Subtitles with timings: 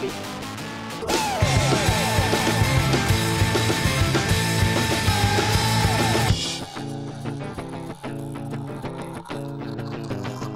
[0.00, 0.12] baby.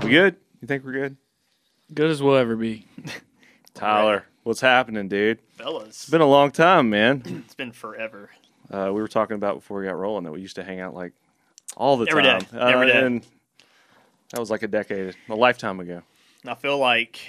[0.03, 0.37] We good?
[0.61, 1.17] You think we're good?
[1.95, 2.87] Good as we'll ever be.
[3.75, 5.39] Tyler, what's happening, dude?
[5.57, 7.23] Fellas, It's been a long time, man.
[7.45, 8.31] it's been forever.
[8.71, 10.95] Uh, we were talking about before we got rolling that we used to hang out
[10.95, 11.13] like
[11.77, 12.39] all the Every day.
[12.39, 12.47] time.
[12.61, 13.07] Every Uh, day.
[13.07, 13.27] And
[14.31, 16.03] that was like a decade, a lifetime ago.
[16.43, 17.21] And I feel like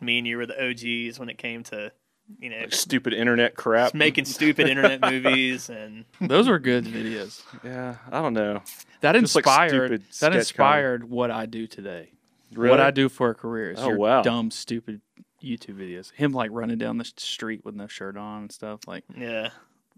[0.00, 1.92] me and you were the OGs when it came to,
[2.38, 3.94] you know, Like stupid internet crap.
[3.94, 7.42] making stupid internet movies and Those were good videos.
[7.64, 8.62] yeah, I don't know.
[9.00, 9.70] That Just inspired.
[9.70, 12.12] stupid that sketch inspired what I do today.
[12.54, 12.70] Really?
[12.70, 14.22] What I do for a career is Oh, your wow.
[14.22, 15.00] dumb, stupid
[15.42, 16.12] YouTube videos.
[16.12, 18.80] Him like running down the street with no shirt on and stuff.
[18.86, 19.50] Like yeah.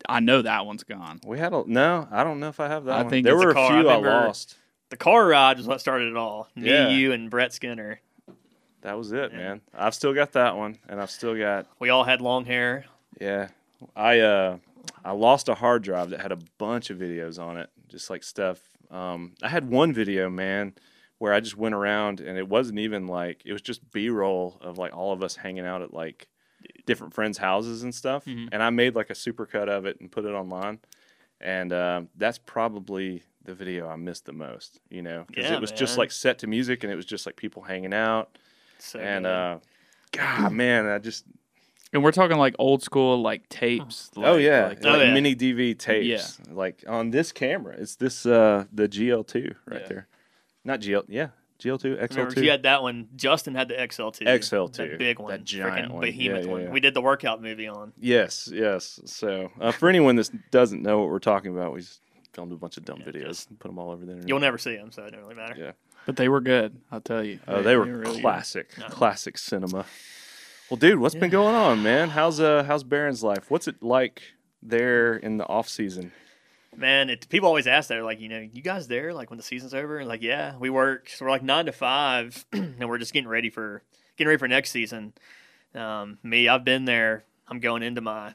[0.08, 1.20] I know that one's gone.
[1.26, 2.08] We had a no.
[2.10, 2.92] I don't know if I have that.
[2.98, 3.10] I one.
[3.10, 3.64] think there were a, car.
[3.66, 4.56] I few I, remember- lost.
[4.88, 6.48] The car ride is what started it all.
[6.56, 6.88] Me, Yeah.
[6.88, 8.00] you, and Brett Skinner.
[8.82, 9.38] That was it, Yeah.
[9.38, 9.60] man.
[9.74, 12.86] I've still got that one, and I've still got We all had long hair.
[13.20, 13.48] yeah.
[13.96, 14.58] I uh,
[15.04, 18.22] I lost a hard drive that had a bunch of videos on it, just like
[18.22, 18.60] stuff.
[18.90, 20.74] Um, I had one video, man,
[21.18, 24.58] where I just went around, and it wasn't even like it was just B roll
[24.60, 26.28] of like all of us hanging out at like
[26.84, 28.24] different friends' houses and stuff.
[28.26, 28.44] Mm-hmm.
[28.44, 28.48] Mhm.
[28.52, 30.80] And I made like a supercut of it and put it online,
[31.40, 34.80] and um, that's probably the video I missed the most.
[34.90, 37.24] You know, because Yeah, it was just like set to music, and it was just
[37.24, 38.36] like people hanging out,
[38.82, 39.30] So and good.
[39.30, 39.58] uh,
[40.12, 41.24] God, man, I just
[41.92, 44.10] And we're talking like old school like tapes.
[44.16, 45.14] oh like- yeah, like- Oh, like yeah.
[45.14, 46.06] mini DV tapes,
[46.46, 46.54] Yeah.
[46.54, 47.74] like on this camera.
[47.78, 49.88] It's this uh the GL2 right Yeah.
[49.88, 50.08] there,
[50.64, 52.42] not GL, yeah, GL2 Remember, XL2.
[52.44, 53.08] you had that one.
[53.16, 54.22] Justin had the XL2.
[54.26, 55.30] XL2, That big one.
[55.30, 56.00] that giant one.
[56.00, 56.70] behemoth Yeah, yeah, one.
[56.72, 57.92] We did the workout movie on.
[57.98, 59.00] Yes, yes.
[59.04, 62.00] So uh, for anyone that doesn't know what we're talking about, we just
[62.32, 64.28] filmed a bunch of dumb Yeah, videos just- and put them all over the internet.
[64.28, 65.56] You'll never see them, so it doesn't really matter.
[65.58, 65.72] Yeah.
[66.06, 66.80] But they were good.
[66.90, 67.40] I'll tell you.
[67.46, 68.86] Oh, they were really classic, No.
[68.88, 69.84] classic cinema.
[70.70, 72.10] Well, dude, what's been going on, man?
[72.10, 73.50] How's uh how's Baron's life?
[73.50, 74.22] What's it like
[74.62, 76.12] there in the off season?
[76.76, 77.94] Man, it, people always ask that.
[77.94, 79.12] They're like, you know, you guys there?
[79.12, 79.98] Like when the season's over?
[79.98, 81.08] And like, yeah, we work.
[81.10, 83.82] So we're like nine to five, and we're just getting ready for
[84.16, 85.12] getting ready for next season.
[85.74, 87.24] Um, me, I've been there.
[87.48, 88.32] I'm going into my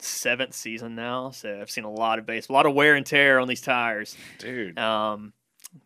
[0.00, 3.06] seventh season now, so I've seen a lot of base, a lot of wear and
[3.06, 4.16] tear on these tires.
[4.38, 4.76] Dude.
[4.78, 5.32] Um,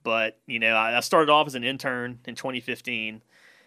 [0.02, 3.22] but you know, I, I started off as an intern in 2015.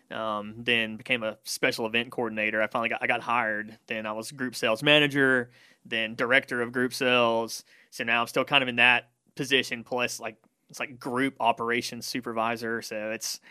[0.10, 2.62] Um, then became a special event coordinator.
[2.62, 3.78] I finally got I got hired.
[3.88, 5.50] Then I was group sales manager,
[5.86, 7.66] then director of group sales.
[7.90, 9.84] So now I'm still kind of in that position.
[9.84, 10.38] Plus, like
[10.70, 12.82] it's like group operations supervisor.
[12.82, 13.42] So it's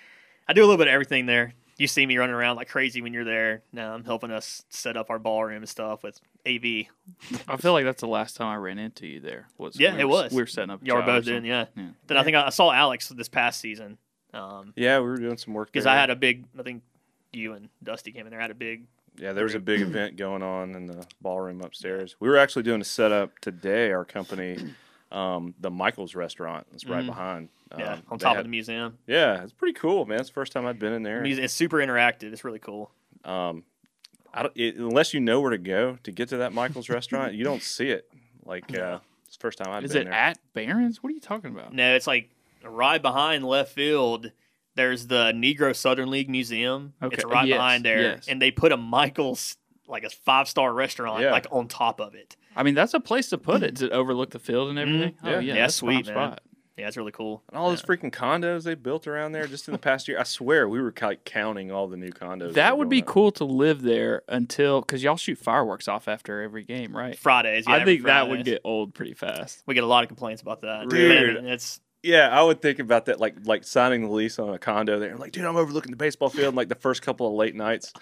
[0.48, 1.52] I do a little bit of everything there.
[1.78, 3.62] You see me running around like crazy when you're there.
[3.72, 6.86] Now I'm helping us set up our ballroom and stuff with AV.
[7.46, 9.48] I feel like that's the last time I ran into you there.
[9.58, 10.32] Was Yeah, we it was.
[10.32, 10.80] We were setting up.
[10.82, 11.66] Y'all were both doing, yeah.
[11.76, 11.88] Yeah.
[12.06, 13.98] Then I think I, I saw Alex this past season.
[14.32, 15.86] Um, Yeah, we were doing some work because.
[15.86, 16.46] I had a big.
[16.58, 16.82] I think
[17.32, 18.40] you and Dusty came in there.
[18.40, 18.86] I had a big.
[19.18, 22.16] Yeah, there was a big event going on in the ballroom upstairs.
[22.20, 23.90] We were actually doing a setup today.
[23.92, 24.58] Our company,
[25.10, 27.06] um, the Michaels Restaurant, is right Mhm.
[27.06, 27.48] behind.
[27.76, 28.98] Yeah, Um, on top had- of the museum.
[29.06, 30.20] Yeah, it's pretty cool, man.
[30.20, 31.20] It's the first time I've been in there.
[31.22, 32.32] Muse- It's super interactive.
[32.32, 32.90] It's really cool.
[33.24, 33.64] Um,
[34.32, 37.34] I don't, it, unless you know where to go to get to that Michaels restaurant,
[37.34, 38.08] you don't see it.
[38.44, 40.12] Like uh, it's the first time I've Is been there.
[40.12, 41.02] Is it at Barons'?
[41.02, 41.72] What are you talking about?
[41.72, 42.30] No, it's like
[42.62, 44.30] right behind left field.
[44.76, 46.92] There's the Negro Southern League Museum.
[47.02, 47.14] Okay.
[47.16, 48.28] It's right yes, behind there, yes.
[48.28, 49.56] and they put a Michaels
[49.88, 51.32] like a five star restaurant Yeah.
[51.32, 52.36] like on top of it.
[52.54, 53.74] I mean, that's a place to put it.
[53.74, 55.14] Does it overlook the field and everything?
[55.24, 55.30] Yeah.
[55.30, 56.14] Oh yeah, Yeah, that's sweet, man.
[56.14, 56.40] spot.
[56.76, 57.42] Yeah, it's really cool.
[57.48, 60.18] and all those freaking condos they built around there just in the past year.
[60.18, 62.52] I swear we were like counting all the new condos.
[62.54, 63.14] That would be going up.
[63.14, 67.18] cool to live there until because y'all shoot fireworks off after every game, right?
[67.18, 67.66] Fridays.
[67.66, 69.62] Yeah, I every think that would get old pretty fast.
[69.66, 70.88] We get a lot of complaints about that.
[70.90, 71.36] Dude.
[71.36, 74.58] But it's Yeah, I would think about that, like like signing the lease on a
[74.58, 75.12] condo there.
[75.12, 76.48] I'm like, dude, I'm overlooking the baseball field.
[76.48, 77.92] And, like the first couple of late nights,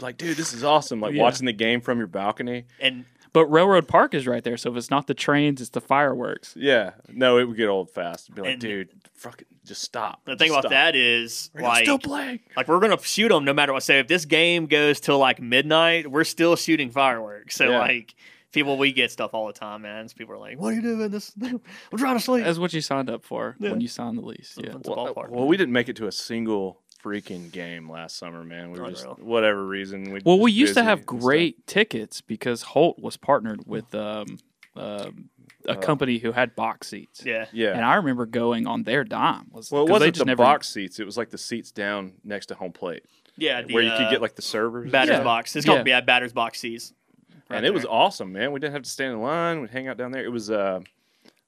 [0.00, 1.00] like, dude, this is awesome.
[1.00, 1.22] Like Yeah.
[1.22, 2.64] watching the game from your balcony.
[2.80, 5.80] and But Railroad Park is right there, so if it's not the trains, it's the
[5.82, 6.54] fireworks.
[6.56, 8.34] Yeah, no, it would get old fast.
[8.34, 10.24] Be like, And- dude, fucking just stop.
[10.24, 10.70] the thing Just about stop.
[10.70, 12.40] that is Right now, like still playing.
[12.56, 13.82] like we're gonna shoot them no matter what.
[13.82, 17.56] So if this game goes till like midnight, we're still shooting fireworks.
[17.56, 17.78] So Yeah.
[17.80, 18.14] like
[18.52, 20.06] people, we get stuff all the time, man.
[20.08, 21.10] So people are like, "What are you doing?
[21.10, 21.60] This I'm
[21.96, 23.70] trying to sleep." That's what you signed up for Yeah.
[23.72, 24.54] when you signed the lease.
[24.56, 24.76] Yeah.
[24.76, 25.30] It's a Well, ballpark.
[25.30, 28.70] well, we didn't make it to a single freaking game last summer, man.
[28.70, 29.18] We were just Unreal.
[29.26, 30.10] whatever reason.
[30.12, 31.20] We Well, we used to have and stuff.
[31.20, 34.38] great tickets because Holt was partnered with um,
[34.76, 35.28] um,
[35.66, 37.22] a Uh, company who had box seats.
[37.24, 37.72] yeah, Yeah.
[37.74, 39.46] And I remember going on their dime.
[39.52, 40.98] Was, well, it 'cause they wasn't just the never- box seats.
[40.98, 43.04] It was like the seats down next to home plate,
[43.36, 43.62] yeah.
[43.62, 44.84] The, where you could uh, get like the servers.
[44.84, 45.24] and batter's stuff.
[45.24, 45.54] box.
[45.56, 45.96] It's called Yeah.
[45.96, 46.92] yeah, batter's box seats.
[47.50, 48.52] Right and it was awesome, man.
[48.52, 49.60] We didn't have to stand in line.
[49.60, 50.24] We'd hang out down there.
[50.24, 50.80] It was uh,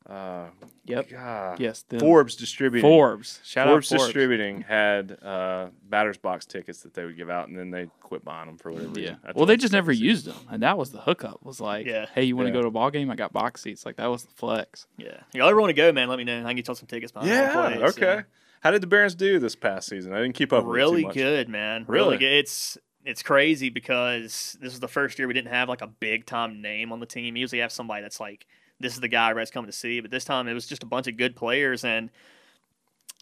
[0.09, 0.47] Uh,
[0.85, 1.11] Yep.
[1.11, 1.59] God.
[1.61, 1.85] Yes.
[1.89, 2.89] The Forbes distributing.
[2.89, 3.41] Forbes.
[3.43, 4.05] Shout Forbes out Forbes.
[4.13, 8.25] distributing had uh, batters box tickets that they would give out, and then they quit
[8.25, 9.01] buying them for whatever Yeah.
[9.01, 9.19] reason.
[9.25, 11.45] After Well, they like just never second used them, and that was the hookup.
[11.45, 12.07] Was like, Yeah.
[12.15, 12.59] hey, you want to Yeah.
[12.59, 13.11] go to a ball game?
[13.11, 13.85] I got box seats.
[13.85, 14.87] Like that was the flex.
[14.97, 16.09] Yeah, y'all ever want to go, man?
[16.09, 16.39] Let me know.
[16.39, 17.11] I can get y'all some tickets.
[17.11, 17.53] behind Yeah.
[17.53, 18.03] plate, so.
[18.03, 18.23] Okay.
[18.61, 20.13] How did the Barons do this past season?
[20.13, 20.65] I didn't keep up.
[20.65, 21.15] with too really much.
[21.15, 21.85] good, man.
[21.89, 22.05] Really?
[22.11, 22.33] Really good.
[22.33, 26.27] It's it's crazy because this is the first year we didn't have like a big
[26.27, 27.35] time name on the team.
[27.35, 28.47] We usually have somebody that's like,
[28.81, 30.01] this is the guy everybody's coming to see.
[30.01, 32.11] But this time it was just a bunch of good players, and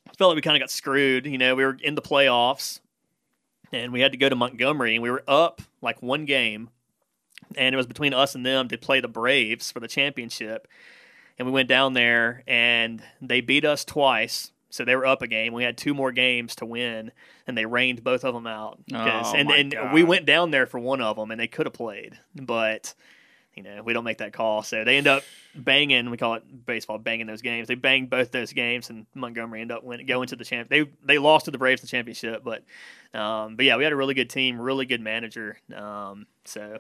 [0.08, 1.26] I felt like we kind of got screwed.
[1.26, 2.80] You know, we were in the playoffs,
[3.72, 6.70] and we had to go to Montgomery, and we were up like one game,
[7.56, 10.68] and it was between us and them to play the Braves for the championship.
[11.38, 14.52] And we went down there, and they beat us twice.
[14.70, 15.52] So they were up a game.
[15.52, 17.12] We had two more games to win,
[17.46, 18.80] and they rained both of them out.
[18.92, 19.94] Oh, and and God.
[19.94, 22.94] we went down there for one of them, and they could have played, but
[23.54, 24.62] you know we don't make that call.
[24.62, 25.22] So they end up
[25.54, 26.10] banging.
[26.10, 27.68] We call it baseball banging those games.
[27.68, 30.68] They banged both those games, and Montgomery ended up winning, going to the champ.
[30.68, 32.64] They they lost to the Braves in the championship, but
[33.18, 35.58] um, but yeah, we had a really good team, really good manager.
[35.74, 36.78] Um, so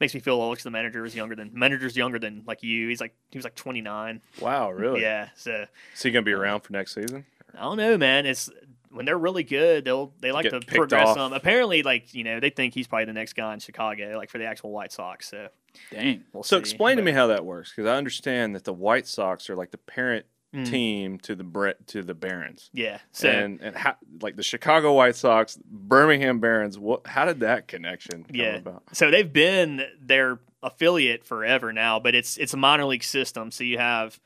[0.00, 2.88] makes me feel old because the manager was younger than manager's younger than like you.
[2.88, 4.20] He's like he was like twenty nine.
[4.40, 4.70] Wow.
[4.70, 5.02] Really?
[5.02, 5.28] Yeah.
[5.36, 7.24] So Is he gonna be around for next season?
[7.56, 8.26] I don't know, man.
[8.26, 8.50] It's
[8.90, 11.32] when they're really good, they'll they like Get to progress them.
[11.32, 14.38] Apparently, like you know, they think he's probably the next guy in Chicago, like for
[14.38, 15.28] the actual White Sox.
[15.28, 15.48] So
[15.90, 16.24] Dang.
[16.32, 16.60] we'll So see.
[16.60, 19.70] explain to me how that works, because I understand that the White Sox are like
[19.70, 20.66] the parent Mm.
[20.68, 22.98] team to the Bre- to the Barons, Yeah.
[23.12, 26.76] So and and how, like the Chicago White Sox, Birmingham Barons.
[26.76, 27.06] What?
[27.06, 28.56] How did that connection come Yeah.
[28.56, 28.82] about?
[28.90, 33.52] so they've been their affiliate forever now, but it's it's a minor league system.
[33.52, 34.18] So you have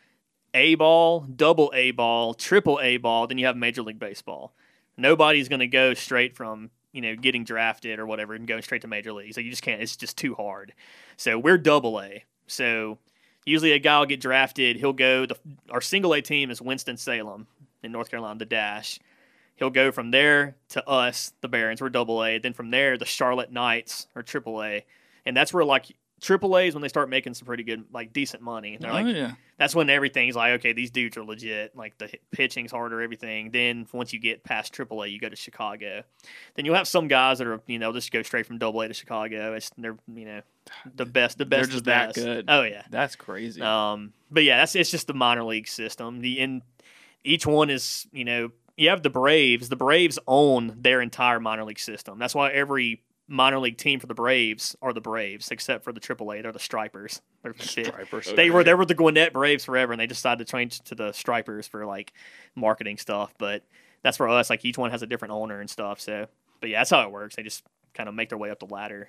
[0.55, 4.55] A ball, double A ball, triple A ball, then you have Major League Baseball.
[4.97, 8.83] Nobody's going to go straight from you know getting drafted or whatever and going straight
[8.83, 9.35] to Major League.
[9.35, 9.83] So you just can't.
[9.83, 10.73] It's just too hard.
[11.17, 12.25] So we're double A.
[12.47, 12.99] So
[13.45, 14.77] usually a guy will get drafted.
[14.77, 15.27] He'll go.
[15.27, 15.37] The,
[15.71, 17.47] our single A team is Winston Salem
[17.83, 18.99] in North Carolina, the Dash.
[19.57, 21.81] He'll go from there to us, the Barons.
[21.81, 22.39] We're double A.
[22.39, 24.85] Then from there, the Charlotte Knights are triple A,
[25.27, 25.95] and that's where like
[26.25, 28.79] triple A is when they start making some pretty good, like decent money.
[28.81, 29.33] They're oh like, yeah.
[29.59, 31.77] that's when everything's like, okay, these dudes are legit.
[31.77, 33.51] Like the pitching's harder, everything.
[33.51, 36.03] Then once you get past triple A, you go to Chicago.
[36.55, 38.89] Then you'll have some guys that are, you know, just go straight from Double A
[38.89, 39.55] to Chicago.
[39.55, 40.41] It's they're, you know,
[40.97, 42.47] the best, the They're best, just the that good.
[42.49, 42.85] Oh yeah.
[42.91, 43.61] That's crazy.
[43.61, 46.21] Um, but yeah, that's it's just the minor league system.
[46.21, 46.63] The and
[47.23, 49.69] each one is, you know, you have the Braves.
[49.69, 52.19] The Braves own their entire minor league system.
[52.19, 56.01] That's why every minor league team for the Braves are the Braves, except for the
[56.01, 56.43] AAA.
[56.43, 57.23] They're the Stripers.
[57.43, 57.63] They're the.
[57.63, 58.33] Stripers.
[58.35, 61.13] They were they were the Gwinnett Braves forever, and they decided to change to the
[61.13, 62.13] Stripers for like
[62.55, 63.35] marketing stuff.
[63.39, 63.63] But
[64.03, 64.51] that's for us.
[64.51, 66.01] Like each one has a different owner and stuff.
[66.01, 66.27] So,
[66.61, 67.37] but yeah, that's how it works.
[67.37, 69.09] They just kind of make their way up the ladder.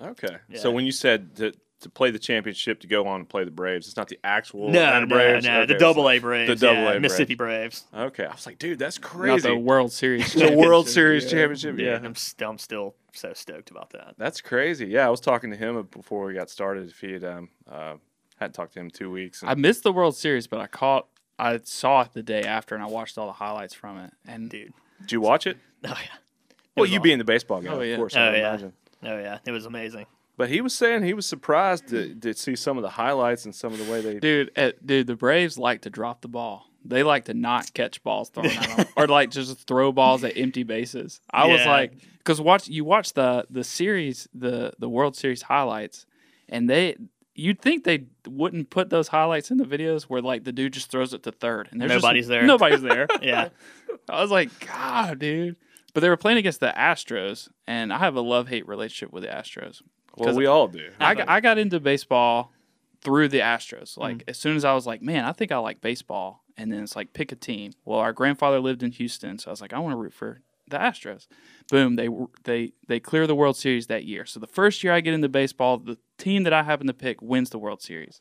[0.00, 0.36] Okay.
[0.48, 0.60] Yeah.
[0.60, 3.50] So when you said to to play the championship to go on and play the
[3.50, 5.44] Braves, it's not the actual no, Atlanta no, Braves.
[5.46, 7.84] no, Okay, the Double like- A Braves, the Double yeah, A Mississippi Braves.
[7.94, 9.48] Okay, I was like, dude, that's Not crazy.
[9.48, 10.32] the World Series.
[10.34, 11.30] the World Series yeah.
[11.30, 11.78] championship.
[11.78, 14.14] Yeah, Yeah, I'm, st- I'm still so stoked about that.
[14.18, 14.86] that's crazy.
[14.86, 16.88] Yeah, I was talking to him before we got started.
[16.88, 17.94] If he had um uh,
[18.38, 19.42] hadn't talked to him in two weeks.
[19.42, 21.06] and- I missed the World Series, but I caught.
[21.40, 24.12] I saw it the day after, and I watched all the highlights from it.
[24.26, 24.72] And Dude.
[25.02, 25.56] Did you watch it?
[25.84, 25.94] Oh yeah.
[25.94, 27.02] It Well, you awesome.
[27.02, 27.92] being the baseball guy, Oh, yeah.
[27.94, 28.16] of course.
[28.16, 28.48] Oh, I yeah.
[28.48, 28.72] imagine.
[29.04, 30.06] Oh yeah, it was amazing.
[30.38, 33.54] But he was saying he was surprised to, to see some of the highlights and
[33.54, 34.18] some of the way they.
[34.20, 36.64] dude, eh, dude, the Braves like to drop the ball.
[36.84, 40.36] They like to not catch balls thrown at them, or like just throw balls at
[40.38, 41.20] empty bases.
[41.30, 46.06] I was like, because watch you watch the the series, the the World Series highlights,
[46.48, 46.96] and they.
[47.34, 50.90] You'd think they wouldn't put those highlights in the videos where like the dude just
[50.90, 52.42] throws it to third and there's just- Nobody's there.
[52.44, 53.06] Nobody's there.
[53.22, 53.50] Yeah.
[54.08, 55.54] I was like, God, dude.
[55.94, 59.22] But they were playing against the Astros, and I have a love hate relationship with
[59.22, 59.82] the Astros.
[60.26, 60.90] Well, we all do.
[61.00, 62.52] I got, I got into baseball
[63.00, 63.94] through the Astros.
[63.94, 63.98] Mm.
[63.98, 66.82] Like as soon as I was like, man, I think I like baseball, and then
[66.82, 67.72] it's like pick a team.
[67.84, 70.40] Well, our grandfather lived in Houston, so I was like, I want to root for
[70.68, 71.26] the Astros.
[71.70, 72.08] Boom, they
[72.44, 74.24] they they clear the World Series that year.
[74.26, 77.22] So the first year I get into baseball, the team that I happen to pick
[77.22, 78.20] wins the World Series.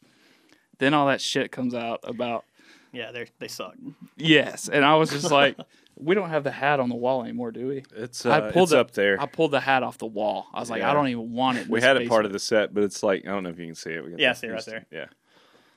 [0.79, 2.45] Then all that shit comes out about
[2.93, 3.73] Yeah, they they suck.
[4.15, 5.57] yes, and I was just like,
[5.99, 7.83] we don't have the hat on the wall anymore, do we?
[7.95, 9.19] It's I uh, pulled it's the- up there.
[9.21, 10.47] I pulled the hat off the wall.
[10.53, 10.91] I was like, Yeah.
[10.91, 11.65] I don't even want it.
[11.65, 13.49] in we this had it part of the set, but it's like I don't know
[13.49, 14.03] if you can see it.
[14.03, 14.85] We got Yeah, see it right there.
[14.91, 15.05] Yeah.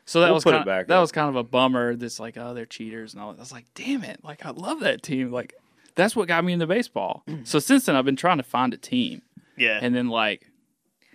[0.07, 1.01] So that We'll was put it kind back that up.
[1.03, 1.95] was kind of a bummer.
[1.95, 3.33] That's like, oh, they're cheaters and all.
[3.33, 3.39] that.
[3.39, 4.25] I was like, damn it!
[4.25, 5.31] Like, I love that team.
[5.31, 5.55] Like,
[5.95, 7.23] that's what got me into baseball.
[7.45, 9.23] so since then, I've been trying to find a team,
[9.57, 9.79] Yeah.
[9.81, 10.47] and then like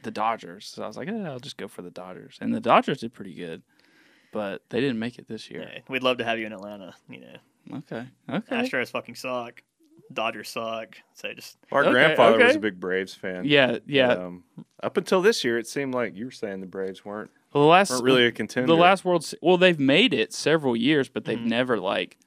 [0.04, 0.68] the Dodgers.
[0.68, 3.14] So I was like, yeah, I'll just go for the Dodgers, and the Dodgers did
[3.14, 3.64] pretty good,
[4.32, 5.70] but they didn't make it this year.
[5.74, 5.80] yeah.
[5.90, 6.94] We'd love to have you in Atlanta.
[7.10, 7.36] You know,
[7.74, 9.62] Okay, okay, Astros fucking suck.
[10.13, 10.98] Dodgers suck.
[11.15, 13.43] So just Our Okay, grandfather was a big Braves fan.
[13.45, 14.12] yeah, yeah.
[14.13, 14.43] Um,
[14.84, 17.31] up until this year, it seemed like you were saying the Braves weren't.
[17.53, 18.67] Well, the last weren't really a contender.
[18.67, 21.48] the last World well, they've made it several years, but they've Mhm.
[21.48, 22.17] never like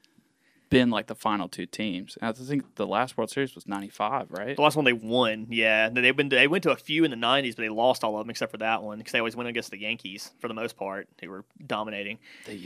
[0.71, 2.17] been like the final two teams.
[2.21, 4.57] And I think the last World Series was '95, right?
[4.57, 5.89] The last one they won, yeah.
[5.89, 8.25] They've been they went to a few in the '90s, but they lost all of
[8.25, 10.77] them except for that one because they always went against the Yankees for the most
[10.77, 11.09] part.
[11.21, 12.19] They were dominating,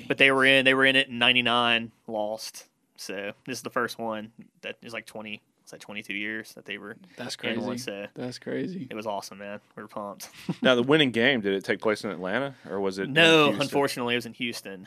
[0.09, 2.67] but they were in they were in it in '99, lost.
[2.97, 4.31] So this is the first one
[4.61, 7.69] that is like 20, it's like 22 years that they were That's in one.
[7.71, 7.83] crazy.
[7.85, 8.87] So That's crazy.
[8.89, 9.59] it was awesome, man.
[9.77, 10.29] We were pumped.
[10.63, 13.09] now the winning game did it take place in Atlanta or was it?
[13.09, 13.63] no, Houston?
[13.63, 14.87] unfortunately, it was in Houston.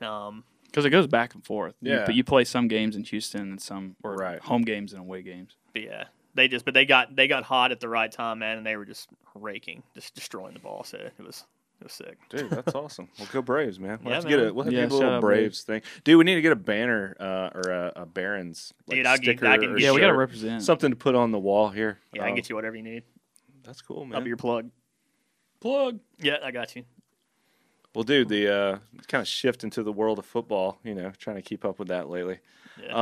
[0.00, 0.44] Um,
[0.76, 1.74] Because it goes back and forth.
[1.80, 2.04] You- Yeah.
[2.04, 4.38] but you play some games in Houston and some or Right.
[4.40, 5.56] home games and away games.
[5.72, 6.04] but yeah,
[6.34, 8.76] they just but they got they got hot at the right time, man, and they
[8.76, 10.84] were just raking, just destroying the ball.
[10.84, 11.46] So it was
[11.80, 12.18] it was sick.
[12.28, 13.08] Dude, that's awesome.
[13.18, 14.00] Well, go Braves, man.
[14.02, 14.48] We'll Yeah, have to get man.
[14.48, 15.80] a we'll have Yeah, get a little out Braves thing.
[16.04, 19.16] Dude, we need to get a banner uh, or a, a Barons like, Dude, I'll
[19.16, 20.62] get- sticker I can or get Yeah, we got to represent.
[20.62, 22.00] something to put on the wall here.
[22.12, 23.02] Yeah, I can Um, get you whatever you need.
[23.62, 24.16] That's cool, man.
[24.16, 24.70] I'll be your plug.
[25.60, 26.00] plug.
[26.18, 26.84] Yeah, I got you.
[27.96, 30.78] Well, dude, the uh, kind of shift into the world of football.
[30.84, 32.40] You know, trying to keep up with that lately.
[32.78, 32.92] Yeah.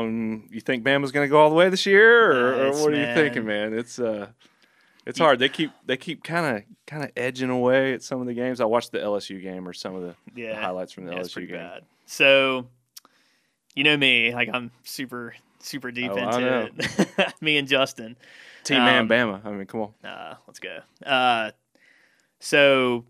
[0.00, 2.92] Um, you think Bama's going to go all the way this year, or, or what
[2.92, 3.72] are you thinking, man?
[3.72, 4.26] It's uh,
[5.06, 5.38] it's hard.
[5.38, 8.60] They keep they keep kind of kind of edging away at some of the games.
[8.60, 11.20] I watched the LSU game or some of the, the yeah, highlights from the yeah,
[11.20, 11.58] LSU pretty game.
[11.58, 11.84] bad.
[12.06, 12.66] So,
[13.76, 17.34] you know me, like I'm super super deep Oh, into it.
[17.40, 18.16] me and Justin.
[18.64, 19.46] Team man, Um, Bama.
[19.46, 19.92] I mean, come on.
[20.10, 20.80] Uh, let's go.
[21.06, 21.52] Uh,
[22.40, 23.04] so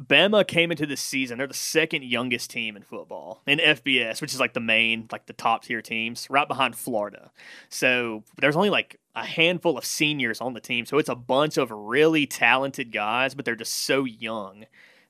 [0.00, 1.38] Bama came into the season.
[1.38, 5.26] They're the second youngest team in football in FBS, which is like the main, like
[5.26, 7.30] the top tier teams, right behind Florida.
[7.68, 10.86] So there's only like a handful of seniors on the team.
[10.86, 14.64] So it's a bunch of really talented guys, but they're just so young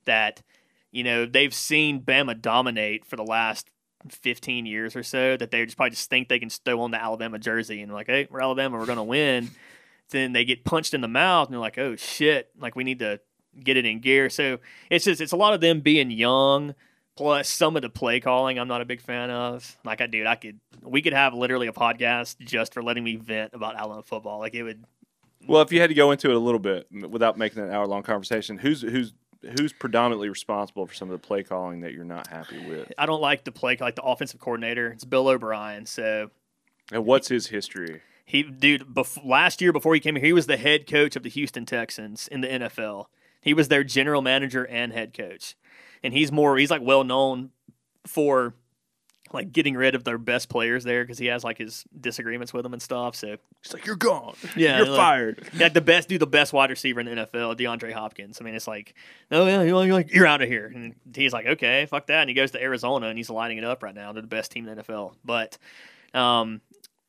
[0.07, 0.43] that,
[0.91, 3.71] you know, they've seen Bama dominate for the last
[4.09, 7.01] 15 years or so that they just probably just think they can throw on the
[7.01, 9.51] Alabama jersey and like, hey, we're Alabama, we're going to win.
[10.11, 12.99] then they get punched in the mouth and they're like, oh shit, like we need
[12.99, 13.21] to
[13.59, 14.31] get it in gear.
[14.31, 14.59] So
[14.91, 16.75] it's just, it's a lot of them being young.
[17.17, 19.77] Plus, some of the play calling, I'm not a big fan of.
[19.85, 23.17] Like, I dude, I could, we could have literally a podcast just for letting me
[23.17, 24.39] vent about Alabama football.
[24.39, 24.85] Like, it would,
[25.47, 27.87] Well, if you had to go into it a little bit without making an hour
[27.87, 29.13] long conversation, who's who's
[29.59, 33.05] who's predominantly responsible for some of the play calling that you're not happy with, I
[33.07, 34.91] don't like the play, like the offensive coordinator.
[34.91, 35.85] It's Bill O'Brien.
[35.87, 36.31] So
[36.93, 38.03] and what's his history?
[38.25, 41.23] He, dude, bef- last year before he came here, he was the head coach of
[41.23, 43.07] the Houston Texans in the NFL.
[43.41, 45.55] He was their general manager and head coach,
[46.03, 47.51] and he's more, he's like well known
[48.07, 48.55] for
[49.33, 52.65] like getting rid of their best players there because he has like his disagreements with
[52.65, 53.15] them and stuff.
[53.15, 54.35] So He's like, you're gone.
[54.57, 55.49] Yeah, you're like- fired.
[55.55, 58.39] yeah, the best do the best wide receiver in the NFL, DeAndre Hopkins.
[58.41, 58.93] I mean, it's like,
[59.31, 60.73] oh yeah, you're like, you're out of here.
[60.75, 62.23] And he's like, okay, fuck that.
[62.23, 64.13] And he goes to Arizona and he's lighting it up right now.
[64.13, 65.15] They're the best team in the NFL.
[65.25, 65.59] But,
[66.13, 66.61] um,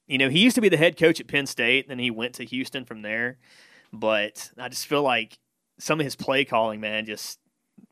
[0.05, 2.35] you know, he used to be the head coach at Penn State, then he went
[2.35, 3.37] to Houston from there.
[3.91, 5.39] But I just feel like
[5.79, 7.39] some of his play calling, man, just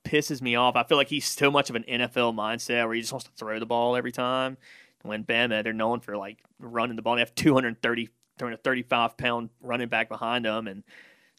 [0.03, 0.75] pisses me off.
[0.75, 3.31] I feel like he's so much of an NFL mindset where he just wants to
[3.31, 4.57] throw the ball every time.
[5.03, 7.15] When Bama, they're known for like running the ball.
[7.15, 10.83] They have 230, 235 pound running back behind them, and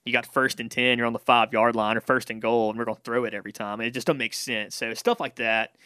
[0.04, 2.70] you got first and 10, you're on the five yard line or first and goal,
[2.70, 3.80] and we're going to throw it every time.
[3.80, 4.74] It just doesn't make sense.
[4.74, 5.76] So stuff like that.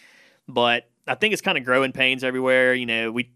[0.46, 2.74] But I think it's kind of growing pains everywhere.
[2.74, 3.32] You know, we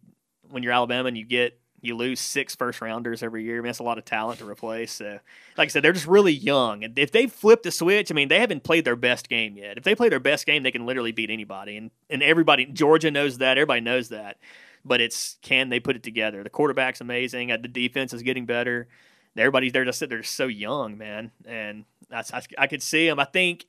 [0.51, 3.57] when you're Alabama and you get you lose six first rounders every year.
[3.57, 4.93] I mean, that's a lot of talent to replace.
[4.93, 5.19] So,
[5.57, 6.85] like I said, they're just really young.
[6.85, 9.79] And if they flip the switch, I mean, they haven't played their best game yet.
[9.79, 11.77] If they play their best game, they can literally beat anybody.
[11.77, 13.59] And and everybody, Georgia knows that.
[13.59, 14.39] Everybody knows that.
[14.85, 16.43] But it's can they put it together?
[16.43, 17.49] The quarterback's amazing.
[17.49, 18.89] The defense is getting better.
[19.37, 21.31] Everybody's there just they're so young, man.
[21.47, 22.23] And I,
[22.57, 23.21] I could see them.
[23.21, 23.67] I think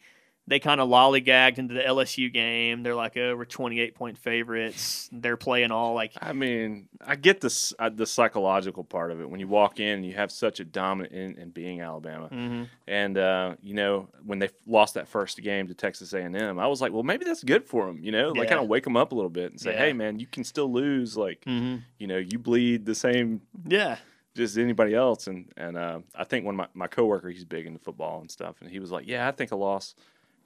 [0.50, 2.82] they kind of lollygagged into the LSU game.
[2.82, 5.08] They're like, oh, we're 28 point favorites.
[5.12, 9.30] They're playing all like I mean, I get this uh, the psychological part of it.
[9.30, 12.68] When you walk in, you have such a dominant in, in being Alabama, mhm.
[12.88, 16.58] and uh, you know when they lost that first game to Texas A and M,
[16.58, 18.00] I was like, well, maybe that's good for them.
[18.02, 18.56] You know, like Yeah.
[18.56, 19.78] kind of wake them up a little bit and say, Yeah.
[19.86, 21.16] hey, man, you can still lose.
[21.16, 21.84] Like, Mhm.
[22.00, 23.98] you know, you bleed the same yeah.
[24.36, 25.28] just anybody else.
[25.28, 28.62] And and uh, I think when my my coworker, he's big into football and stuff,
[28.62, 29.94] and he was like, yeah, I think a loss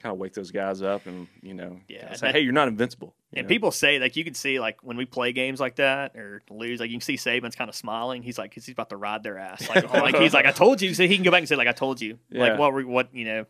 [0.04, 2.68] kind of wake those guys up and you know Yeah, say, that- hey, you're not
[2.68, 3.16] invincible.
[3.32, 3.50] you And know?
[3.50, 6.80] people say like you can see like when we play games like that or lose,
[6.80, 8.22] like you can see Saban's kind of smiling.
[8.22, 9.68] He's like, 'cause he's about to ride their ass.
[9.70, 10.94] Like, like he's like, I told you.
[10.94, 12.20] So he can go back and say like, I told you.
[12.30, 12.42] Yeah.
[12.50, 12.74] Like what?
[12.74, 13.16] Were, what?
[13.16, 13.46] You know?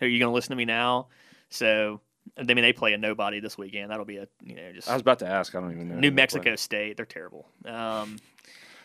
[0.00, 1.08] Are you gonna listen to me now?
[1.50, 2.00] So
[2.38, 3.90] I mean, they play a nobody this weekend.
[3.90, 5.54] That'll be a you know just I was about to ask.
[5.54, 5.96] I don't even know.
[6.00, 6.10] New.
[6.10, 6.96] Mexico State.
[6.96, 7.46] They're terrible.
[7.64, 8.18] Um,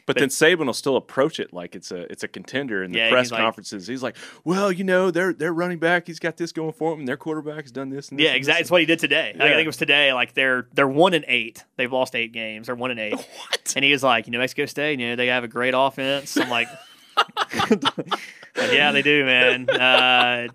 [0.09, 2.91] But, But- then Saban will still approach it like it's a it's a contender in
[2.91, 3.85] the Yeah, press he's like- conferences.
[3.85, 6.99] he's like, well, you know, they're they're running back, he's got this going for him,
[6.99, 8.09] and their quarterback has done this.
[8.09, 8.57] And this yeah, and exactly.
[8.61, 9.35] this It's what he did today.
[9.39, 10.11] I think it was today.
[10.13, 11.63] Like they're they're one and eight.
[11.77, 12.65] They've lost eight games.
[12.65, 13.13] They're one and eight.
[13.49, 13.73] What?
[13.75, 16.35] And he was like, you know, Mexico State, you know, they have a great offense.
[16.37, 16.67] I'm like,
[17.15, 17.83] like,
[18.57, 19.69] yeah, they do, man.
[19.69, 20.47] Uh,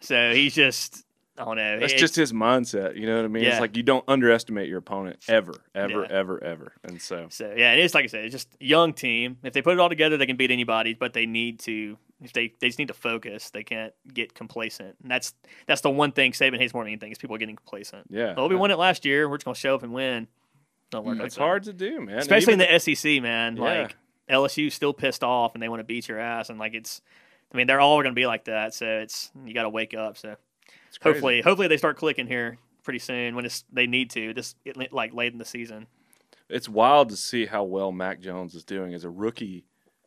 [0.00, 1.04] so he's just
[1.38, 1.80] Oh, I don't.
[1.80, 2.96] That's It- just his mindset.
[2.96, 3.44] You know what I mean?
[3.44, 3.50] Yeah.
[3.50, 6.06] It's like you don't underestimate your opponent ever, ever, Yeah.
[6.10, 6.72] ever, ever.
[6.84, 9.38] And so So yeah, it is like I said, it's just young team.
[9.42, 10.94] If they put it all together, they can beat anybody.
[10.94, 13.50] But they need to, if they they just need to focus.
[13.50, 14.96] They can't get complacent.
[15.02, 15.34] And that's
[15.66, 18.06] that's the one thing Saban hates more than anything is people getting complacent.
[18.10, 19.28] yeah, Well, we won it last year.
[19.28, 20.26] We're just gonna show up and win.
[20.90, 21.42] Don't work mm, like It's that.
[21.42, 22.18] hard to do, man.
[22.18, 23.56] Especially even in the SEC, man.
[23.56, 23.62] Yeah.
[23.62, 23.96] Like
[24.28, 27.00] LSU's still pissed off and they want to beat your ass, and like it's.
[27.52, 28.74] I mean, they're all going to be like that.
[28.74, 30.18] So it's you got to wake up.
[30.18, 30.42] So it's.
[31.02, 34.32] Hopefully, hopefully they start clicking here pretty soon when it's they need to.
[34.34, 35.86] Just it, like late in the season.
[36.48, 39.64] it's wild to see how well Mac Jones is doing as a rookie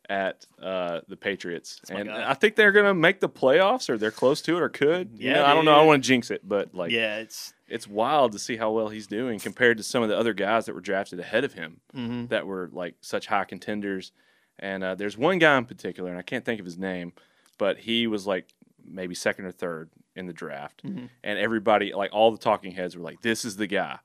[0.10, 2.12] at uh, the Patriots, my and.
[2.12, 5.12] I think they're gonna make the playoffs, or they're close to it, or could.
[5.18, 5.74] You Yeah, know, I don't know.
[5.74, 7.54] I don't want to jinx it, but like, yeah, it's.
[7.70, 10.66] it's wild to see how well he's doing compared to some of the other guys
[10.66, 14.12] that were drafted ahead of him hmm that were like such high contenders.
[14.60, 17.14] And uh, there's one guy in particular, and I can't think of his name,
[17.58, 18.48] but he was like
[18.86, 21.10] maybe second or third in the draft, Mhm.
[21.24, 24.00] and everybody, like all the talking heads, were like, "This is the guy,"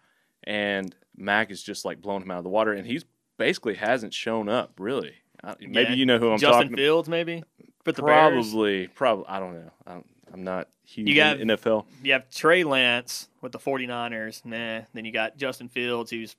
[0.45, 3.05] and Mac is just like blowing him out of the water, and he's
[3.39, 5.15] basically hasn't shown up really.
[5.45, 7.45] Uh, maybe Yeah, you know who I'm Justin talking Justin Fields, maybe.
[7.85, 9.25] But the Bears, Probably, probably.
[9.29, 9.71] I don't know.
[9.87, 11.87] I don't, I'm not huge You got- in NFL.
[12.03, 14.45] you have Trey Lance with the 49ers.
[14.45, 14.83] Nah.
[14.93, 16.35] Then you got Justin Fields, who's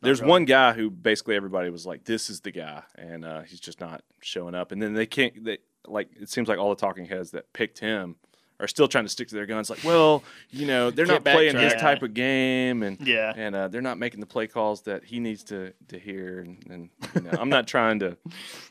[0.00, 3.42] There's really- one guy who basically everybody was like, "This is the guy," and uh,
[3.42, 4.70] he's just not showing up.
[4.72, 5.44] And then they can't.
[5.44, 8.16] They like it seems like all the talking heads that picked him
[8.60, 9.70] are still trying to stick to their guns.
[9.70, 13.32] Like, well, you know, they're not playing his type of game, and Yeah.
[13.36, 16.40] and uh, they're not making the play calls that he needs to to hear.
[16.40, 18.16] And, and you know, I'm not trying to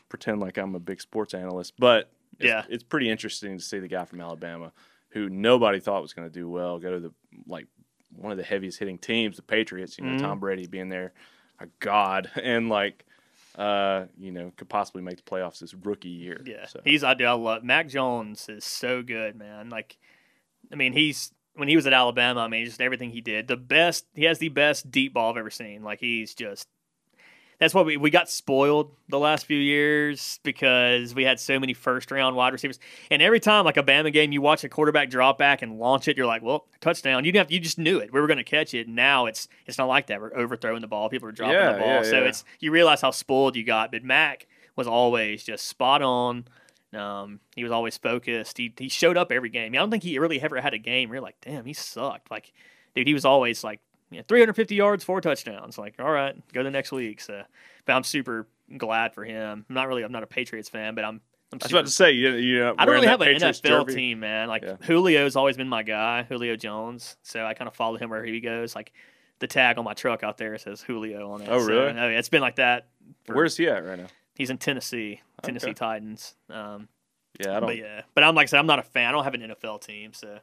[0.08, 2.64] pretend like I'm a big sports analyst, but it's, Yeah.
[2.68, 4.72] it's pretty interesting to see the guy from Alabama
[5.10, 7.12] who nobody thought was going to do well go to the
[7.46, 7.66] like
[8.14, 9.96] one of the heaviest hitting teams, the Patriots.
[9.98, 10.20] You know, Mhm.
[10.20, 11.12] Tom Brady being there,
[11.60, 13.04] a god, and like.
[13.58, 16.40] Uh, you know, could possibly make the playoffs this rookie year.
[16.46, 16.80] Yeah, So.
[16.84, 19.68] he's I do I love Mac Jones is so good, man.
[19.68, 19.98] Like,
[20.72, 22.40] I mean, he's when he was at Alabama.
[22.40, 24.06] I mean, just everything he did, the best.
[24.14, 25.82] He has the best deep ball I've ever seen.
[25.82, 26.68] Like, he's just.
[27.60, 31.74] That's why we, we got spoiled the last few years because we had so many
[31.74, 32.78] first round wide receivers.
[33.10, 36.06] And every time, like a Bama game, you watch a quarterback drop back and launch
[36.06, 37.24] it, you're like, well, touchdown.
[37.24, 38.12] You didn't have you just knew it.
[38.12, 38.86] We were going to catch it.
[38.88, 40.20] Now it's it's not like that.
[40.20, 41.08] We're overthrowing the ball.
[41.08, 41.88] People are dropping Yeah, the ball.
[41.88, 42.28] yeah, so yeah.
[42.28, 43.90] it's you realize how spoiled you got.
[43.90, 46.44] But Mac was always just spot on.
[46.94, 48.56] Um, he was always focused.
[48.56, 49.74] He he showed up every game.
[49.74, 52.30] I don't think he really ever had a game where you're like, damn, he sucked.
[52.30, 52.52] Like,
[52.94, 55.78] dude, he was always like, you know, 350 yards, four touchdowns.
[55.78, 57.20] Like, all right, go the next week.
[57.20, 57.42] So,
[57.84, 59.64] but I'm super glad for him.
[59.68, 61.20] I'm not really, I'm not a Patriots fan, but I'm.
[61.50, 63.60] I'm I was about to say, you, you know, I don't really have an Patriots
[63.62, 63.96] NFL jersey.
[63.96, 64.48] team, man.
[64.48, 64.76] Like Yeah.
[64.82, 67.16] Julio's always been my guy, Julio Jones.
[67.22, 68.74] So I kind of follow him wherever he goes.
[68.74, 68.92] Like
[69.38, 71.48] the tag on my truck out there says Julio on it.
[71.50, 71.94] Oh, So, really?
[71.94, 72.88] yeah, it's been like that.
[73.24, 74.08] for- Where's he at right now?
[74.34, 75.72] he's in Tennessee, Tennessee Okay.
[75.74, 76.34] Titans.
[76.50, 76.86] Um,
[77.40, 77.68] Yeah, I don't.
[77.70, 79.08] but yeah, but I'm like I said, I'm not a fan.
[79.08, 80.40] I don't have an NFL team, so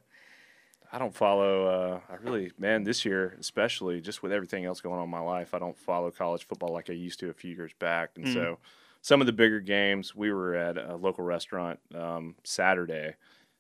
[0.96, 1.66] I don't follow.
[1.68, 5.20] Uh, I really, man, this year especially, just with everything else going on in my
[5.20, 8.12] life, I don't follow college football like I used to a few years back.
[8.16, 8.34] And Mm.
[8.34, 8.58] so,
[9.02, 13.16] some of the bigger games, we were at a local restaurant um, Saturday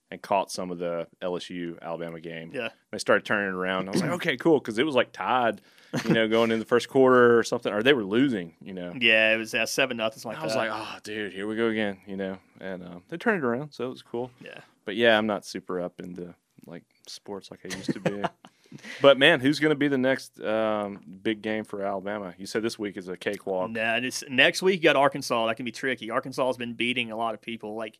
[0.09, 2.51] and caught some of the LSU Alabama game.
[2.53, 3.89] yeah, They started turning it around.
[3.89, 5.59] I was like, okay, cool, because it was like tied,
[6.05, 8.93] you know, going in the first quarter or something, or they were losing, you know.
[8.97, 11.67] yeah, it was uh, seven nothing like I was like, oh, dude, here we go
[11.67, 12.37] again, you know.
[12.61, 14.31] And um, they turned it around, so it was cool.
[14.41, 16.33] yeah, But yeah, I'm not super up into
[16.65, 18.23] like sports like I used to be.
[19.01, 22.33] but man, who's going to be the next um, big game for Alabama?
[22.37, 23.71] You said this week is a cakewalk.
[23.71, 25.47] nah, it's, next week you got Arkansas.
[25.47, 26.09] That can be tricky.
[26.09, 27.75] Arkansas has been beating a lot of people.
[27.75, 27.99] Like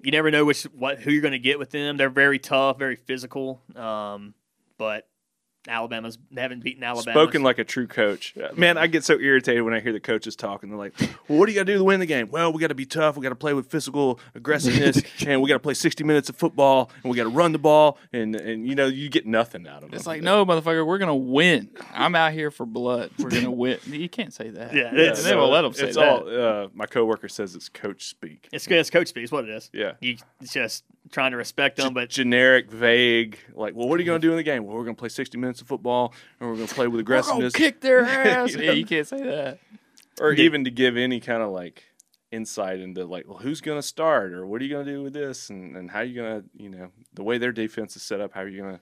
[0.00, 1.96] you never know which what who you're going to get with them.
[1.96, 3.60] They're very tough, very physical.
[3.74, 4.34] Um,
[4.76, 5.08] but
[5.68, 7.12] Alabama's they haven't beaten Alabama.
[7.12, 8.34] Spoken like a true coach.
[8.56, 10.68] Man, I get so irritated when I hear the coaches talking.
[10.70, 10.94] They're like,
[11.28, 12.28] well, what do you got to do to win the game?
[12.30, 13.16] Well, we got to be tough.
[13.16, 16.36] We got to play with physical aggressiveness, and we got to play 60 minutes of
[16.36, 19.66] football, and we got to run the ball, and and you know you get nothing
[19.66, 19.96] out of it.
[19.96, 21.70] It's like, no, motherfucker, we're gonna win.
[21.92, 23.10] I'm out here for blood.
[23.18, 23.78] We're gonna win.
[23.98, 24.74] You can't say that.
[24.74, 26.08] Yeah, they it's- won't let them say it's that.
[26.08, 26.28] all.
[26.64, 28.48] Uh, my coworker says it's coach speak.
[28.52, 29.24] it's it's coach speak.
[29.24, 29.70] Is what it is.
[29.72, 29.92] Yeah.
[30.00, 33.38] You it's just trying to respect them, but generic, vague.
[33.54, 34.64] Like, well, what are you going to do in the game?
[34.64, 37.00] Well, we're going to play 60 minutes of football, and we're going to play with
[37.00, 38.54] aggressiveness, kick their ass.
[38.54, 39.58] You yeah, you can't say that.
[40.20, 40.44] or Yeah.
[40.44, 41.84] even to give any kind of like
[42.30, 45.02] insight into like, well, who's going to start, or what are you going to do
[45.02, 47.96] with this, and and how are you going to, you know, the way their defense
[47.96, 48.80] is set up, how are you going to,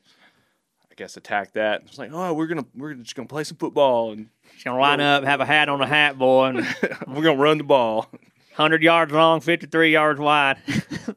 [0.91, 1.83] I guess, attack that?
[1.87, 4.81] It's like, oh, we're gonna we're just going to play some football, and she's gonna
[4.81, 6.57] line up, have a hat on a hat, boy, and
[7.07, 8.09] we're going to run the ball.
[8.55, 10.57] hundred yards long, fifty three yards wide.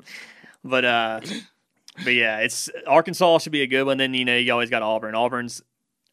[0.63, 1.21] but uh,
[2.03, 3.97] but yeah, it's Arkansas should be a good one.
[3.97, 5.15] Then you know you always got Auburn.
[5.15, 5.61] Auburn's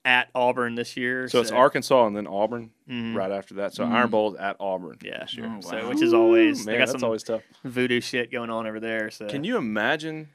[0.05, 3.17] at Auburn this year, So it's Arkansas and then Auburn Mhm.
[3.17, 3.75] right after that.
[3.75, 3.91] So Mhm.
[3.93, 4.99] Iron Bowl is at Auburn.
[5.03, 5.53] Yeah, this year.
[5.53, 5.89] Oh, So wow.
[5.89, 7.43] which is always Man, that's some always tough.
[7.65, 9.11] voodoo shit going on over there.
[9.11, 10.29] So Can you imagine?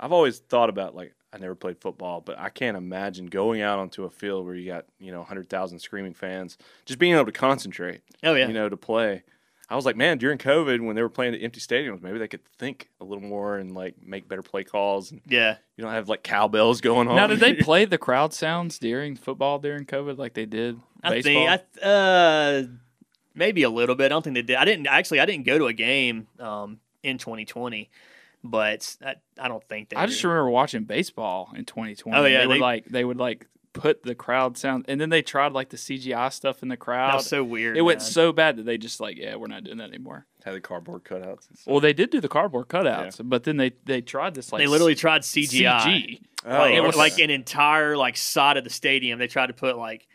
[0.00, 3.78] I've always thought about like I never played football, but I can't imagine going out
[3.78, 7.24] onto a field where you got you know hundred thousand screaming fans, just being able
[7.26, 8.00] to concentrate.
[8.24, 8.48] Oh yeah.
[8.48, 9.22] You know, to play.
[9.72, 12.28] I was like, man, during COVID when they were playing at empty stadiums, maybe they
[12.28, 15.10] could think a little more and like make better play calls.
[15.10, 15.56] And yeah.
[15.76, 17.16] you don't have like cowbells going on.
[17.16, 21.10] Now, did they play the crowd sounds during football during COVID like they did I
[21.10, 21.32] baseball?
[21.32, 22.68] think I th- uh
[23.34, 24.06] maybe a little bit.
[24.06, 24.56] I don't think they did.
[24.56, 25.20] I didn't actually.
[25.20, 27.90] I didn't go to a game um in 2020,
[28.44, 29.96] but I, I don't think they.
[29.96, 30.28] I just did.
[30.28, 32.14] remember watching baseball in 2020.
[32.14, 35.08] Oh, yeah, they would they- like they would like put the crowd sound, and then
[35.10, 37.10] they tried like the CGI stuff in the crowd.
[37.12, 37.76] that was so weird.
[37.76, 40.26] it went so bad that they just like, yeah, we're not doing that anymore.
[40.44, 41.48] had the cardboard cutouts.
[41.48, 41.66] And stuff.
[41.66, 44.66] Well, they did do the cardboard cutouts, but then they they tried this like they
[44.66, 45.80] literally tried CGI.
[45.80, 46.20] CG.
[46.44, 49.18] Oh, like, it was- like an entire like side of the stadium.
[49.18, 50.06] They tried to put like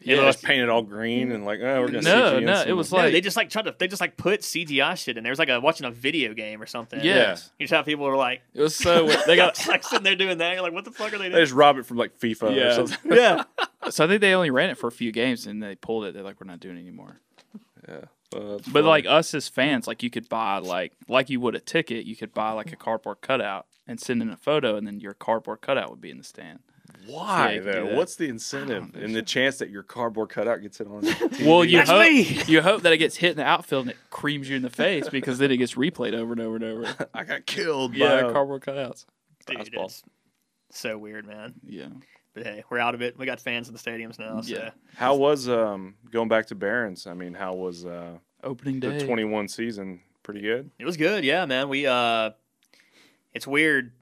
[0.00, 0.22] yeah, Yeah.
[0.24, 2.98] just painted all green and like, oh, we're gonna No, CG no, it was no,
[2.98, 5.30] like they just like tried to they just like put CGI shit in there.
[5.30, 7.00] It was like a, watching a video game or something.
[7.02, 9.84] Yeah, You just have people who are like it was so they got just like
[9.84, 10.52] sitting there doing that.
[10.54, 11.32] You're like, what the fuck are they doing?
[11.32, 12.62] they just rob it from like FIFA Yeah.
[12.80, 13.12] or something.
[13.16, 13.44] yeah.
[13.90, 16.14] so I think they only ran it for a few games and they pulled it.
[16.14, 17.20] They're like, we're not doing it anymore.
[17.88, 17.94] yeah.
[18.34, 18.86] Uh, But funny.
[18.86, 22.14] like us as fans, like you could buy like like you would a ticket, you
[22.16, 25.60] could buy like a cardboard cutout and send in a photo, and then your cardboard
[25.62, 26.60] cutout would be in the stand.
[27.06, 27.96] Why Yeah, you could do though?
[27.96, 31.02] What's the incentive and the chance that your cardboard cutout gets hit on?
[31.02, 31.46] TV?
[31.46, 32.42] Well, you That's hope me.
[32.46, 34.70] you hope that it gets hit in the outfield and it creams you in the
[34.70, 37.08] face because then it gets replayed over and over and over.
[37.14, 37.94] I got killed.
[37.94, 39.06] Yeah, by a- cardboard cutouts.
[39.46, 40.02] Dude, it's
[40.70, 41.54] so weird, man.
[41.64, 41.88] Yeah.
[42.34, 43.18] But hey, we're out of it.
[43.18, 44.40] We got fans in the stadiums now.
[44.40, 44.54] So.
[44.54, 44.70] Yeah.
[44.94, 47.06] How was um going back to Barons?
[47.06, 49.04] I mean, how was uh Opening the day.
[49.06, 50.00] 21 season?
[50.22, 50.70] Pretty good.
[50.78, 51.68] It was good, yeah, man.
[51.68, 52.30] We uh
[53.34, 53.92] it's weird.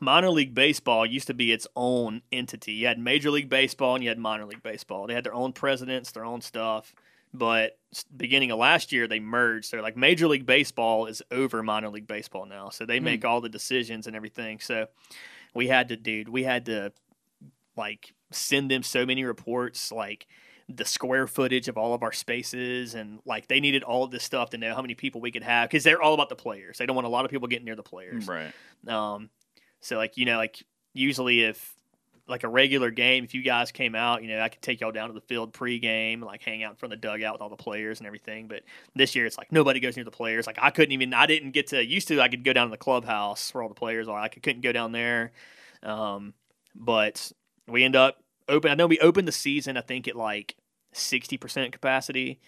[0.00, 2.72] Minor league baseball used to be its own entity.
[2.72, 5.06] You had Major League Baseball and you had minor league baseball.
[5.06, 6.94] They had their own presidents, their own stuff.
[7.34, 7.78] But
[8.16, 9.66] beginning of last year, they merged.
[9.66, 12.70] So like Major League Baseball is over minor league baseball now.
[12.70, 13.04] So they Hmm.
[13.04, 14.60] make all the decisions and everything.
[14.60, 14.86] So
[15.54, 16.92] we had to, dude, we had to
[17.76, 20.26] like send them so many reports, like
[20.68, 24.24] the square footage of all of our spaces, and like they needed all of this
[24.24, 26.78] stuff to know how many people we could have because they're all about the players.
[26.78, 28.26] They don't want a lot of people getting near the players.
[28.26, 28.52] Right.
[28.88, 29.30] Um,
[29.86, 31.74] so like you know, like usually if
[32.28, 34.90] like a regular game, if you guys came out, you know, I could take y'all
[34.90, 37.48] down to the field pregame, like hang out in front of the dugout with all
[37.48, 38.48] the players and everything.
[38.48, 38.62] But
[38.96, 40.46] this year, it's like nobody goes near the players.
[40.46, 41.84] Like I couldn't even, I didn't get to.
[41.84, 44.18] Used to, I could go down to the clubhouse where all the players are.
[44.18, 45.30] I could, couldn't go down there.
[45.84, 46.34] Um,
[46.74, 47.30] but
[47.68, 48.72] we end up open.
[48.72, 49.76] I know we opened the season.
[49.76, 50.56] I think at like
[50.92, 52.40] sixty percent capacity,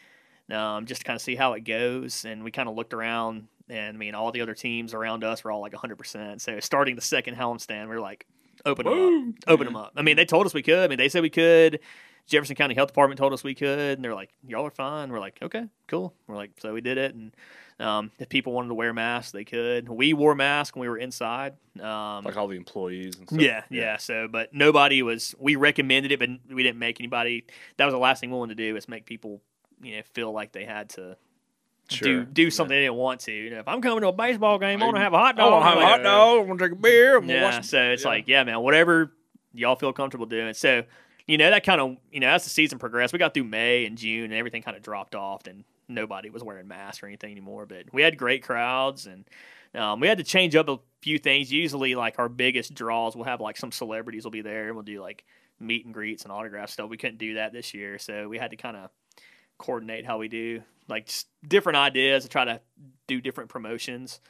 [0.51, 2.25] um, just to kind of see how it goes.
[2.25, 5.45] And we kind of looked around, and I mean, all the other teams around us
[5.45, 6.41] were all like hundred percent.
[6.43, 8.27] So starting the second homestand, we are like,
[8.65, 9.93] open them up, open them up.
[9.97, 10.79] I mean, they told us we could.
[10.79, 11.81] I mean, they said we could.
[12.27, 15.19] Jefferson County Health Department told us we could, and they're like, "Y'all are fine." We're
[15.21, 17.35] like, "Okay, cool." We're like, so we did it, and
[17.81, 19.89] um, if people wanted to wear masks, they could.
[19.89, 21.55] We wore masks when we were inside.
[21.81, 23.41] Um, Like all the employees and stuff.
[23.41, 23.97] yeah, yeah.
[23.97, 25.35] So, but nobody was.
[25.39, 27.47] We recommended it, but we didn't make anybody.
[27.79, 29.41] That was the last thing we wanted to do is make people,
[29.81, 31.17] you know, feel like they had to
[31.91, 32.25] Sure.
[32.25, 33.33] do do something they didn't want to.
[33.33, 35.37] You know, if I'm coming to a baseball game, I want to have a hot
[35.37, 35.53] dog.
[35.53, 36.41] Oh, have a hot dog.
[36.41, 37.17] I'm gonna drink a beer.
[37.17, 37.45] I'm Yeah.
[37.45, 37.65] watch.
[37.65, 38.09] So it's yeah.
[38.09, 39.13] like, yeah, man, whatever
[39.55, 40.53] y'all feel comfortable doing.
[40.55, 40.85] So,
[41.27, 43.87] you know, that kind of, you know, as the season progressed, we got through May
[43.87, 47.31] and June, and everything kind of dropped off, and nobody was wearing masks or anything
[47.31, 47.67] anymore.
[47.67, 49.25] But we had great crowds, and
[49.75, 51.51] um, we had to change up a few things.
[51.53, 54.85] Usually, like our biggest draws, we'll have like some celebrities will be there, and we'll
[54.85, 55.25] do like
[55.61, 56.89] meet and greets and autograph stuff.
[56.89, 58.91] We couldn't do that this year, so we had to kind of
[59.59, 62.61] coordinate how we do like just different ideas to try to
[63.07, 64.21] do different promotions.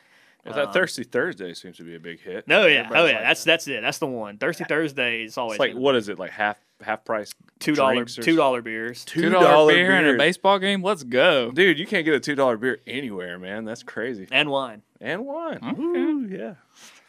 [0.44, 2.46] Well, that Um, Thirsty Thursday seems to be a big hit.
[2.48, 3.52] no, yeah, oh yeah, like that's that.
[3.52, 3.80] that's it.
[3.82, 4.38] That's the one.
[4.38, 6.18] Thirsty Thursday is always It's like what is it?
[6.18, 9.04] Like half half price two dollar drinks two dollar beers.
[9.04, 10.82] Two dollar beer in a baseball game.
[10.82, 11.50] Let's go.
[11.50, 13.64] Dude, you can't get a two dollar beer anywhere, man.
[13.64, 14.26] That's crazy.
[14.30, 14.82] and wine.
[15.00, 15.58] And wine.
[15.62, 15.80] Okay.
[15.82, 16.54] Ooh, yeah.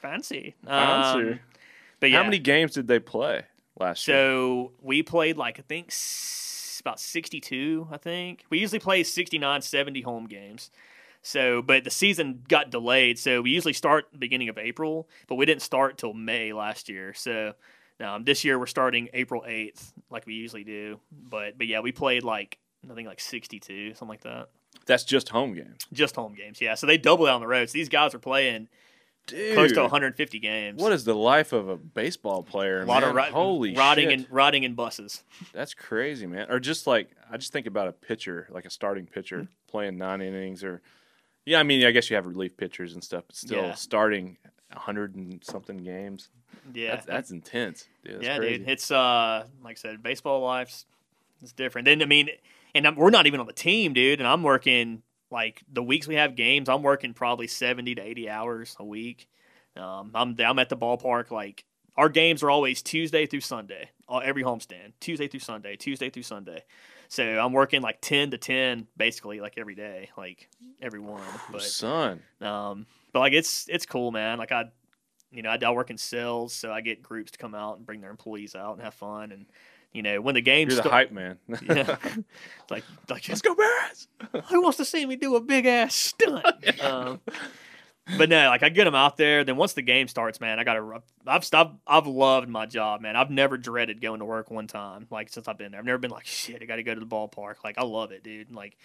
[0.01, 0.55] Fancy.
[0.65, 1.31] Fancy.
[1.31, 1.39] Um,
[1.99, 3.43] but yeah, How many games did they play
[3.79, 4.17] last year?
[4.17, 6.48] So we played like I think s-
[6.81, 8.45] about 62, I think.
[8.49, 10.71] We usually play 69, 70 home games.
[11.21, 13.19] So, but the season got delayed.
[13.19, 16.89] So we usually start the beginning of April, but we didn't start till May last
[16.89, 17.13] year.
[17.13, 17.53] So
[17.99, 20.99] um, this year we're starting April 8th, like we usually do.
[21.11, 22.57] But but yeah, we played like
[22.89, 24.49] I think like 62, something like that.
[24.85, 25.85] That's just home games.
[25.91, 26.75] Just home games, yeah.
[26.75, 27.69] So they double down the road.
[27.69, 28.69] So these guys are playing
[29.29, 30.81] Dude, close to 150 games.
[30.81, 32.81] What is the life of a baseball player?
[32.81, 33.09] a lot man?
[33.11, 34.19] of ri- holy riding shit.
[34.21, 35.23] in riding in buses.
[35.53, 36.47] That's crazy, man.
[36.51, 39.51] Or just like I just think about a pitcher, like a starting pitcher Mm-hmm.
[39.67, 40.81] playing nine innings, or
[41.45, 43.73] yeah, I mean, I guess you have relief pitchers and stuff, but still Yeah.
[43.75, 44.37] starting
[44.71, 46.29] hundred and something games.
[46.73, 47.87] Yeah, That's, that's intense.
[48.03, 48.57] Dude, that's yeah, crazy.
[48.59, 48.69] dude.
[48.69, 50.85] It's uh, like I said, baseball life's
[51.41, 51.85] it's different.
[51.85, 52.29] Then I mean,
[52.75, 54.19] and I'm, we're not even on the team, dude.
[54.19, 56.69] And I'm working like the weeks we have games.
[56.69, 59.27] I'm working probably seventy to eighty hours a week.
[59.77, 61.63] Um, I'm I'm at the ballpark like
[61.95, 63.89] our games are always Tuesday through Sunday.
[64.07, 66.63] all- Every homestand, Tuesday through Sunday, Tuesday through Sunday.
[67.09, 70.47] So I'm working like ten to ten, basically like every day, like
[70.81, 71.21] every one.
[71.51, 74.37] But Son, um, but like it's it's cool, man.
[74.37, 74.65] Like I,
[75.31, 77.85] you know, I, I work in sales, so I get groups to come out and
[77.85, 79.31] bring their employees out and have fun.
[79.31, 79.45] And
[79.93, 81.37] you know, when the game you're the hype man.
[81.63, 81.95] yeah,
[82.69, 84.07] like like Let's go Bears.
[84.49, 86.45] who wants to see me do a big ass stunt?
[86.83, 87.19] um,
[88.17, 89.43] but no, like I get them out there.
[89.43, 91.01] Then once the game starts, man, I gotta.
[91.25, 91.79] I've stopped.
[91.87, 93.15] I've loved my job, man.
[93.15, 95.07] I've never dreaded going to work one time.
[95.09, 96.61] Like since I've been there, I've never been like shit.
[96.61, 97.55] I got to go to the ballpark.
[97.63, 98.51] Like I love it, dude.
[98.51, 98.77] Like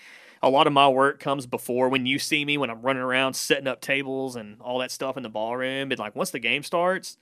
[0.43, 3.35] a lot of my work comes before when you see me when I'm running around
[3.35, 5.89] setting up tables and all that stuff in the ballroom.
[5.89, 7.17] But like once the game starts,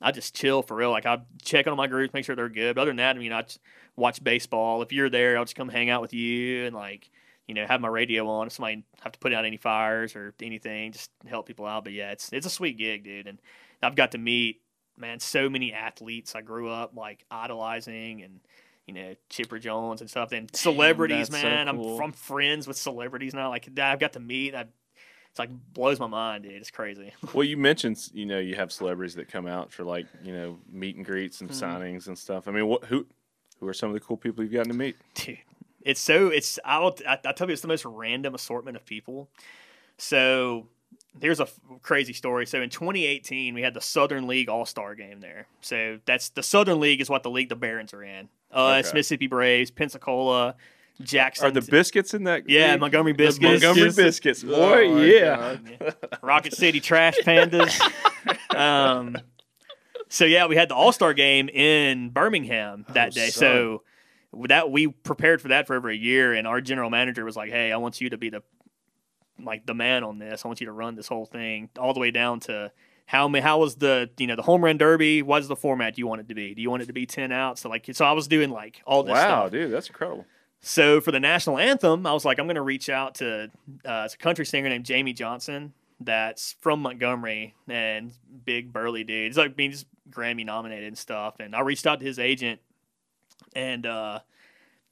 [0.00, 0.90] I just chill for real.
[0.90, 2.74] Like I check on my groups, make sure they're good.
[2.74, 3.44] But other than that, I mean, I
[3.96, 4.82] watch baseball.
[4.82, 7.10] If you're there, I'll just come hang out with you and like
[7.46, 10.34] you know have my radio on if somebody have to put out any fires or
[10.42, 11.84] anything, just help people out.
[11.84, 13.26] But yeah, it's it's a sweet gig, dude.
[13.26, 13.40] And
[13.82, 14.60] I've got to meet
[14.98, 18.40] man so many athletes I grew up like idolizing and.
[18.88, 21.66] You know Chipper Jones and stuff, and celebrities, so man.
[21.66, 21.96] cool.
[21.96, 23.48] I'm I'm friends with celebrities now.
[23.48, 24.54] Like that I've got to meet.
[24.54, 24.66] I,
[25.36, 26.52] it's like blows my mind, dude.
[26.54, 27.12] It's crazy.
[27.34, 30.58] Well, you mentioned you know you have celebrities that come out for like you know
[30.72, 31.62] meet and greets and Mhm.
[31.62, 32.48] signings and stuff.
[32.48, 33.06] I mean, what who
[33.60, 34.96] who are some of the cool people you've gotten to meet?
[35.14, 35.38] dude
[35.82, 39.28] it's so it's I'll, I, I tell you it's the most random assortment of people
[39.98, 40.66] so
[41.20, 45.20] here's a f- crazy story so in 2018 we had the southern league all-star game
[45.20, 48.86] there so that's the southern league is what the league the barons are in us
[48.86, 48.96] Okay.
[48.96, 50.56] mississippi braves pensacola
[51.02, 52.48] jackson Are the biscuits in that?
[52.48, 52.80] yeah league?
[52.80, 55.56] montgomery The biscuits Montgomery biscuits, Oh boy, my yeah.
[56.22, 57.80] Rocket City Trash Pandas.
[58.56, 59.16] um,
[60.08, 63.30] so yeah, we had the All Star game in Birmingham that Oh, day.
[63.30, 63.40] son.
[63.40, 63.82] So
[64.48, 67.50] that we prepared for that for over a year, and our general manager was like,
[67.50, 68.42] "Hey, I want you to be the
[69.42, 70.44] like the man on this.
[70.44, 72.72] I want you to run this whole thing all the way down to."
[73.08, 75.22] How ma- how was the you know the home run derby?
[75.22, 76.54] What's the format you want it to be?
[76.54, 77.60] Do you want it to be ten outs?
[77.60, 79.52] So like so I was doing like all this Wow, stuff.
[79.52, 80.26] dude, that's incredible.
[80.68, 83.52] So for the national anthem, I was like, I'm going to reach out to
[83.84, 88.12] uh, it's a country singer named Jamey Johnson that's from Montgomery and
[88.44, 89.28] big burly dude.
[89.28, 91.36] He's like being just Grammy nominated and stuff.
[91.38, 92.60] And I reached out to his agent
[93.54, 94.18] and uh,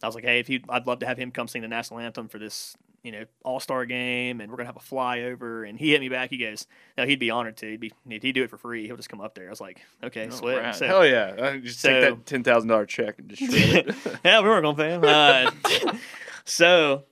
[0.00, 1.98] I was like, hey, if he, I'd love to have him come sing the national
[1.98, 5.68] anthem for this, you know, All Star game, and we're gonna have a flyover.
[5.68, 6.30] And he hit me back.
[6.30, 6.66] He goes,
[6.98, 7.70] no, he'd be honored to.
[7.70, 8.86] He'd be, he'd do it for free.
[8.86, 9.46] He'll just come up there.
[9.46, 10.74] I was like, okay, Oh, sweet.
[10.74, 11.34] So, Hell yeah!
[11.38, 13.94] Uh, just so- take that ten thousand dollar check and just shred it.
[14.24, 15.04] yeah, we weren't gonna pay him.
[15.04, 15.96] Uh,
[16.44, 17.04] so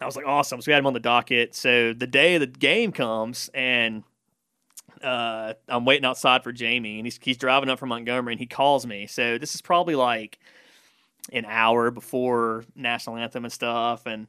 [0.00, 0.60] I was like, awesome.
[0.62, 1.54] So we had him on the docket.
[1.54, 4.02] So the day the game comes, and
[5.02, 8.46] uh, I'm waiting outside for Jamey, and he's he's driving up from Montgomery, and he
[8.46, 9.06] calls me.
[9.06, 10.38] So this is probably like
[11.30, 14.28] an hour before national anthem and stuff, and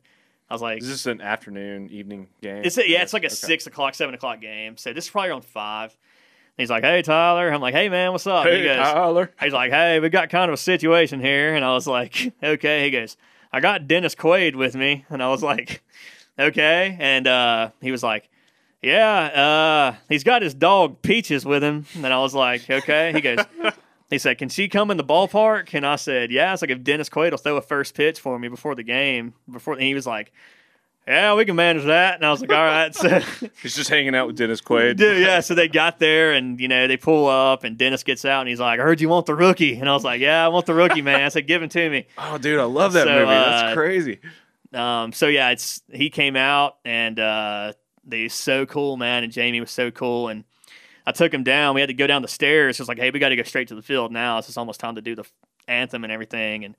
[0.52, 2.64] I was like, Is this an afternoon, evening game?
[2.66, 3.36] it's a, yeah, it's like a Okay.
[3.36, 4.76] six o'clock, seven o'clock game.
[4.76, 5.96] So this is probably around five.
[6.58, 7.50] He's like, hey Tyler.
[7.50, 8.46] I'm like, hey man, what's up?
[8.46, 9.32] Hey, he goes, Tyler.
[9.42, 12.84] He's like, "Hey, we got kind of a situation here," and I was like, "Okay."
[12.84, 13.16] He goes,
[13.54, 15.82] "I got Dennis Quaid with me," and I was like,
[16.38, 18.30] "Okay," and uh, he was like,
[18.82, 19.08] "Yeah,
[19.94, 23.40] uh, he's got his dog Peaches with him," and I was like, "Okay." He goes.
[24.12, 26.84] He said, "Can she come in the ballpark?" And I said, "Yeah." It's like if
[26.84, 29.94] Dennis Quaid will throw a first pitch for me before the game, before and he
[29.96, 30.32] was like,
[31.08, 33.20] "Yeah, we can manage that." And I was like, "All right." So
[33.62, 34.98] He's just hanging out with Dennis Quaid.
[34.98, 35.40] Dude, yeah.
[35.40, 38.50] So they got there, and you know they pull up, and Dennis gets out, and
[38.50, 40.66] he's like, "I heard you want the rookie," and I was like, "Yeah, I want
[40.66, 43.14] the rookie, man." I said, "Give him to me." Oh, dude, I love that So,
[43.14, 43.26] movie.
[43.32, 44.20] uh, That's crazy.
[44.74, 47.74] Um, so yeah, it's he came out, and uh,
[48.06, 50.44] they so cool, man, and Jamey was so cool, and
[51.06, 51.76] I took him down.
[51.76, 52.80] We had to go down the stairs.
[52.80, 54.38] It was like, "Hey, we got to go straight to the field now.
[54.38, 55.26] It's almost time to do the
[55.68, 56.76] anthem and everything." And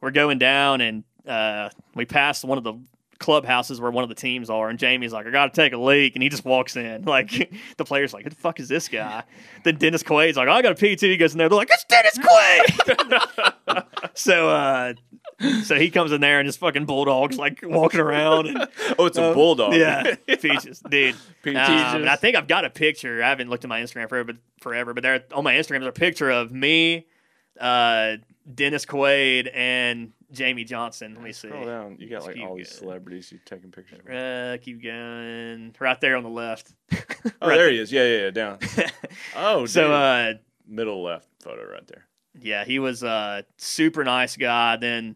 [0.00, 2.74] we're going down, and uh, we passed one of the
[3.22, 5.78] clubhouses where one of the teams are, and Jamey's like, "I got to take a
[5.78, 7.04] leak," and he just walks in.
[7.12, 9.22] Like the players like, "Who the fuck is this guy?"
[9.64, 11.48] then Dennis Quaid's like, "I got a pee too." He goes in there.
[11.48, 14.94] They're like, "It's Dennis Quaid." so, uh,
[15.64, 18.46] so he comes in there and his fucking bulldogs like walking around.
[18.48, 19.74] And, Oh, it's a uh, bulldog.
[19.74, 21.16] Yeah, peaches, dude.
[21.42, 21.60] Peaches.
[21.68, 23.22] Um, and I think I've got a picture.
[23.22, 25.86] I haven't looked at my Instagram forever, but forever, but there on my Instagram there's
[25.86, 27.06] a picture of me,
[27.60, 28.16] uh,
[28.54, 31.14] Dennis Quaid, and Jamey Johnson.
[31.14, 31.48] Let me see.
[31.48, 31.96] Scroll down.
[31.98, 32.78] You got Let's like all these going.
[32.78, 34.12] celebrities you're taking pictures of.
[34.14, 35.74] Uh, keep going.
[35.78, 36.72] Right there on the left.
[37.40, 37.92] Oh, Right there he is.
[37.92, 38.30] Yeah, yeah, yeah.
[38.30, 38.58] Down.
[39.36, 39.90] Oh, so, dude.
[39.92, 40.32] uh,
[40.66, 42.04] middle left photo right there.
[42.40, 44.76] yeah, he was a super nice guy.
[44.76, 45.14] Then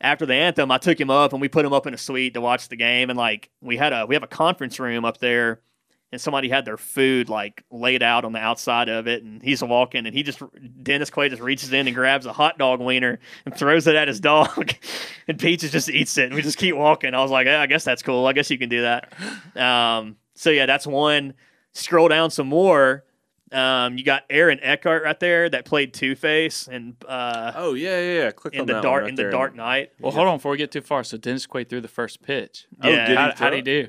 [0.00, 2.34] after the anthem, I took him up and we put him up in a suite
[2.34, 3.08] to watch the game.
[3.08, 5.60] And like we had a we have a conference room up there,
[6.10, 9.22] and somebody had their food like laid out on the outside of it.
[9.22, 10.40] And he's walking, and he just
[10.82, 14.08] Dennis Quaid just reaches in and grabs a hot dog wiener and throws it at
[14.08, 14.72] his dog,
[15.28, 16.26] and Peaches just eats it.
[16.26, 17.14] And we just keep walking.
[17.14, 18.26] I was like, yeah, I guess that's cool.
[18.26, 19.12] I guess you can do that.
[19.56, 21.34] Um, so yeah, that's one.
[21.72, 23.04] scroll down some more.
[23.50, 27.98] Um, you got Aaron Eckhart right there that played Two Face and uh, Oh yeah,
[27.98, 28.18] yeah.
[28.24, 28.30] yeah.
[28.30, 29.30] Click in on the that dark one right in the there.
[29.30, 29.90] Dark Knight.
[30.00, 31.02] Well, hold on before we get too far.
[31.02, 32.66] So Dennis Quaid threw the first pitch.
[32.82, 33.06] Oh, Yeah.
[33.06, 33.88] did he How, throw how'd he do?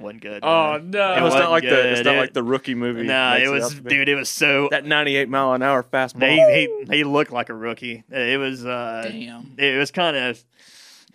[0.00, 0.40] Wasn't good.
[0.42, 0.90] Oh man.
[0.90, 1.12] no!
[1.12, 3.02] It it's wasn't not like the it's not It- like the rookie movie.
[3.04, 3.90] No, it was out to be.
[3.90, 4.08] dude.
[4.08, 4.68] It was so.
[4.70, 6.28] that 98 mile an hour fastball.
[6.30, 8.02] He, he he looked like a rookie.
[8.10, 9.54] It was uh, Damn.
[9.58, 10.42] it was kind of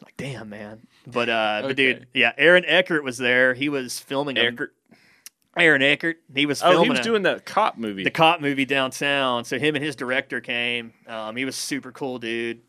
[0.03, 0.85] like damn man.
[1.07, 3.53] But uh, but dude, yeah, Aaron Eckhart was there.
[3.55, 4.73] He was filming a- Eckhart.
[5.57, 6.17] Aaron Eckhart.
[6.35, 8.03] He was Oh, he was a- doing the cop movie.
[8.03, 9.43] the cop movie downtown.
[9.43, 10.93] So him and his director came.
[11.07, 12.61] Um, he was super cool, dude.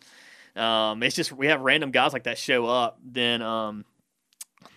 [0.56, 2.98] Um, it's just we have random guys like that show up.
[3.04, 3.84] Then um,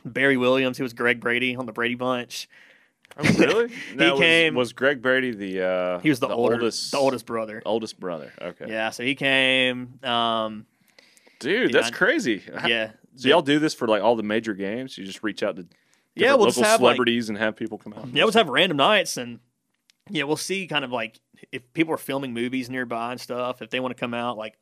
[0.05, 2.47] Barry Williams, he was Greg Brady on the Brady Bunch.
[3.17, 3.67] oh, really?
[3.97, 5.61] He came- Was Greg Brady the?
[5.65, 7.61] Uh, He was the, older, oldest, the oldest brother.
[7.65, 8.31] oldest brother.
[8.41, 8.65] Okay.
[8.69, 9.99] Yeah, so he came.
[10.03, 10.65] Um,
[11.39, 12.41] Dude, that's I- crazy.
[12.67, 14.97] Yeah, So y'all do this for like all the major games?
[14.97, 15.67] You just reach out to
[16.15, 16.33] yeah.
[16.35, 18.07] We'll local have like celebrities and have people come out.
[18.13, 19.39] yeah, we'll have random nights and
[20.09, 21.19] yeah, we'll see kind of like
[21.51, 23.61] if people are filming movies nearby and stuff.
[23.61, 24.55] If they want to come out, like.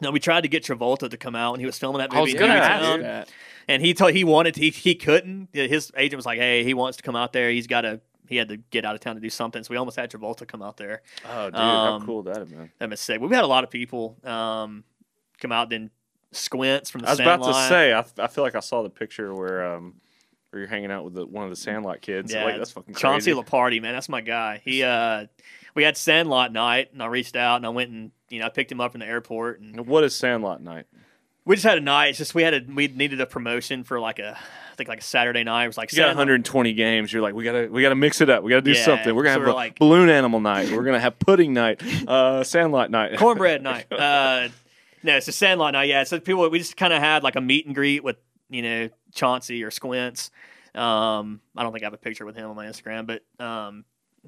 [0.00, 2.20] No, we tried to get Travolta to come out and he was filming that I
[2.20, 2.38] was movie.
[2.46, 3.28] gonna ask that.
[3.70, 5.48] And he told he wanted to, he, he couldn't.
[5.52, 7.50] His agent was like, "Hey, he wants to come out there.
[7.50, 9.76] He's got to he had to get out of town to do something." So we
[9.76, 11.02] almost had Travolta come out there.
[11.28, 12.70] Oh, dude, Um, how cool that been?
[12.78, 13.20] That mistake.
[13.20, 14.82] We've had a lot of people um,
[15.38, 15.70] come out.
[15.70, 15.90] Then
[16.32, 18.90] Squints from the I was about to say, I, I feel like I saw the
[18.90, 19.94] picture where um
[20.50, 22.32] where you're hanging out with the, one of the Sandlot kids.
[22.32, 23.02] Yeah, like, that's fucking crazy.
[23.02, 23.32] Chauncey.
[23.32, 24.60] Leopardi, man, that's my guy.
[24.64, 25.26] He uh,
[25.76, 28.48] we had Sandlot night, and I reached out and I went and you know I
[28.48, 30.86] picked him up from the airport, and What is Sandlot night?
[31.44, 32.08] We just had a night.
[32.08, 35.00] It's just we had a we needed a promotion for like a I think like
[35.00, 35.64] a Saturday night.
[35.64, 37.12] It was like You got Sandlot- 120 games.
[37.12, 38.42] You're like, we gotta, we gotta mix it up.
[38.42, 39.14] We gotta do Yeah, something.
[39.14, 40.70] We're gonna so have we're a like- balloon animal night.
[40.70, 43.86] We're gonna have pudding night, uh, Sandlot night, cornbread night.
[43.92, 44.48] Uh,
[45.02, 45.88] no, it's a Sandlot night.
[45.88, 48.16] Yeah, so people we just kind of had like a meet and greet with
[48.50, 50.30] you know Chauncey or Squints.
[50.74, 53.84] Um, I don't think I have a picture with him on my Instagram, but um,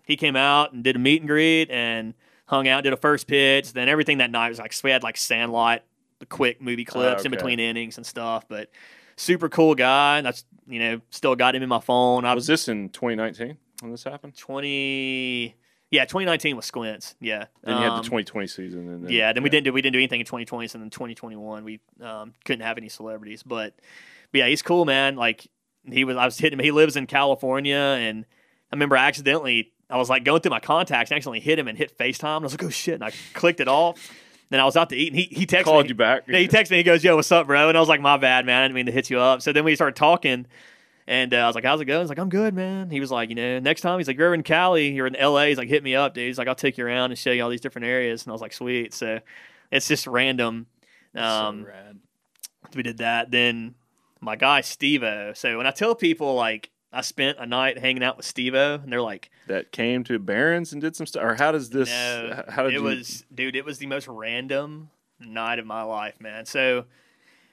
[0.06, 2.14] he came out and did a meet and greet and
[2.46, 3.72] hung out, did a first pitch.
[3.72, 5.82] Then everything that night was like so we had like Sandlot,
[6.22, 7.36] the quick movie clips in okay.
[7.36, 8.46] between innings and stuff.
[8.48, 8.70] But
[9.16, 10.18] super cool guy.
[10.18, 12.24] And that's you know still got him in my phone.
[12.24, 14.36] I Was this in 2019 when this happened?
[14.36, 15.56] twenty.
[15.90, 17.16] Yeah, 2019 was Squints.
[17.20, 17.44] Yeah.
[17.62, 19.82] Then you had the Um, 2020 season, and then, yeah, then we didn't do we
[19.82, 20.66] didn't do anything in 2020.
[20.68, 23.42] So then 2021 we um, couldn't have any celebrities.
[23.42, 23.74] But,
[24.30, 25.16] but yeah, he's cool, man.
[25.16, 25.48] Like
[25.84, 26.64] he was, I was hitting him.
[26.64, 28.24] He lives in California, and
[28.70, 31.68] I remember I accidentally I was like going through my contacts, and accidentally hit him
[31.68, 32.36] and hit FaceTime.
[32.36, 32.94] And I was like, oh shit!
[32.94, 34.10] And I clicked it off.
[34.52, 35.88] Then I was out to eat, and he he texted called me.
[35.88, 36.24] you back.
[36.28, 36.76] Yeah, he texted me.
[36.76, 38.60] He goes, "Yo, what's up, bro?" And I was like, "My bad, man.
[38.60, 40.44] I didn't mean to hit you up." So then we started talking,
[41.06, 43.10] and uh, I was like, "How's it going?" He's like, "I'm good, man." He was
[43.10, 45.70] like, "You know, next time he's like, you're in Cali, you're in LA." He's like,
[45.70, 47.62] "Hit me up, dude." He's like, "I'll take you around and show you all these
[47.62, 49.20] different areas." And I was like, "Sweet." So
[49.70, 50.66] it's just random.
[51.14, 51.98] Um, so rad.
[52.74, 53.30] we did that.
[53.30, 53.74] Then
[54.20, 55.34] my guy Stevo.
[55.34, 58.92] So when I tell people like I spent a night hanging out with Stevo, and
[58.92, 61.24] they're like, that came to Barons and did some stuff.
[61.24, 61.88] Or how does this?
[61.88, 62.82] No, how did it you?
[62.82, 63.56] was, dude.
[63.56, 66.44] It was the most random night of my life, man.
[66.44, 66.84] So,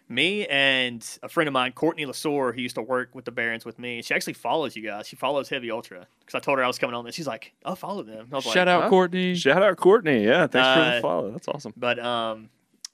[0.09, 3.63] me and a friend of mine, Courtney Lasore, who used to work with the Barons
[3.63, 5.07] with me, she actually follows you guys.
[5.07, 7.15] She follows Heavy Ultra because I told her I was coming on this.
[7.15, 8.89] She's like, "I'll follow them." I was Shout like, out huh?
[8.89, 9.35] Courtney.
[9.35, 10.25] Shout out Courtney.
[10.25, 11.31] Yeah, thanks for Uh, the follow.
[11.31, 11.73] That's awesome.
[11.77, 12.49] But um,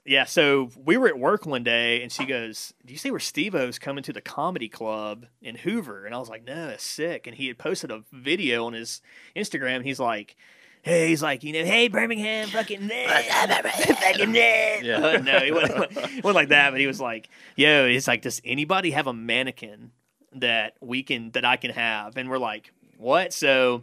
[0.06, 0.26] yeah.
[0.26, 3.80] So we were at work one day, and she goes, "Do you see where Steve-O's
[3.80, 7.36] coming to the comedy club in Hoover?" And I was like, "No, it's sick." And
[7.36, 9.02] he had posted a video on his
[9.36, 9.78] Instagram.
[9.78, 10.36] And he's like.
[10.84, 14.36] Hey, he's like, you know, hey Birmingham, fucking, fucking,
[14.84, 15.18] Yeah.
[15.18, 18.40] No, he wasn't, he wasn't like that, but he was like, yo, he's like, does
[18.46, 19.90] anybody have a mannequin
[20.34, 22.18] that we can, that I can have?
[22.18, 23.34] And we're like, what?
[23.34, 23.82] So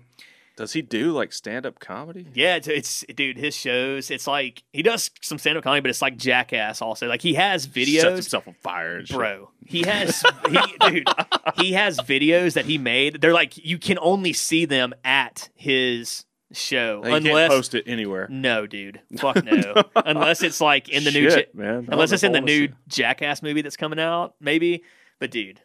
[0.57, 2.27] Does he do like stand up comedy?
[2.35, 4.11] yeah, it's, it's dude, his shows.
[4.11, 6.83] It's like he does some stand up comedy, but it's like Jackass.
[6.83, 9.51] Also, like he has Sets videos, himself on fire, bro.
[9.65, 10.59] He has, he,
[10.91, 11.09] dude,
[11.57, 13.21] he has videos that he made.
[13.21, 17.85] They're like you can only see them at his show, He can't unless post it
[17.87, 18.29] anywhere.
[18.31, 21.88] no, dude, fuck no, unless it's like in the new, Shit, Ja- man.
[21.91, 24.83] Unless it's in the new Jackass movie that's coming out, maybe.
[25.19, 25.61] But dude,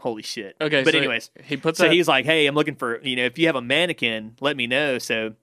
[0.00, 0.56] holy shit.
[0.60, 1.92] Okay, but so anyways, he puts so that.
[1.92, 4.66] he's like, "Hey, I'm looking for you know if you have a mannequin, let me
[4.66, 5.34] know." So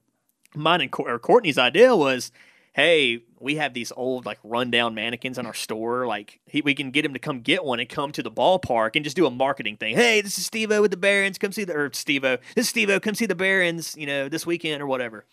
[0.55, 2.31] mine and or Courtney's idea was,
[2.73, 6.07] "Hey, we have these old like rundown mannequins in our store.
[6.07, 8.95] Like he, we can get him to come get one and come to the ballpark
[8.95, 9.95] and just do a marketing thing.
[9.95, 11.37] Hey, this is Stevo with the Barons.
[11.37, 12.39] Come see the or Stevo.
[12.55, 13.01] This is Stevo.
[13.01, 13.95] Come see the Barons.
[13.97, 15.25] You know this weekend or whatever."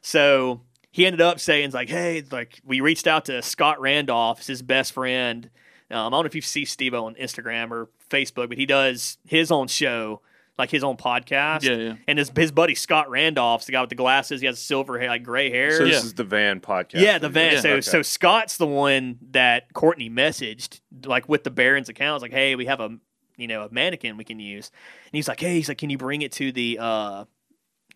[0.00, 4.62] So he ended up saying like, "Hey, like we reached out to Scott Randolph, his
[4.62, 5.50] best friend."
[5.92, 9.18] Um, I don't know if you see Steve on Instagram or Facebook, but he does
[9.26, 10.22] his own show,
[10.58, 11.62] like his own podcast.
[11.64, 11.94] yeah, yeah.
[12.08, 14.40] And his his buddy Scott Randolph's the guy with the glasses.
[14.40, 15.72] He has silver hair, like gray hair.
[15.76, 15.92] So Yeah.
[15.96, 16.94] this is the van podcast.
[17.02, 17.52] yeah, the van.
[17.54, 17.60] Yeah.
[17.60, 17.80] So Okay.
[17.82, 22.16] so Scott's the one that Courtney messaged, like with the Barons account.
[22.16, 22.96] It's like, hey, we have a
[23.38, 24.70] you know, a mannequin we can use.
[25.06, 27.24] And he's like, hey, he's like, can you bring it to the uh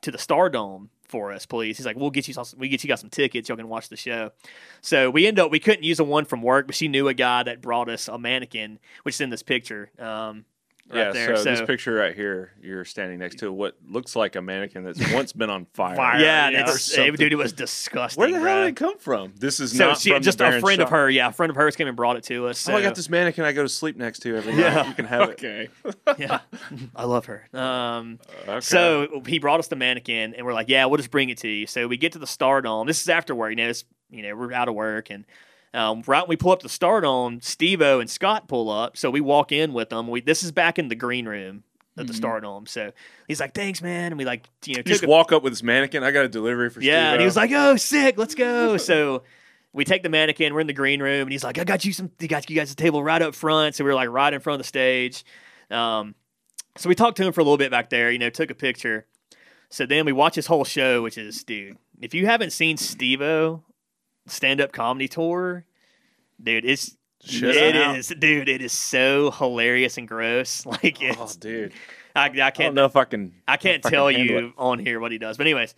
[0.02, 1.78] to the Stardome for us, please?
[1.78, 3.48] He's like, we'll get you some, we get you got some tickets.
[3.48, 4.32] Y'all can watch the show.
[4.82, 7.14] So we end up we couldn't use the one from work, but she knew a
[7.14, 9.90] guy that brought us a mannequin, which is in this picture.
[9.98, 10.44] Um,
[10.90, 11.36] right yeah, there.
[11.36, 14.84] so, So, this picture right here, you're standing next to what looks like a mannequin
[14.84, 15.96] that's once been on fire.
[15.96, 16.20] fire.
[16.20, 17.14] Yeah, or it's, something.
[17.14, 18.20] dude, it was disgusting.
[18.20, 19.32] Where the hell did it come from?
[19.38, 20.92] This is So not she, from just the a Baron friend of shop.
[20.92, 22.58] her, yeah, a friend of hers came and brought it to us.
[22.58, 24.74] So, Oh, I got this mannequin I go to sleep next to every Yeah.
[24.74, 24.88] night.
[24.88, 25.32] You can have it.
[25.32, 25.68] Okay.
[26.18, 26.40] yeah,
[26.94, 27.48] I love her.
[27.52, 28.60] Um, okay.
[28.60, 31.48] So he brought us the mannequin, and we're like, "Yeah, we'll just bring it to
[31.48, 32.86] you." So we get to the Stardome.
[32.86, 33.68] This is after work, you know.
[33.68, 35.24] It's, you know, we're out of work, and
[35.74, 38.96] um, right when we pull up to Stardome, Steve-O and Scott pull up.
[38.96, 40.08] So we walk in with them.
[40.08, 41.64] We this is back in the green room
[41.98, 42.68] at the Stardome.
[42.68, 42.92] So
[43.28, 45.62] he's like, "Thanks, man," and we like, you know, just a, walk up with this
[45.62, 46.02] mannequin.
[46.02, 47.20] I got a delivery for yeah, and Steve-O.
[47.20, 49.22] he was like, "Oh, sick, let's go." so.
[49.72, 50.54] We take the mannequin.
[50.54, 52.10] We're in the green room, and he's like, "I got you some.
[52.18, 54.40] You got you guys a table right up front." So we were like right in
[54.40, 55.22] front of the stage.
[55.70, 56.14] Um,
[56.78, 58.10] so we talked to him for a little bit back there.
[58.10, 59.04] You know, took a picture.
[59.68, 63.62] So then we watch his whole show, which is, dude, if you haven't seen Steve-O
[64.26, 65.64] stand up comedy tour,
[66.42, 70.64] dude, it's Shut it is, dude, it is so hilarious and gross.
[70.66, 71.72] Like Oh, dude.
[72.14, 73.34] I, I I don't can't know if I can.
[73.48, 75.36] I can't I can tell handle you on here what he does.
[75.36, 75.74] But anyways,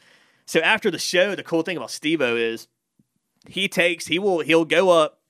[0.47, 2.69] so after the show, the cool thing about Steve-O is
[3.47, 5.21] he takes he will he'll go up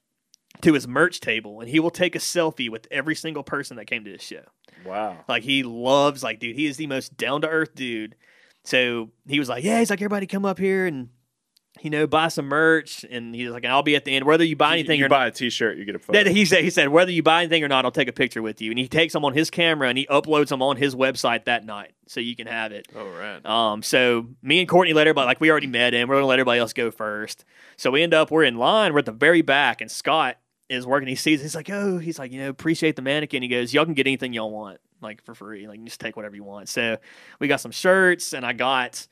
[0.62, 3.87] to his merch table and he will take a selfie with every single person that
[3.87, 4.43] came to his show.
[4.85, 5.19] Wow.
[5.29, 8.16] Like he loves like dude, he is the most down to earth dude.
[8.64, 11.11] So he was like, Yeah, he's like, everybody come up here and
[11.83, 14.24] you know, buy some merch and he's like, and I'll be at the end.
[14.24, 16.24] Whether you buy anything you or buy a T-shirt, you get a photo.
[16.24, 18.43] that he said he said whether you buy anything or not, I'll take a picture
[18.43, 18.70] with you.
[18.70, 21.64] And he takes them on his camera and he uploads them on his website that
[21.64, 22.89] night, so you can have it.
[22.95, 23.45] Oh, right.
[23.45, 26.09] Um, so me and Courtney let everybody like we already met him.
[26.09, 27.45] We're gonna let everybody else go first.
[27.76, 28.93] So we end up we're in line.
[28.93, 30.37] We're at the very back, and Scott
[30.68, 31.09] is working.
[31.09, 31.41] He sees.
[31.41, 33.43] He's like, oh, he's like, you know, appreciate the mannequin.
[33.43, 35.66] He goes, y'all can get anything y'all want, like for free.
[35.66, 36.68] Like you just take whatever you want.
[36.68, 36.99] So
[37.41, 39.07] we got some shirts, and I got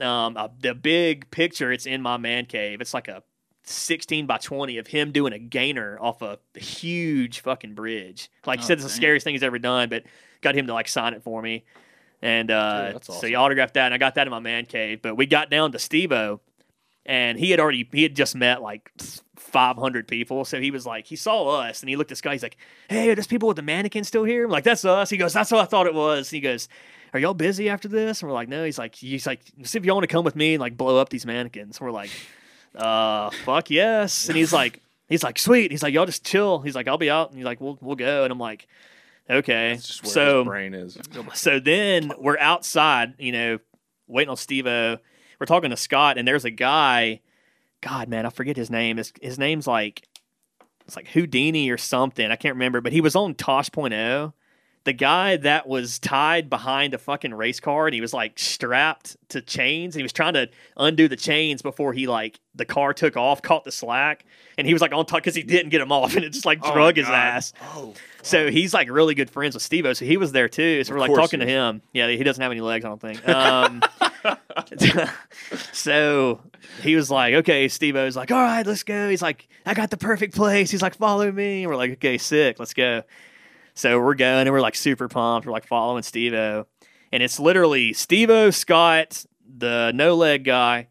[0.00, 1.70] um a, the big picture.
[1.72, 2.80] It's in my man cave.
[2.80, 3.22] It's like a
[3.64, 8.28] 16 by 20 of him doing a gainer off a huge fucking bridge.
[8.44, 10.02] Like he Oh, said, it's the scariest thing he's ever done, but
[10.40, 11.64] got him to like sign it for me.
[12.20, 13.28] And uh, Dude, that's so awesome.
[13.28, 15.00] he autographed that, and I got that in my man cave.
[15.02, 16.40] But we got down to Stevo,
[17.04, 18.90] and he had already he had just met like
[19.36, 20.44] 500 people.
[20.44, 22.32] So he was like, he saw us, and he looked at this guy.
[22.32, 22.56] He's like,
[22.88, 25.32] "Hey, are those people with the mannequin still here?" I'm like, "That's us." He goes,
[25.32, 26.68] "That's what I thought it was." He goes,
[27.12, 29.84] "Are y'all busy after this?" And we're like, "No." He's like, "He's like, see if
[29.84, 32.10] y'all want to come with me and like blow up these mannequins." We're like,
[32.74, 36.74] "Uh, fuck yes." And he's like, he's like, "Sweet." He's like, "Y'all just chill." He's
[36.74, 38.66] like, "I'll be out," and he's like, "We'll we'll go." And I'm like,
[39.28, 40.98] "Okay." That's just where so his brain is.
[41.34, 43.58] so then we're outside, you know,
[44.06, 44.98] waiting on Steve O.
[45.42, 47.18] We're talking to Scott, and there's a guy.
[47.80, 48.96] God, man, I forget his name.
[48.96, 50.06] His, his name's like
[50.86, 52.30] it's like Houdini or something.
[52.30, 54.32] I can't remember, but he was on Tosh.0.
[54.84, 59.16] The guy that was tied behind a fucking race car and he was like strapped
[59.30, 59.96] to chains.
[59.96, 63.42] And he was trying to undo the chains before he like the car took off,
[63.42, 64.24] caught the slack,
[64.56, 66.46] and he was like on top because he didn't get him off, and it just
[66.46, 67.14] like Oh drug his God.
[67.14, 67.52] ass.
[67.74, 70.84] Oh, So he's like really good friends with Steve so he was there too.
[70.84, 71.82] So we're like talking to him.
[71.92, 73.28] Yeah, he doesn't have any legs, I don't think.
[73.28, 73.82] Um,
[75.72, 76.40] so
[76.82, 79.08] he was like, okay, Steve O's like, all right, let's go.
[79.08, 80.70] He's like, I got the perfect place.
[80.70, 81.62] He's like, follow me.
[81.62, 83.02] And we're like, okay, sick, let's go.
[83.74, 85.46] So we're going and we're like super pumped.
[85.46, 86.66] We're like following Steve O.
[87.10, 89.24] And it's literally Steve O, Scott,
[89.58, 90.88] the no leg guy,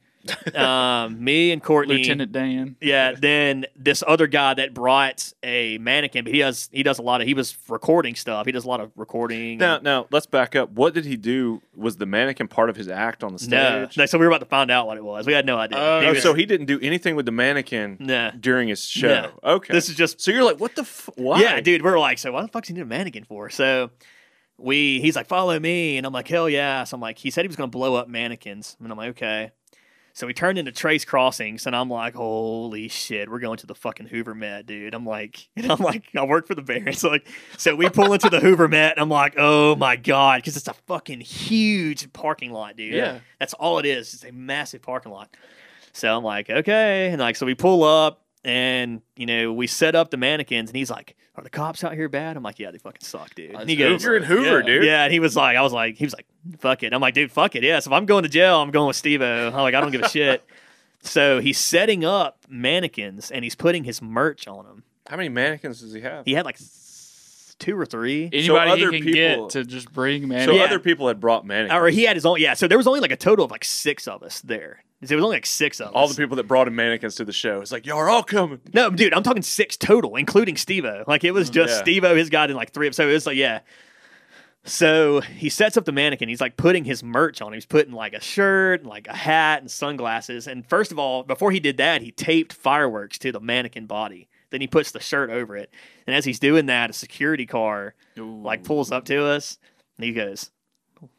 [0.56, 1.98] um, me and Courtney.
[1.98, 2.76] Lieutenant Dan.
[2.82, 7.02] Yeah, then this other guy that brought a mannequin, but he does he does a
[7.02, 8.46] lot of he was recording stuff.
[8.46, 9.58] He does a lot of recording.
[9.58, 10.72] Now, now let's back up.
[10.72, 11.62] What did he do?
[11.76, 13.98] Was the mannequin part of his act on the stage?
[13.98, 15.26] no, so we were about to find out what it was.
[15.26, 15.78] We had no idea.
[15.80, 18.32] Oh, He was- so he didn't do anything with the mannequin nah.
[18.32, 19.32] during his show.
[19.44, 19.74] Okay.
[19.74, 20.82] This is just so you're like, what the?
[20.84, 21.42] F- why?
[21.42, 21.82] yeah, dude.
[21.84, 23.50] We're like, so why the fuck's he need a mannequin for?
[23.50, 23.90] So
[24.58, 26.84] we he's like, follow me, and I'm like, hell yeah.
[26.84, 29.52] So I'm like, he said he was gonna blow up mannequins, and I'm like, okay.
[30.14, 33.76] So we turned into Trace Crossings, and I'm like, holy shit, we're going to the
[33.76, 34.94] fucking Hoover Met, dude.
[34.94, 37.00] I'm like, and I'm like, I work for the Barons.
[37.00, 40.42] So like, so we pull into the Hoover Met, and I'm like, oh my god,
[40.42, 42.94] because it's a fucking huge parking lot, dude.
[42.94, 43.20] Yeah.
[43.40, 44.14] that's all it is.
[44.14, 45.36] It's a massive parking lot.
[45.94, 49.96] So I'm like, okay, and like, so we pull up, and you know, we set
[49.96, 52.36] up the mannequins, and he's like, are the cops out here bad?
[52.36, 53.52] I'm like, yeah, they fucking suck, dude.
[53.56, 54.66] And he goes, You're in Hoover, Yeah.
[54.66, 54.84] dude.
[54.84, 56.26] yeah, and he was like, I was like, he was like,
[56.60, 56.94] fuck it.
[56.94, 57.64] I'm like, dude, fuck it.
[57.64, 60.02] Yes, if I'm going to jail, I'm going with Steve i'm like, I don't give
[60.02, 60.44] a shit.
[61.04, 64.84] So he's setting up mannequins and he's putting his merch on them.
[65.08, 66.26] How many mannequins does he have?
[66.26, 66.60] He had like
[67.60, 68.30] two or three.
[68.32, 70.48] Anybody other he can people- get to just bring man.
[70.48, 70.64] so Yeah.
[70.64, 71.80] other people had brought mannequins.
[71.82, 72.40] Or he had his own.
[72.42, 72.54] Yeah.
[72.56, 74.84] So there was only like a total of like six of us there.
[75.02, 75.94] There was only like six of us.
[75.96, 77.62] All the people that brought in mannequins to the show.
[77.62, 78.60] It's like y'all are all coming.
[78.74, 81.08] No, dude, I'm talking six total, including Stevo.
[81.08, 82.00] Like it was mm, just Yeah.
[82.00, 82.88] Stevo, his guy, and like three.
[82.88, 83.62] of So it was like, yeah.
[84.64, 86.30] So he sets up the mannequin.
[86.30, 87.52] He's like putting his merch on.
[87.52, 90.46] He's putting like a shirt, and like a hat, and sunglasses.
[90.46, 94.30] And first of all, before he did that, he taped fireworks to the mannequin body.
[94.52, 95.74] Then he puts the shirt over it.
[96.06, 99.58] And as he's doing that, a security car like pulls up to us,
[99.98, 100.52] and he goes,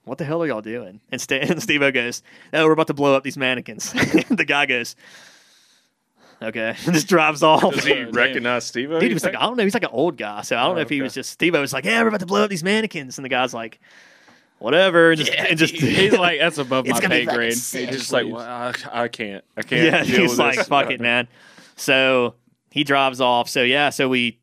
[0.05, 2.23] "What the hell are y'all doing?" And, St- and Steve goes,
[2.53, 3.93] "Oh, we're about to blow up these mannequins."
[4.31, 4.97] the guy goes,
[6.41, 7.75] "Okay," and just drives off.
[7.75, 8.11] Does he Damn.
[8.13, 8.91] recognize Steve?
[8.91, 9.65] Dude, he was like, I don't know.
[9.65, 11.55] He's like an old guy, so I don't Oh, know if he was just Steve.
[11.55, 13.81] was like, "Yeah, we're about to blow up these mannequins," and the guy's like,
[14.59, 17.53] "Whatever," and just, and just He's like, that's above my pay grade.
[17.53, 19.45] He's just like, well, I, I can't.
[19.57, 19.85] I can't.
[19.85, 20.69] yeah, deal he's with like, this.
[20.69, 21.29] "Fuck it, man."
[21.77, 22.35] So
[22.71, 23.49] he drives off.
[23.49, 24.39] So yeah, so we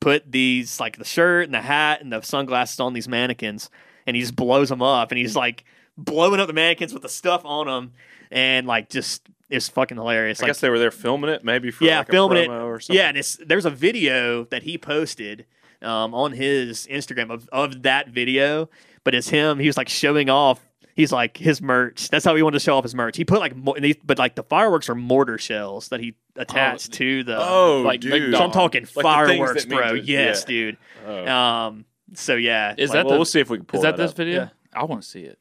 [0.00, 3.70] put these like the shirt and the hat and the sunglasses on these mannequins,
[4.06, 5.64] and he just blows them up, and he's like
[5.96, 7.92] blowing up the mannequins with the stuff on them,
[8.30, 10.40] and like just it's fucking hilarious.
[10.40, 12.48] I like, guess they were there filming it, maybe for Yeah, like a filming it.
[12.48, 12.96] or something.
[12.98, 15.44] Yeah, and it's, there's a video that he posted
[15.82, 18.70] um, on his Instagram of, of that video,
[19.04, 19.58] but it's him.
[19.58, 20.60] He was like showing off.
[20.96, 22.08] He's like his merch.
[22.08, 23.16] That's how he wanted to show off his merch.
[23.16, 26.14] He put like, mo- and he- but like the fireworks are mortar shells that he
[26.36, 27.36] attached to the.
[27.36, 28.32] Oh, Like dude.
[28.34, 29.96] so I'm talking Like fireworks, bro.
[29.96, 30.46] to- yes, yeah.
[30.46, 30.76] dude.
[31.06, 31.26] Oh.
[31.26, 31.84] Um.
[32.12, 33.96] So yeah, Is like- that well, the- we'll see if we can pull Is that
[33.96, 34.16] this up.
[34.16, 34.42] video?
[34.42, 34.48] Yeah.
[34.74, 35.38] I want to see it.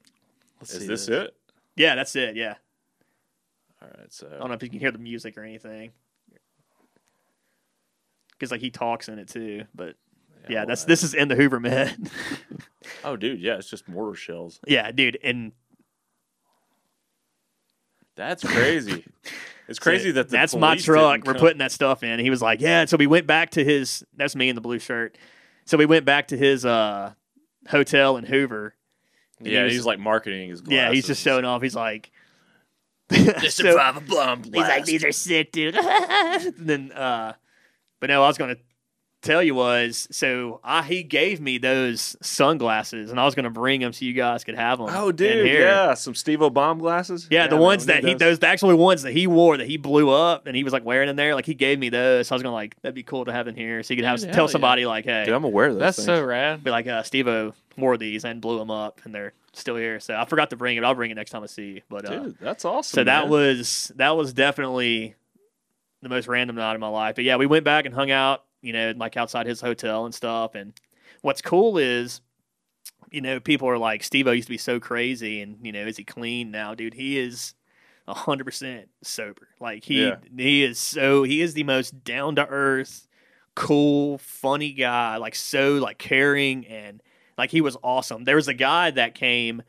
[0.62, 1.36] Let's Is see this it?
[1.76, 2.36] yeah, that's it.
[2.38, 2.56] Yeah,
[3.82, 5.92] All right, so I don't know if you can hear the music or anything.
[8.32, 9.96] Because like he talks in it too, but
[10.50, 11.96] yeah, well, that's this is in the Hoover Met.
[13.06, 14.60] Oh, dude, yeah, it's just mortar shells.
[14.68, 15.52] yeah, dude, and
[18.16, 19.06] That's crazy.
[19.70, 21.14] It's crazy that the that's my truck.
[21.16, 22.20] didn't We're come- putting that stuff in.
[22.20, 22.84] He was like, yeah.
[22.84, 24.04] So we went back to his.
[24.18, 25.18] That's me in the blue shirt.
[25.66, 27.14] So we went back to his uh,
[27.68, 28.76] hotel in Hoover.
[29.40, 30.62] and he Yeah, was- he's like marketing his.
[30.62, 30.76] Glasses.
[30.76, 31.62] yeah, he's just showing off.
[31.62, 32.12] He's like,
[33.10, 35.76] This so- a bomb he's like, these are sick, dude.
[35.78, 37.34] and then, uh,
[38.00, 38.56] but no, I was gonna
[39.24, 43.82] tell you was so I he gave me those sunglasses, and I was gonna bring
[43.82, 44.90] them so you guys could have them.
[44.92, 45.62] Oh, dude, here.
[45.62, 47.28] yeah, some Steve O bomb glasses.
[47.32, 49.68] Yeah, the man, ones that need he those the actual ones that he wore that
[49.68, 51.34] he blew up and he was like wearing in there.
[51.34, 52.28] Like he gave me those.
[52.28, 54.06] So I was gonna like that'd be cool to have in here, so you could
[54.06, 54.52] have Dude, tell hell yeah.
[54.52, 56.06] somebody like, hey, Dude, I'm aware of those That's things.
[56.06, 56.64] so rad.
[56.64, 60.00] be like, uh, Steve-O wore these and blew them up, and they're still here.
[60.00, 60.84] So I forgot to bring it.
[60.84, 61.82] I'll bring it next time I see you.
[61.90, 62.96] But uh, Dude, that's awesome.
[62.98, 65.16] so that was that was definitely
[66.02, 67.16] the most random night of my life.
[67.16, 70.16] But yeah, we went back and hung out, you know, like outside his hotel and
[70.16, 70.56] stuff.
[70.56, 70.74] And
[71.22, 72.22] what's cool is,
[73.12, 75.86] you know, people are like, Steve O used to be so crazy, and you know,
[75.86, 76.96] is he clean now, dude?
[76.96, 77.54] He is
[78.08, 79.48] hundred percent sober.
[79.60, 80.16] Like he Yeah.
[80.36, 83.08] he is so he is the most down to earth,
[83.56, 85.18] cool, funny guy.
[85.18, 87.02] Like so like caring and
[87.38, 88.24] like he was awesome.
[88.26, 89.64] There was a guy that came,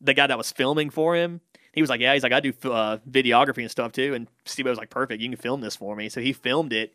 [0.00, 1.40] the guy that was filming for him.
[1.72, 4.66] He was like, "Yeah." He's like, "I do uh, videography and stuff too." And Steve
[4.66, 6.94] was like, "Perfect, you can film this for me." So he filmed it,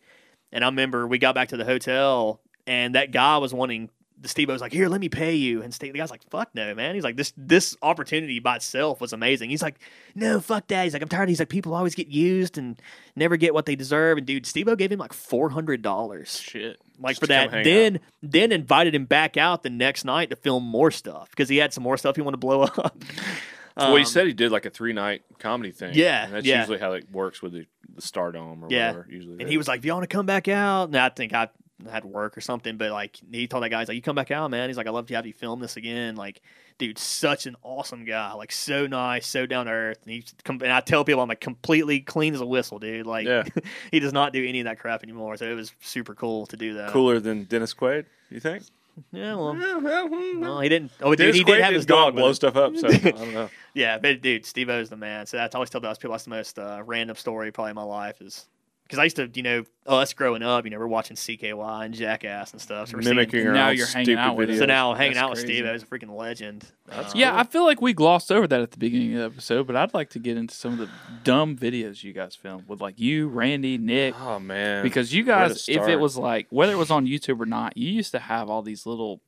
[0.52, 3.90] and I remember we got back to the hotel, and that guy was wanting.
[4.20, 6.54] The Steve was like, "Here, let me pay you," and Steve, the guy's like, "Fuck
[6.54, 9.80] no, man." He's like, "This this opportunity by itself was amazing." He's like,
[10.14, 12.80] "No, fuck that." He's like, "I'm tired." He's like, "People always get used and
[13.16, 16.80] never get what they deserve." And dude, Steve gave him like four hundred dollars shit.
[17.00, 17.64] like Just for that.
[17.64, 21.58] Then then invited him back out the next night to film more stuff because he
[21.58, 23.04] had some more stuff he wanted to blow up.
[23.78, 25.92] Well, he Um, said he did like a three night comedy thing.
[25.94, 26.60] Yeah, and that's yeah.
[26.60, 27.66] usually how it works with the,
[27.96, 28.92] the Stardome or Yeah.
[28.92, 29.08] whatever.
[29.10, 31.34] Usually, and he was like, "Do you want to come back out?" And I think
[31.34, 31.50] I
[31.90, 34.30] had work or something, but like he told that guy, he's like, "You come back
[34.32, 36.42] out, man." He's like, "I love to have you film this again." Like,
[36.78, 40.00] dude, such an awesome guy, like so nice, so down to earth.
[40.04, 43.06] And he's com- and I tell people I'm like completely clean as a whistle, dude.
[43.08, 43.44] Like, Yeah.
[43.92, 45.38] he does not do any of that crap anymore.
[45.38, 46.92] So it was super cool to do that.
[46.92, 48.06] cooler than Dennis Quaid.
[48.30, 48.64] You think?
[49.12, 50.92] Yeah, well, well, well, he didn't.
[51.02, 52.76] Oh, dude, Dennis he Quaid did have his dog blow stuff up.
[52.76, 53.50] So I don't know.
[53.74, 55.26] Yeah, but dude, Steve O's the man.
[55.26, 57.76] So that's I always tell those people that's the most uh, random story probably in
[57.76, 58.48] my life is
[58.92, 61.94] because I used to, you know, us growing up, you know, we're watching CKY and
[61.94, 62.90] Jackass and stuff.
[62.90, 64.58] So we're Mimicking And our now you're hanging stupid out with videos.
[64.60, 65.60] So now hanging That's out with crazy.
[65.60, 66.66] Steve was a freaking legend.
[66.88, 69.26] That's Um, Yeah, I feel like we glossed over that at the beginning of the
[69.28, 70.90] episode, but I'd like to get into some of the
[71.24, 74.14] dumb videos you guys filmed with like you, Randy, Nick.
[74.20, 77.46] Oh man, Because you guys, if it was like whether it was on YouTube or
[77.46, 79.22] not, you used to have all these little,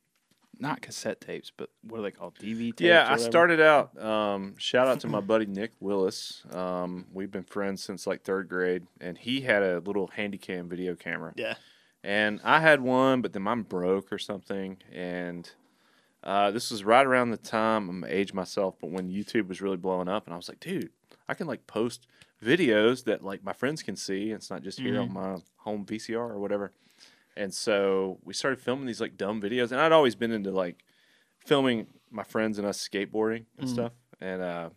[0.59, 2.35] not cassette tapes, but what are they called?
[2.35, 2.81] DV tapes.
[2.81, 4.01] Yeah, I started out.
[4.01, 6.43] Um, shout out to my buddy Nick Willis.
[6.51, 10.95] Um, we've been friends since like third grade, and he had a little handycam video
[10.95, 11.33] camera.
[11.35, 11.55] Yeah.
[12.03, 14.77] And I had one, but then mine broke or something.
[14.91, 15.49] And
[16.23, 19.61] uh, this was right around the time I'm gonna age myself, but when YouTube was
[19.61, 20.91] really blowing up, and I was like, dude,
[21.27, 22.07] I can like post
[22.43, 24.31] videos that like my friends can see.
[24.31, 26.73] It's not just here on my home VCR or whatever.
[27.35, 30.83] And so we started filming these like dumb videos, and I'd always been into like
[31.39, 33.73] filming my friends and us skateboarding and Mhm.
[33.73, 33.91] stuff.
[34.21, 34.69] And uh,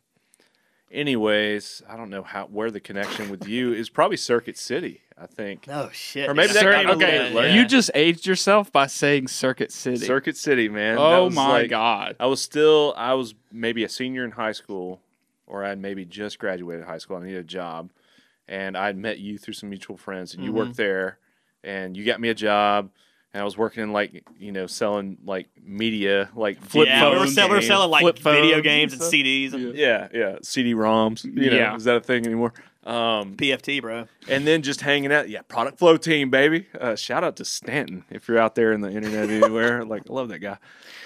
[0.90, 3.88] anyways, I don't know how where the connection with you is.
[3.88, 5.66] Probably Circuit City, I think.
[5.68, 6.28] Oh shit!
[6.28, 7.54] Or maybe that Cir- came a okay, bit later.
[7.54, 9.98] you just aged yourself by saying Circuit City.
[10.04, 10.96] Circuit City, man.
[10.98, 12.16] Oh my like- god.
[12.20, 15.00] I was still, I was maybe a senior in high school,
[15.46, 17.16] or I'd maybe just graduated high school.
[17.18, 17.90] I needed a job,
[18.48, 20.54] and I'd met you through some mutual friends, and you Mhm.
[20.54, 21.18] worked there,
[21.64, 22.90] and you got me a job,
[23.32, 27.18] and I was working in like you know selling like media, like flip yeah, we
[27.18, 29.12] were, sell- we were selling like Flip video games and and.
[29.12, 31.24] CDs and Yeah, yeah, CD-ROMs.
[31.24, 31.76] You know, Yeah.
[31.76, 32.52] is that a thing anymore?
[32.84, 34.06] Um, PFT, bro.
[34.28, 35.28] and then just hanging out.
[35.28, 36.68] Yeah, product flow team, baby.
[36.80, 39.84] Uh, shout out to Stanton if you're out there in the internet anywhere.
[39.86, 40.58] like, I love that guy.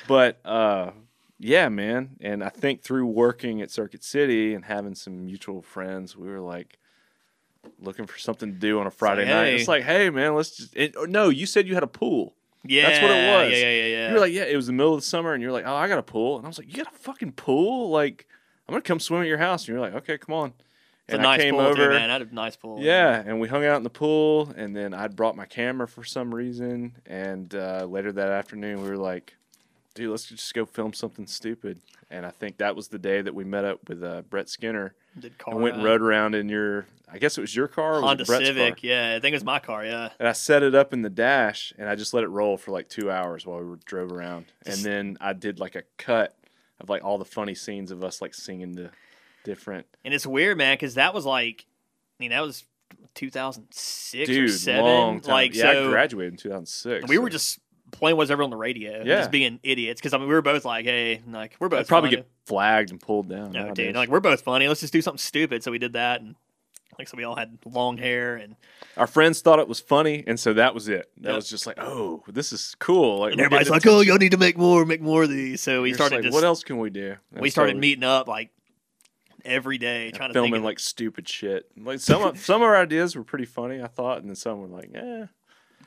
[0.06, 0.90] But uh,
[1.38, 2.16] yeah, man.
[2.20, 6.40] And I think through working at Circuit City and having some mutual friends, we were
[6.40, 6.78] like
[7.80, 9.44] looking for something to do on a Friday like, night.
[9.46, 9.56] hey.
[9.56, 10.76] It's like, hey, man, let's just.
[10.76, 12.34] It, no, you said you had a pool.
[12.64, 13.52] Yeah, That's what it was.
[13.52, 14.08] Yeah, yeah, yeah, yeah.
[14.08, 15.74] You were like, yeah, it was the middle of the summer, and you're like, oh,
[15.74, 17.90] I got a pool, and I was like, you got a fucking pool?
[17.90, 18.26] Like,
[18.68, 20.52] I'm gonna come swim at your house, and you're like, okay, come on.
[21.06, 21.74] it's a and nice I came pool over.
[21.74, 22.10] too, man.
[22.10, 22.78] I had a nice pool.
[22.80, 26.04] Yeah, and we hung out in the pool, and then I'd brought my camera for
[26.04, 29.34] some reason, and uh, later that afternoon we were like,
[29.94, 31.80] "Dude, let's just go film something stupid."
[32.10, 34.94] And I think that was the day that we met up with uh, Brett Skinner
[35.18, 38.00] Did car and went and rode around in your, I guess it was your car,
[38.00, 38.76] Honda Civic.
[38.76, 38.76] car?
[38.82, 39.84] Yeah, I think it was my car.
[39.84, 40.10] Yeah.
[40.18, 42.70] And I set it up in the dash, and I just let it roll for
[42.70, 46.36] like two hours while we were, drove around, and then I did like a cut
[46.80, 48.90] of like all the funny scenes of us like singing the
[49.44, 51.66] different And it's weird, man, because that was like,
[52.18, 52.64] I mean, that was
[53.14, 55.20] 2006 or seven.
[55.26, 57.08] Like, yeah, so I graduated in 2006.
[57.08, 57.58] we were just
[58.00, 59.18] playing whatever on the radio, Yeah.
[59.18, 60.00] just being idiots.
[60.00, 62.16] Because I mean, we were both like, hey, like we're both I'd probably funny.
[62.22, 63.52] get flagged and pulled down.
[63.52, 63.86] No, nowadays.
[63.88, 64.66] dude, like we're both funny.
[64.66, 65.62] Let's just do something stupid.
[65.62, 66.34] So we did that, and
[66.98, 68.56] like so we all had long hair, and,
[68.96, 71.08] Our friends thought it was funny, and so that was it.
[71.18, 71.36] That Yep.
[71.36, 73.20] was just like, oh, this is cool.
[73.20, 75.60] Like and everybody's like, oh, y'all need to make more, make more of these.
[75.62, 77.16] So we You're just started like, just what else can we do?
[77.32, 78.50] we started so meeting up like
[79.44, 81.66] every day, and trying to filming like stupid shit.
[81.78, 84.60] Like some of, some of our ideas were pretty funny, I thought, and then some
[84.60, 85.26] were like, eh.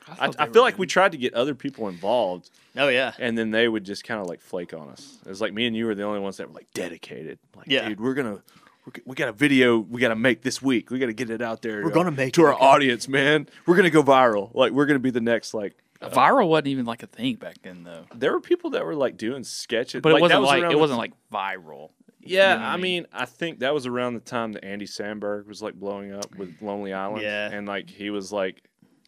[0.08, 3.12] I, thought I feel were like we tried to get other people involved, Oh yeah,
[3.18, 5.18] and then they would just kind of like flake on us.
[5.24, 7.38] It was like me and you were the only ones that were like dedicated.
[7.56, 7.88] Like, Yeah.
[7.88, 8.42] dude, we're gonna.
[8.86, 10.90] we're We got a video we got to make this week.
[10.90, 11.82] We got to get it out there.
[11.82, 12.64] We're uh, gonna make to it, our okay?
[12.64, 13.48] audience, man.
[13.66, 14.54] We're gonna go viral.
[14.54, 17.82] Like we're gonna be the next like Viral wasn't even like a thing back then
[17.82, 18.04] though.
[18.14, 20.76] there were people that were like doing sketches, But it wasn't was like it the-
[20.78, 21.92] wasn't like viral.
[22.20, 24.86] Yeah, you know I I mean, I think that was around the time that Andy
[24.86, 27.22] Samberg was like blowing up with Lonely Island.
[27.22, 27.50] Yeah.
[27.50, 28.62] and like he was like,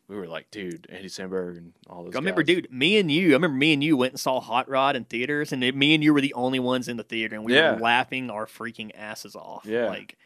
[0.09, 2.15] we were like, dude, Andy Samberg and all those.
[2.15, 2.55] I remember, guys.
[2.57, 3.31] dude, me and you.
[3.31, 5.95] I remember me and you went and saw Hot Rod in theaters, and it, me
[5.95, 7.75] and you were the only ones in the theater, and we Yeah.
[7.75, 9.65] were laughing our freaking asses off.
[9.67, 9.87] Yeah.
[9.89, 10.17] like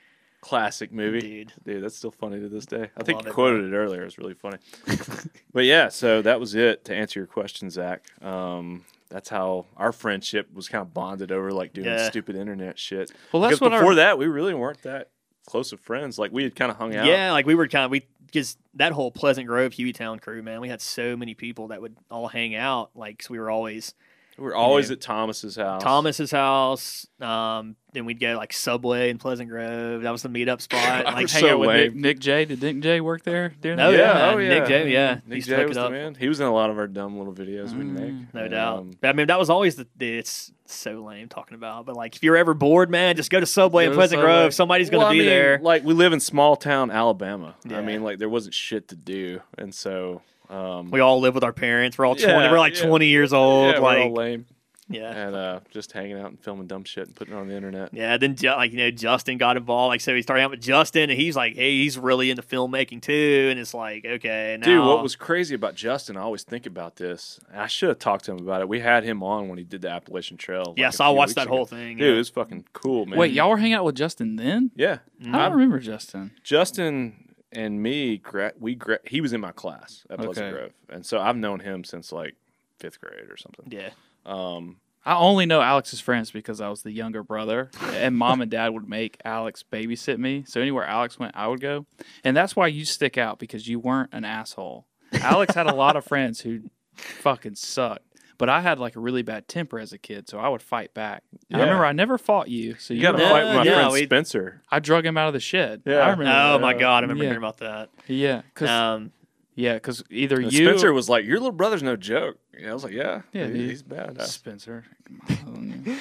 [0.42, 1.20] classic movie.
[1.20, 1.52] dude.
[1.64, 2.90] Dude, that's still funny to this day.
[2.96, 4.02] I think you it, quoted it earlier.
[4.02, 4.56] It was really funny.
[5.52, 8.06] but yeah, so that was it to answer your question, Zach.
[8.22, 12.08] Um, that's how our friendship was kind of bonded over like doing Yeah.
[12.08, 13.10] stupid internet shit.
[13.32, 15.10] Well, that's because what before our, that, we really weren't that
[15.46, 16.18] close of friends.
[16.18, 17.06] Like we had kind of hung out.
[17.06, 20.60] Yeah, like we were kind of we just that whole Pleasant Grove Hueytown crew, man.
[20.60, 22.90] We had so many people that would all hang out.
[22.94, 23.94] Like 'cause we were always
[24.40, 25.82] we were always know, at Thomas's house.
[25.82, 27.06] Thomas's house.
[27.20, 30.02] Um, then we'd go like Subway in Pleasant Grove.
[30.02, 30.80] That was the meetup spot.
[31.06, 32.00] I Like was hang so out with Nick, lame.
[32.00, 32.44] Nick J.
[32.46, 33.00] Did Nick J.
[33.00, 33.50] work there?
[33.60, 33.98] during No, that?
[33.98, 35.14] yeah, oh yeah, Nick yeah, J, yeah.
[35.16, 35.92] He Nick used to J was the up.
[35.92, 36.14] man.
[36.14, 38.34] He was in a lot of our dumb little videos we'd Mm, make.
[38.34, 38.78] no And, doubt.
[38.78, 39.86] um, But, I mean, that was always the.
[40.00, 43.46] It's so lame talking about, but like if you're ever bored, man, just go to
[43.46, 44.32] Subway Go in Pleasant Subway.
[44.32, 44.54] Grove.
[44.54, 45.58] Somebody's gonna well, I be mean, there.
[45.60, 47.56] Like we live in small town Alabama.
[47.70, 51.44] I mean, like there wasn't shit to do, and so um, We all live with
[51.44, 51.96] our parents.
[51.96, 52.32] We're all twenty.
[52.44, 52.86] Yeah, we're like yeah.
[52.86, 53.74] twenty years old.
[53.74, 54.46] yeah, like we're all lame
[54.90, 55.12] yeah.
[55.26, 57.94] and uh, just hanging out and filming dumb shit and putting it on the internet.
[57.94, 59.90] Yeah, then like you know Justin got involved.
[59.90, 63.02] Like so, he started out with Justin, and he's like, hey, he's really into filmmaking
[63.02, 63.48] too.
[63.50, 66.16] And it's like, okay, now, Dude, what was crazy about Justin?
[66.16, 67.40] I always think about this.
[67.54, 68.68] I should have talked to him about it.
[68.68, 70.74] We had him on when he did the Appalachian Trail.
[70.76, 71.56] Yeah, like, a so I few watched that ago.
[71.56, 71.96] whole thing.
[71.96, 73.18] Dude, it was fucking cool, man.
[73.18, 74.70] Wait, y'all were hanging out with Justin then?
[74.74, 75.34] Yeah, Mhm.
[75.34, 76.32] I don't remember Justin.
[76.42, 78.20] Justin and me,
[78.58, 80.50] we he was in my class at Pleasant Okay.
[80.56, 82.34] Grove, and so I've known him since like
[82.78, 83.66] fifth grade or something.
[83.70, 83.90] yeah,
[84.24, 88.50] Um, I only know Alex's friends because I was the younger brother, and mom and
[88.50, 90.44] dad would make Alex babysit me.
[90.46, 91.86] So anywhere Alex went, I would go,
[92.24, 94.86] and that's why you stick out because you weren't an asshole.
[95.12, 98.04] Alex had a lot of friends who fucking sucked,
[98.40, 100.94] but I had like a really bad temper as a kid, so I would fight
[100.94, 101.22] back.
[101.50, 103.54] And I remember I never fought you, so you you got to were- fight with
[103.54, 104.62] my yeah, friend we- Spencer.
[104.70, 105.82] I drug him out of the shed.
[105.84, 105.98] Yeah.
[105.98, 106.24] I remember.
[106.24, 106.60] Oh that.
[106.60, 107.28] my god, I remember Yeah.
[107.30, 107.90] hearing about that.
[108.08, 109.12] Yeah, because Um,
[109.54, 112.72] yeah, because either And you Spencer was like, "Your little brother's no joke." Yeah, I
[112.74, 114.84] was like, "Yeah, Yeah, he- he's bad." Spencer.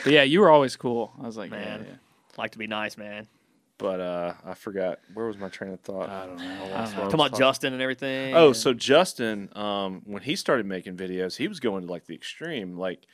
[0.03, 1.11] But yeah, you were always cool.
[1.21, 1.81] I was like, Man.
[1.81, 1.95] yeah, yeah.
[2.37, 3.27] like to be nice, man.
[3.79, 6.09] But uh, I forgot where was my train of thought.
[6.09, 6.43] I don't know.
[6.43, 6.81] I I don't know.
[6.83, 8.35] Talking about talking- Justin and everything.
[8.35, 12.13] Oh, so Justin, um, when he started making videos, he was going to like the
[12.13, 12.77] extreme.
[12.77, 13.07] Like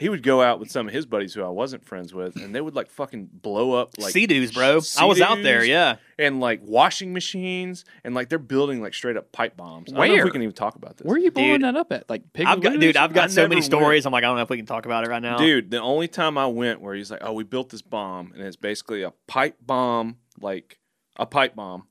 [0.00, 2.54] he would go out with some of his buddies who I wasn't friends with, and
[2.54, 4.80] they would like fucking blow up like Sea-Doos, bro.
[4.98, 5.96] I was out there, yeah.
[6.18, 9.92] and like washing machines, and like they're building like straight up pipe bombs.
[9.92, 10.24] I don't know if Where?
[10.24, 11.04] we can even talk about this.
[11.04, 12.08] Where are you blowing Dude, that up at?
[12.08, 14.06] Like Piggly I've got, dude, I've got I so many never stories.
[14.06, 15.36] I'm like, I don't know if we can talk about it right now.
[15.36, 18.42] Dude, the only time I went where he's like, "Oh, we built this bomb, and
[18.42, 20.78] it's basically a pipe bomb, like
[21.16, 21.88] a pipe bomb,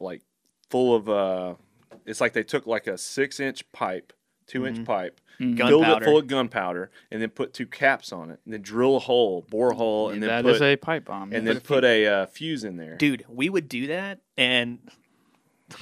[0.00, 0.22] like
[0.70, 1.54] full of uh,
[2.06, 4.14] it's like they took like a six inch pipe,
[4.48, 4.84] 2 inch Mhm.
[4.86, 5.56] pipe, Mhm.
[5.56, 6.04] Gun- filled it Gunpowder.
[6.04, 9.46] full of gunpowder, and then put two caps on it, and then drill a hole,
[9.48, 11.32] bore a hole, and then That put is a pipe bomb.
[11.32, 11.52] and yeah.
[11.52, 12.96] then put a uh, fuse in there.
[12.96, 14.78] Dude, we would do that, and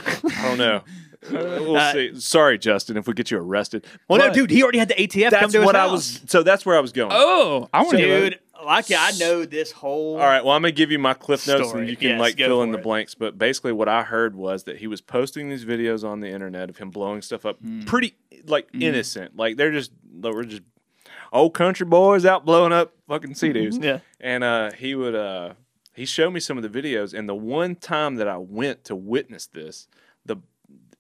[0.05, 0.83] I don't know.
[1.31, 2.21] we'll Uh, see.
[2.21, 3.85] Sorry, Justin, if we get you arrested.
[4.09, 5.81] well, no, But dude, he already had the ATF come that's to his what I
[5.81, 5.91] house.
[5.93, 6.21] was.
[6.27, 7.11] So that's where I was going.
[7.13, 8.39] oh, I want to dude.
[8.65, 10.15] Like, I know this whole.
[10.15, 10.45] All right.
[10.45, 11.83] Well, I'm gonna give you my cliff notes, Story.
[11.83, 12.83] and you can Yes, like fill in for the it.
[12.85, 13.15] blanks.
[13.15, 16.71] But basically, what I heard was that he was posting these videos on the internet
[16.71, 17.87] of him blowing stuff up, Mm.
[17.87, 18.15] pretty
[18.47, 18.83] like Mm.
[18.83, 19.37] innocent.
[19.37, 20.63] Like they're just they were just
[21.33, 23.79] old country boys out blowing up fucking Sea-Doos.
[23.79, 23.99] Yeah.
[24.21, 25.55] And uh, he would uh,
[25.95, 28.95] he showed me some of the videos, and the one time that I went to
[28.97, 30.06] witness this, the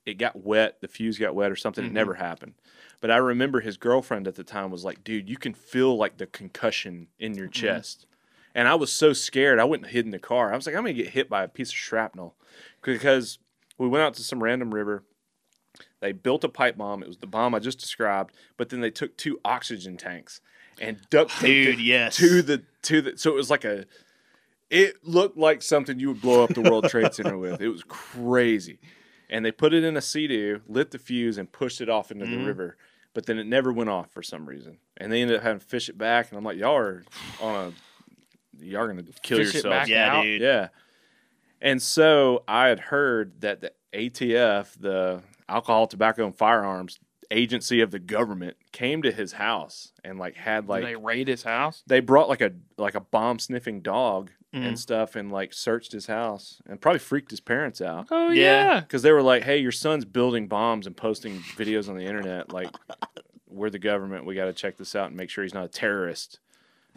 [0.06, 1.84] it got wet, the fuse got wet or something.
[1.84, 1.88] Mhm.
[1.88, 2.54] It never happened.
[3.00, 6.16] But I remember his girlfriend at the time was like, "Dude, you can feel like
[6.16, 8.06] the concussion in your chest."
[8.54, 10.52] And I was so scared, I went and hid in the car.
[10.52, 12.36] I was like, "I'm gonna get hit by a piece of shrapnel,"
[12.80, 13.38] because
[13.76, 15.04] we went out to some random river.
[16.00, 17.02] They built a pipe bomb.
[17.02, 20.40] It was the bomb I just described, but then they took two oxygen tanks
[20.80, 22.16] and duct taped it yes.
[22.16, 23.18] to the to the.
[23.18, 23.86] So it was like a.
[24.68, 27.60] It looked like something you would blow up the World Trade Center with.
[27.60, 28.80] It was crazy,
[29.30, 32.26] and they put it in a sea lit the fuse, and pushed it off into
[32.26, 32.46] the Mhm.
[32.46, 32.76] river.
[33.14, 35.64] But then it never went off for some reason, and they ended up having to
[35.66, 36.28] fish it back.
[36.30, 37.04] And I'm like, y'all are
[37.40, 37.72] on
[38.60, 39.64] a, y'all are gonna kill Fish it yourselves.
[39.76, 40.22] back Yeah, out.
[40.22, 40.40] dude.
[40.42, 40.68] Yeah.
[41.62, 46.98] And so I had heard that the ATF, the Alcohol, Tobacco, and Firearms
[47.30, 51.42] Agency of the government, came to his house and like had like they raid his
[51.42, 51.82] house.
[51.86, 54.68] they brought like a like a bomb sniffing dog Mhm.
[54.68, 58.74] and stuff and like searched his house and probably freaked his parents out Oh Yeah.
[58.74, 58.80] yeah.
[58.80, 62.52] because they were like, "Hey, your son's building bombs and posting videos on the internet.
[62.52, 62.70] Like,
[63.48, 64.24] we're the government.
[64.24, 66.38] We got to check this out and make sure he's not a terrorist."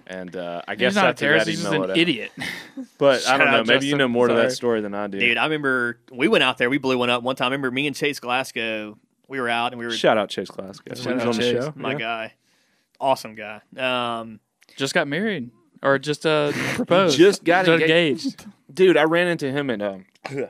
[0.08, 1.46] And uh, I guess he's not a terrorist.
[1.46, 1.98] that, He's just an out.
[1.98, 2.32] idiot.
[2.98, 3.58] But I don't know.
[3.60, 5.20] out, Maybe you know more to that story than I do.
[5.20, 6.70] Dude, I remember we went out there.
[6.70, 7.48] We blew one up one time.
[7.48, 8.98] I remember me and Chase Glasgow.
[9.28, 10.96] We were out and we were Shout out Chase Glasgow.
[10.96, 11.74] Shout He was out on the show.
[11.76, 11.98] my Yeah.
[11.98, 12.34] guy,
[13.00, 13.62] awesome guy.
[13.78, 14.40] Um,
[14.78, 17.18] just got married or just uh proposed.
[17.18, 18.46] Just got engaged.
[18.74, 20.06] Dude, I ran into him at um,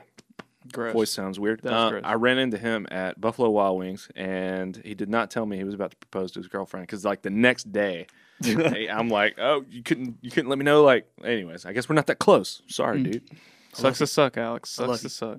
[0.72, 0.92] Gross.
[0.92, 1.60] voice sounds weird.
[1.62, 2.02] That's Uh, gross.
[2.04, 5.64] I ran into him at Buffalo Wild Wings, and he did not tell me he
[5.64, 8.06] was about to propose to his girlfriend because like the next day,
[8.44, 10.82] hey, I'm like, oh, you couldn't, you couldn't let me know.
[10.84, 12.62] Like, anyways, I guess we're not that close.
[12.68, 13.12] Sorry, Mm.
[13.12, 13.30] dude.
[13.72, 14.70] Sucks to suck, Alex.
[14.70, 15.38] Sucks to suck.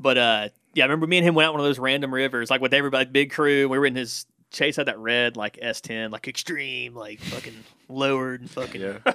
[0.00, 2.50] but uh, yeah, I remember me and him went out one of those random rivers,
[2.50, 3.68] like with everybody, big crew.
[3.68, 4.26] We were in his.
[4.50, 8.80] Chase had that red like S10, like extreme, like fucking lowered, and fucking.
[8.80, 8.98] Yeah.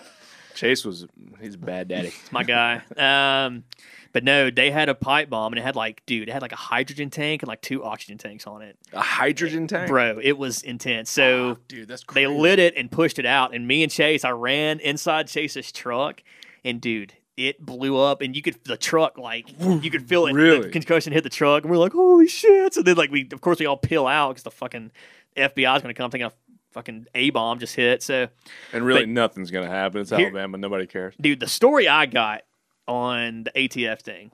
[0.53, 1.07] Chase was,
[1.41, 2.09] he's a bad daddy.
[2.09, 2.83] It's my guy.
[2.95, 3.63] Um,
[4.11, 6.51] but no, they had a pipe bomb and it had like, dude, it had like
[6.51, 8.77] a hydrogen tank and like two oxygen tanks on it.
[8.93, 11.09] A hydrogen tank, Bro, it was intense.
[11.09, 13.55] So dude, that's they lit it and pushed it out.
[13.55, 16.21] And me and Chase, I ran inside Chase's truck,
[16.63, 18.21] and dude, it blew up.
[18.21, 20.33] And you could the truck like you could feel it.
[20.33, 20.61] Really?
[20.61, 22.75] The concussion hit the truck, and we're like, holy shit!
[22.75, 24.91] So then like we, of course, we all peel out because the fucking
[25.35, 26.31] FBI is gonna come thinking a
[26.71, 28.01] fucking a bomb just hit.
[28.03, 28.27] So
[28.71, 30.01] and really but- nothing's gonna happen.
[30.01, 30.57] It's Here- Alabama.
[30.57, 31.13] Nobody cares.
[31.19, 32.43] dude, the story I got
[32.87, 34.31] on the ATF thing.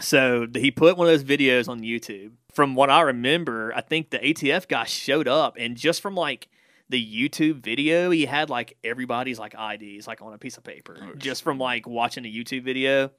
[0.00, 2.32] So he put one of those videos on YouTube.
[2.52, 6.48] From what I remember, I think the ATF guy showed up, and just from like
[6.88, 10.96] the YouTube video, he had like everybody's like IDs like on a piece of paper,
[11.00, 13.10] Oh, just from like watching a YouTube video.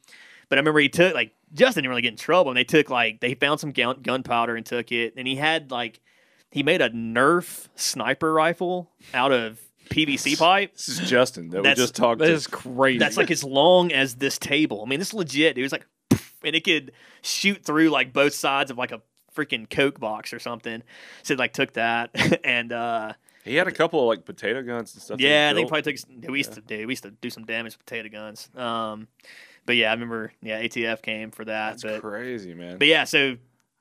[0.48, 2.90] But I remember he took like Justin didn't really get in trouble, and they took
[2.90, 6.00] like they found some gun- gunpowder and took it, and he had like
[6.52, 10.74] he made a Nerf sniper rifle out of PVC pipe.
[10.74, 12.34] This is Justin that we just talked That to.
[12.34, 12.98] is crazy.
[13.00, 14.82] That's like as long as this table.
[14.86, 15.66] I mean, this is legit, dude.
[15.66, 15.86] It's like,
[16.44, 16.92] and it could
[17.22, 19.02] shoot through like both sides of like a
[19.36, 20.82] freaking Coke box or something.
[21.24, 22.12] So like took that,
[22.44, 25.20] and uh He had a couple of like potato guns and stuff.
[25.20, 25.84] yeah, I think built.
[25.84, 26.10] probably took.
[26.24, 26.88] s- We used to do.
[26.88, 28.50] We used to do some damage with potato guns.
[28.56, 29.08] Um,
[29.66, 30.32] but yeah, I remember.
[30.42, 31.72] Yeah, ATF came for that.
[31.82, 32.78] That's but crazy, man.
[32.78, 33.36] but yeah, so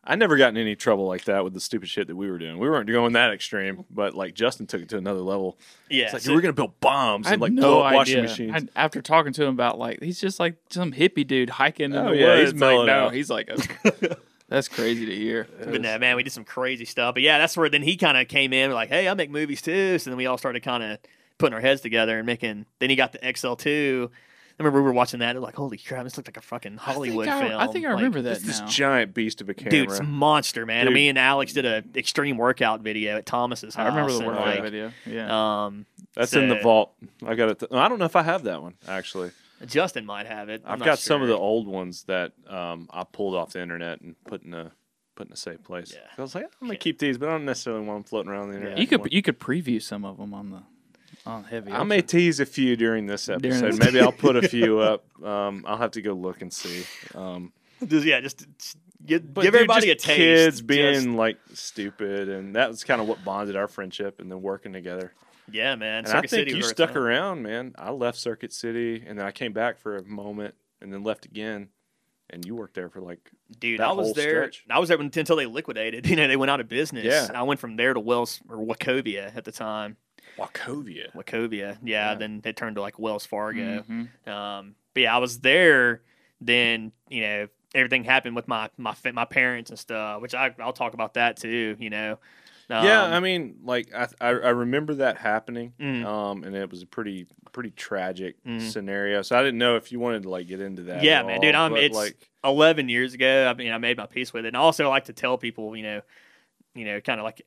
[0.07, 2.39] I never got in any trouble like that with the stupid shit that we were
[2.39, 2.59] doing.
[2.59, 5.59] We weren't going that extreme, but like Justin took it to another level.
[5.89, 8.69] yeah, It's like so- we're gonna build bombs and like no up washing machines.
[8.77, 11.97] I- after talking to him about like he's just like some hippie dude hiking in
[11.97, 12.61] Oh, the yeah, he's woods.
[12.61, 14.17] like, no, he's like a,
[14.49, 15.49] that's crazy to hear.
[15.59, 17.15] But no, man, we did some crazy stuff.
[17.15, 19.63] But yeah, that's where then he kind of came in, like, hey, I make movies
[19.63, 19.99] too.
[19.99, 20.99] So then we all started kind of
[21.39, 22.67] putting our heads together and making.
[22.79, 24.11] Then he got the XL2.
[24.59, 25.41] Remember we were watching that.
[25.41, 27.61] Like, holy crap, this looked like a fucking Hollywood I I, film.
[27.61, 28.67] I, think I Like, remember that this now.
[28.67, 29.71] giant beast of a camera.
[29.71, 30.87] Dude, it's a monster, man.
[30.87, 30.95] Dude.
[30.95, 33.85] Me and Alex did a extreme workout video at Thomas's house.
[33.85, 34.93] I remember the and, workout like, video.
[35.07, 35.65] Yeah.
[35.67, 36.95] Um, That's in the vault.
[37.27, 37.63] I got it.
[37.73, 39.31] I don't know if I have that one actually.
[39.67, 40.63] Justin might have it.
[40.67, 43.63] I'm I've not got some of the old ones that um, I pulled off the
[43.63, 44.73] internet and put in a
[45.17, 45.93] put in a safe place.
[45.95, 46.01] Yeah.
[46.19, 48.31] I was like, I'm gonna Can't- keep these, but I don't necessarily want them floating
[48.33, 48.79] around the internet.
[48.79, 49.09] you could anymore.
[49.13, 50.63] you could preview some of them on the
[51.27, 51.73] on heavy.
[51.73, 53.73] I may tease a few during this During episode.
[53.73, 55.05] this- Maybe I'll put a few up.
[55.25, 56.85] Um, I'll have to go look and see.
[57.15, 57.53] Um,
[57.87, 60.17] Just, yeah, just, just give, give everybody just a taste.
[60.19, 64.31] Kids Just- being like stupid, and that was kind of what bonded our friendship, and
[64.31, 65.13] then working together.
[65.51, 65.99] yeah, man.
[65.99, 67.03] And Circuit I think City you stuck fun.
[67.03, 67.75] around, man.
[67.77, 71.25] I left Circuit City, and then I came back for a moment, and then left
[71.27, 71.69] again,
[72.31, 74.31] and you worked there for like Dude, that I was whole there.
[74.51, 74.65] stretch.
[74.71, 76.07] I was there until they liquidated.
[76.09, 77.05] You know, they went out of business.
[77.05, 77.29] Yeah.
[77.35, 79.97] I went from there to Wells or Wachovia at the time.
[80.39, 81.13] Wachovia.
[81.15, 82.13] Wachovia, yeah.
[82.13, 82.15] Yeah.
[82.15, 83.83] Then it turned to like Wells Fargo.
[83.89, 84.29] Mhm.
[84.29, 86.03] Um, but yeah, I was there.
[86.41, 90.73] Then you know everything happened with my my my parents and stuff, which I I'll
[90.73, 91.77] talk about that too.
[91.79, 92.19] You know.
[92.71, 96.05] yeah, Um, I mean, like I, I I remember that happening, Mm.
[96.05, 98.61] um, and it was a pretty pretty tragic Mhm.
[98.61, 99.23] scenario.
[99.23, 101.03] So I didn't know if you wanted to like get into that.
[101.05, 103.47] Yeah, man, all, dude, I'm- it's- like 11 years ago.
[103.49, 105.77] I mean, I made my peace with it, and I also like to tell people,
[105.77, 106.01] you know,
[106.75, 107.43] you know, kind of like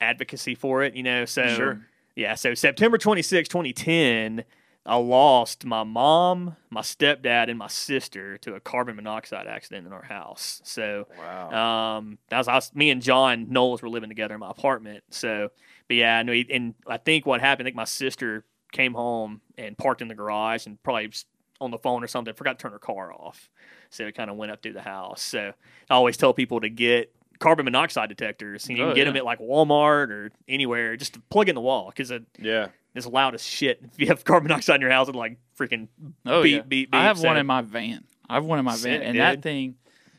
[0.00, 0.94] advocacy for it.
[0.94, 1.80] You know, so Sure.
[2.16, 2.34] Yeah.
[2.34, 4.44] So September 26, 2010.
[4.86, 9.92] I lost my mom, my stepdad, and my sister to a carbon monoxide accident in
[9.92, 10.62] our house.
[10.64, 11.96] So wow.
[11.98, 15.04] Um, that was, I was me and John Knowles were living together in my apartment.
[15.10, 15.50] So,
[15.86, 16.32] but yeah, I know.
[16.32, 20.08] he- And I think what happened, I think my sister came home and parked in
[20.08, 21.12] the garage and probably
[21.60, 23.50] on the phone or something, forgot to turn her car off.
[23.90, 25.20] So it kind of went up through the house.
[25.20, 25.52] So
[25.90, 28.68] I always tell people to get carbon monoxide detectors.
[28.68, 30.96] You, you Oh, can get them at like Walmart or anywhere.
[30.96, 32.68] Just plug in the wall because it, yeah.
[32.94, 33.80] it's loud as shit.
[33.92, 35.88] If you have carbon monoxide in your house, it like freaking
[36.24, 36.62] Oh beep, yeah.
[36.62, 37.02] beep, I beep.
[37.06, 38.04] have one So- in my van.
[38.28, 39.22] I have one in my Sick, van, and dude.
[39.22, 39.74] that thing,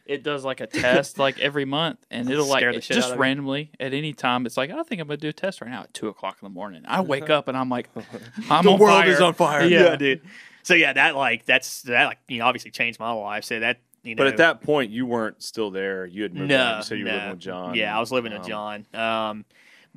[0.06, 3.00] it does like a test like every month, and it'll like the it's shit out
[3.00, 3.22] just of you.
[3.22, 4.46] randomly at any time.
[4.46, 6.46] It's like I think I'm gonna do a test right now at two o'clock in
[6.46, 6.84] the morning.
[6.86, 7.36] I wake uh-huh.
[7.38, 7.88] up and I'm like,
[8.50, 9.10] I'm the on world fire.
[9.10, 9.64] is on fire.
[9.66, 10.24] yeah, dude.
[10.64, 13.46] So yeah, that like that's that like you know obviously changed my life.
[13.46, 16.06] So that you know, But at that point, you weren't still there.
[16.06, 16.78] You had moved no, on.
[16.78, 17.76] You said you were living with John.
[17.76, 18.86] Yeah, I was living with Um, John.
[18.94, 19.46] Um,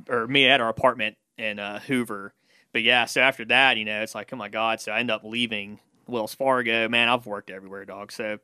[0.09, 2.35] or me at our apartment in uh, Hoover.
[2.73, 4.81] But yeah, so after that, you know, it's like, oh my god.
[4.81, 6.89] So I end up leaving Wells Fargo.
[6.89, 8.11] Man, I've worked everywhere, dog.
[8.11, 8.39] So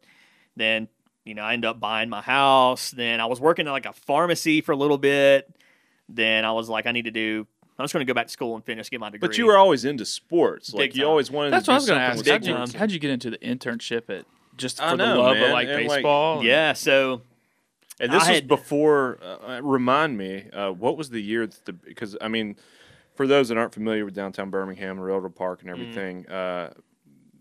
[0.56, 0.88] then,
[1.24, 2.92] you know, I end up buying my house.
[2.92, 5.52] Then I was working at like a pharmacy for a little bit.
[6.08, 7.46] Then I was like, I need to do.
[7.78, 9.26] I'm just going to go back to school and finish, get my degree.
[9.26, 10.72] But you were always into sports.
[10.74, 11.10] Like Big you time.
[11.10, 12.26] always wanted That's to what I was gonna ask.
[12.26, 14.26] How'd you, how'd you get into the internship at
[14.60, 16.44] just for know, the love man, of like and, like, baseball?
[16.44, 16.72] yeah.
[16.74, 17.22] So
[17.98, 19.18] And this I was had- before.
[19.22, 21.46] Uh, remind me, uh, what was the year?
[21.46, 22.56] That the because I mean,
[23.14, 25.72] for those that aren't familiar with downtown Birmingham, and Railroad Park, and Mm.
[25.72, 26.72] everything, uh,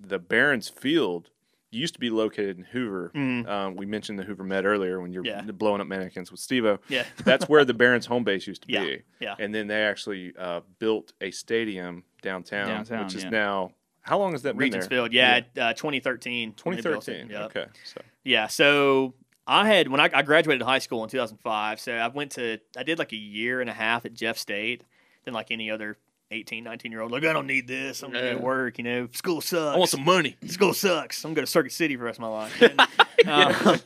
[0.02, 1.30] the Barons Field
[1.72, 3.12] used to be located in Hoover.
[3.16, 5.42] Um, we mentioned the Hoover Met earlier when you're Yeah.
[5.44, 6.80] blowing up mannequins with Stevo.
[6.90, 9.02] yeah, That's where the Barons home base used to Yeah, be.
[9.20, 9.36] yeah.
[9.38, 13.30] And then they actually uh, built a stadium downtown, Downtown, which is yeah.
[13.30, 13.72] now.
[14.02, 14.80] How long has that been there?
[14.80, 15.14] Regions Field.
[15.14, 16.56] Yeah, Uh, 2013.
[16.64, 17.24] when they built it.
[17.24, 17.30] 2013.
[17.30, 17.42] Yep.
[17.56, 17.66] Okay.
[17.86, 19.14] So Yeah, so
[19.48, 21.80] I had when I, I graduated high school in 2005.
[21.80, 24.84] So I went to I did like a year and a half at Jeff State.
[25.26, 25.98] Then like any other
[26.32, 28.04] 18, 19 year old, like I don't need this.
[28.04, 28.36] I'm gonna Yeah.
[28.36, 28.78] work.
[28.78, 29.76] You know, school sucks.
[29.76, 30.38] I want some money.
[30.48, 31.24] school sucks.
[31.24, 32.62] I'm gonna go to Circuit City for the rest of my life.
[33.26, 33.78] And, uh,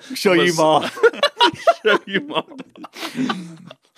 [0.14, 0.88] show you, mom.
[1.84, 2.58] Show you, Mom.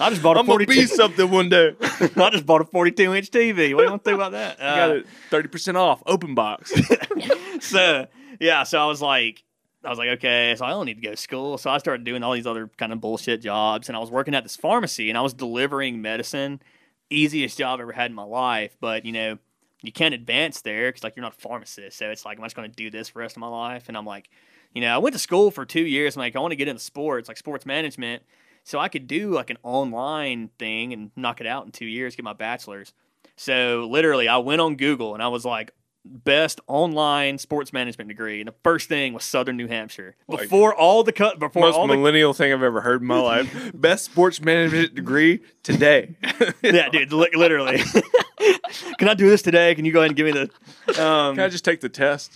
[0.01, 1.74] I just bought a I'm gonna be something one day.
[1.80, 3.74] I just bought a 42 inch TV.
[3.74, 4.61] What do you want to think about that?
[4.61, 6.72] I got Uh, it thirty percent off, open box.
[7.61, 8.07] so
[8.38, 9.42] yeah, so I was like,
[9.84, 11.59] I was like, okay, so I don't need to go to school.
[11.59, 14.34] So I started doing all these other kind of bullshit jobs, and I was working
[14.34, 16.62] at this pharmacy, and I was delivering medicine.
[17.11, 19.38] Easiest job I ever had in my life, but you know,
[19.82, 21.99] you can't advance there because like you're not a pharmacist.
[21.99, 23.49] So it's like, am I just going to do this for the rest of my
[23.49, 23.84] life?
[23.88, 24.28] And I'm like,
[24.75, 26.16] you know, I went to school for two years.
[26.16, 28.23] I'm like, I want to get into sports, like sports management,
[28.64, 32.14] so I could do like an online thing and knock it out in two years,
[32.16, 32.93] get my bachelor's.
[33.37, 35.71] So literally, I went on Google and I was like,
[36.05, 40.16] best online sports management degree, and the first thing was Southern New Hampshire.
[40.27, 43.07] Like- Before all the cut, before Most all the millennial thing I've ever heard in
[43.07, 43.73] my life.
[43.75, 46.14] Best sports management degree today.
[46.62, 47.79] yeah, dude, li- literally.
[48.99, 49.75] Can I do this today?
[49.75, 51.03] Can you go ahead and give me the?
[51.03, 52.33] Um, Can I just take the test?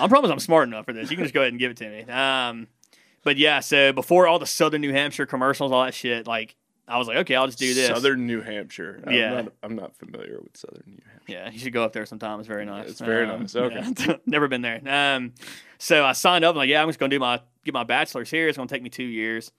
[0.00, 1.10] I promise I'm smart enough for this.
[1.10, 2.02] You can just go ahead and give it to me.
[2.10, 2.66] Um,
[3.22, 6.56] but yeah, so before all the Southern New Hampshire commercials, all that shit, like
[6.88, 7.88] I was like, okay, I'll just do this.
[7.88, 9.02] Southern New Hampshire.
[9.06, 9.42] I'm Yeah.
[9.42, 11.32] Not, I'm not familiar with Southern New Hampshire.
[11.32, 12.40] Yeah, you should go up there sometime.
[12.40, 12.88] It's very nice.
[12.88, 13.54] It's very Um, nice.
[13.54, 13.84] Okay.
[14.06, 14.16] yeah.
[14.26, 14.80] Never been there.
[14.86, 15.34] Um,
[15.78, 16.54] so I signed up.
[16.54, 18.48] I'm like, yeah, I'm just gonna do my get my bachelor's here.
[18.48, 19.52] It's gonna take me two years.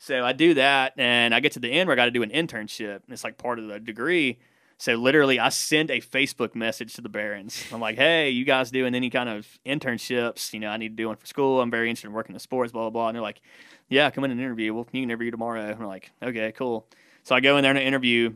[0.00, 2.22] So I do that, and I get to the end where I got to do
[2.22, 2.96] an internship.
[3.02, 4.38] And it's like part of the degree.
[4.80, 7.64] So literally, I send a Facebook message to the Barons.
[7.72, 10.52] I'm like, "Hey, you guys doing any kind of internships?
[10.52, 11.60] You know, I need to do one for school.
[11.60, 13.40] I'm very interested in working in sports, blah blah blah." And they're like,
[13.88, 14.72] "Yeah, come in and interview.
[14.72, 16.86] Well, you can interview tomorrow." And we're like, "Okay, cool."
[17.24, 18.34] So I go in there and interview,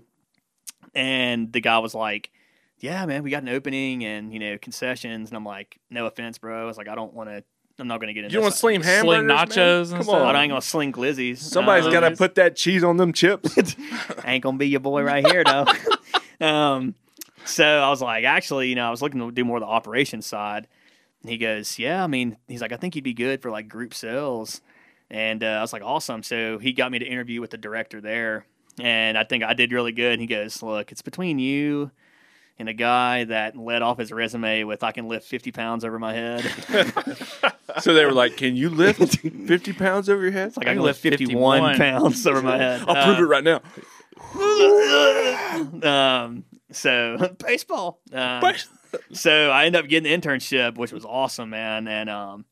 [0.95, 2.31] and the guy was like,
[2.79, 6.39] "Yeah, man, we got an opening and you know concessions." And I'm like, "No offense,
[6.39, 7.45] bro." I was like, "I don't want to.
[7.79, 8.61] I'm not going to get into You don't want this.
[8.61, 9.47] sling hamburgers, Sling man?
[9.49, 10.15] nachos and Come stuff.
[10.17, 10.37] on.
[10.37, 11.39] I ain't gonna sling glizzies.
[11.39, 13.57] Somebody's Um, got to put that cheese on them chips.
[14.27, 15.65] ain't gonna be your boy right here though.
[16.43, 16.95] um,
[17.45, 19.67] so I was like, actually, you know, I was looking to do more of the
[19.67, 20.69] operations side.
[21.23, 23.69] And he goes, yeah, I mean, he's like, I think you'd be good for like
[23.69, 24.61] group sales.
[25.11, 26.23] And uh, I was like, awesome.
[26.23, 28.47] So he got me to interview with the director there,
[28.81, 30.13] and I think I did really good.
[30.13, 31.91] And he goes, look, it's between you
[32.59, 35.99] and a guy that led off his resume with I can lift 50 pounds over
[35.99, 36.41] my head.
[37.81, 40.75] so they were like, "Can you lift 50 pounds over your head?" It's like I
[40.75, 41.79] can lift 51, 51.
[41.79, 42.83] pounds over my head.
[42.87, 43.61] I'll prove Uh, it right now.
[45.85, 48.01] um, so baseball.
[48.13, 48.43] Um,
[49.13, 51.89] so I ended up getting the internship, which was awesome, man.
[51.89, 52.45] And um,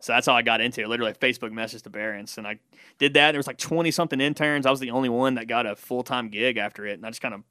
[0.00, 0.88] so that's how I got into it.
[0.88, 2.58] Literally, a Facebook message to Barons, and I
[2.98, 3.32] did that.
[3.32, 4.66] There was like twenty something interns.
[4.66, 7.10] I was the only one that got a full time gig after it, and I
[7.10, 7.42] just kind of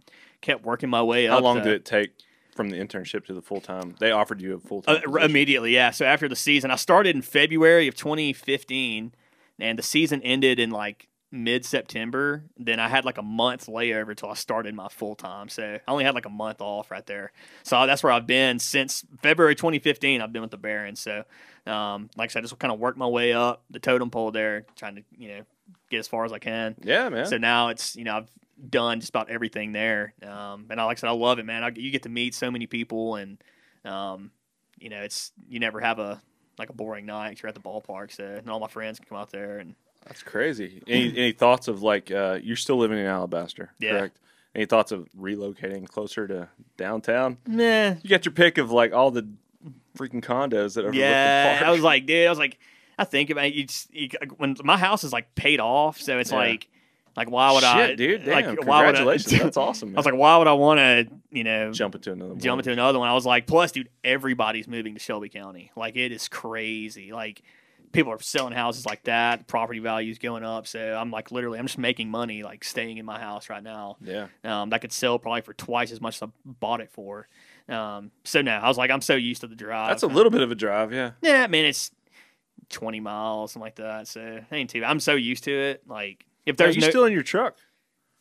[0.41, 1.33] kept working my way up.
[1.39, 2.11] How long to- did it take
[2.55, 3.95] from the internship to the full time?
[3.99, 5.13] They offered you a full Uh, time.
[5.13, 5.91] r- immediately, yeah.
[5.91, 9.13] So after the season, I started in February of 2015,
[9.59, 12.43] and the season ended in like mid September.
[12.57, 15.49] Then I had like a month layover till I started my full time.
[15.49, 17.31] So I only had like a month off right there.
[17.63, 20.21] So that's where I've been since February 2015.
[20.21, 20.99] I've been with the Barons.
[20.99, 21.23] So,
[21.65, 24.65] um, like I said, just kind of worked my way up the totem pole there,
[24.75, 25.41] trying to you know
[25.89, 26.75] get as far as I can.
[26.83, 27.25] Yeah, man.
[27.25, 28.31] So now it's you know I've
[28.69, 31.63] done just about everything there, um, and I like I said I love it, man.
[31.63, 33.37] I, you get to meet so many people, and
[33.83, 34.31] um,
[34.77, 36.21] you know it's you never have a
[36.57, 37.41] like a boring night.
[37.41, 40.23] You're at the ballpark, so and all my friends can come out there, and That's
[40.23, 40.81] crazy.
[40.87, 43.91] Any any thoughts of like uh, you're still living in Alabaster, Yeah.
[43.91, 44.19] correct?
[44.53, 46.47] Any thoughts of relocating closer to
[46.77, 47.37] downtown?
[47.47, 49.27] nah, You got your pick of like all the
[49.97, 51.53] freaking condos that overlook yeah.
[51.53, 51.67] the park.
[51.67, 52.57] I was like, dude, I was like,
[52.97, 56.17] I think about it, you, just, you when my house is like paid off, so
[56.19, 56.37] it's Yeah.
[56.37, 56.67] like.
[57.17, 58.27] Like why would Shit, I, dude?
[58.27, 58.97] Like Damn, why would I?
[58.97, 59.39] congratulations.
[59.41, 59.95] That's awesome.
[59.95, 62.35] I was like, why would I want to, you know, jump into another.
[62.35, 62.59] jump one.
[62.59, 63.07] into another one.
[63.07, 65.71] I was like, plus, dude, everybody's moving to Shelby County.
[65.77, 67.13] Like, it is crazy.
[67.13, 67.41] Like,
[67.95, 69.47] people are selling houses like that.
[69.47, 70.67] Property values going up.
[70.67, 73.97] So I'm like, literally, I'm just making money, like staying in my house right now.
[74.01, 77.27] Yeah, Um, that could sell probably for twice as much as I bought it for.
[77.67, 79.89] Um, so now I was like, I'm so used to the drive.
[79.89, 80.93] that's a little bit of a drive.
[80.93, 81.89] Yeah, Yeah, I mean, it's
[82.69, 84.07] 20 miles, something like that.
[84.07, 84.83] So ain't too.
[84.83, 85.83] I'm so used to it.
[85.87, 87.57] Like, if Are there's you no, still in your truck?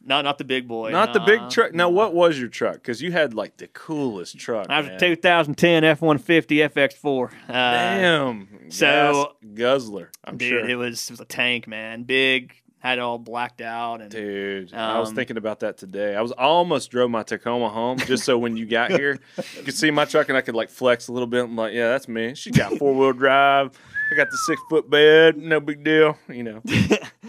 [0.05, 1.73] Not not the big boy, Not the big truck.
[1.75, 2.75] Now, what was your truck?
[2.75, 4.67] Because you had like the coolest truck.
[4.69, 7.31] I have a 2010 F150 FX4.
[7.49, 8.49] Uh, Damn.
[8.71, 10.11] so- gas guzzler.
[10.25, 10.69] I'm dude, sure.
[10.69, 12.03] it was it was a tank, man.
[12.05, 16.15] Big, had it all blacked out, and Dude, I was Um, thinking about that today.
[16.15, 19.19] I was almost drove my Tacoma home just so when you got here,
[19.57, 21.45] you could see my truck and I could like flex a little bit.
[21.45, 22.35] I'm like, yeah, that's me.
[22.35, 23.71] She got four wheel drive.
[24.13, 25.39] I got the six foot bed.
[25.39, 26.19] No big deal.
[26.29, 26.63] You know.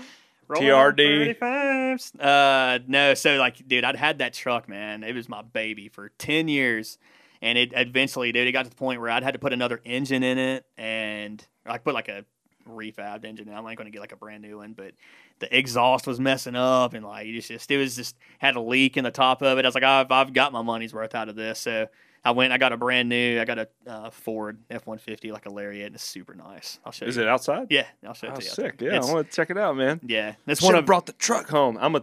[0.48, 1.40] Rolling TRD.
[1.40, 2.20] 35s.
[2.20, 5.04] Uh, no, so like, dude, I'd had that truck, man.
[5.04, 6.98] It was my baby for ten years,
[7.42, 9.82] and it eventually, dude, it got to the point where I'd had to put another
[9.86, 12.26] engine in it, and like put like a
[12.70, 13.48] refabbed engine.
[13.48, 13.54] in.
[13.54, 14.94] I'm not going to get like a brand new one, but
[15.40, 18.98] the exhaust was messing up, and like it just it was just had a leak
[18.98, 19.66] in the top of it.
[19.66, 21.88] I was like, I've I've got my money's worth out of this, so.
[22.26, 22.52] I went.
[22.52, 23.40] I got a brand new.
[23.40, 26.80] I got a uh, Ford F one fifty, like a Lariat, and it's super nice.
[26.84, 27.22] I'll show Is you.
[27.22, 27.68] Is it outside?
[27.70, 28.50] Yeah, I'll show it Oh, to you.
[28.50, 28.82] sick.
[28.82, 30.00] Yeah, It's- I want to check it out, man.
[30.06, 31.78] yeah, that's Should one have of brought the truck home.
[31.80, 32.02] I'm a,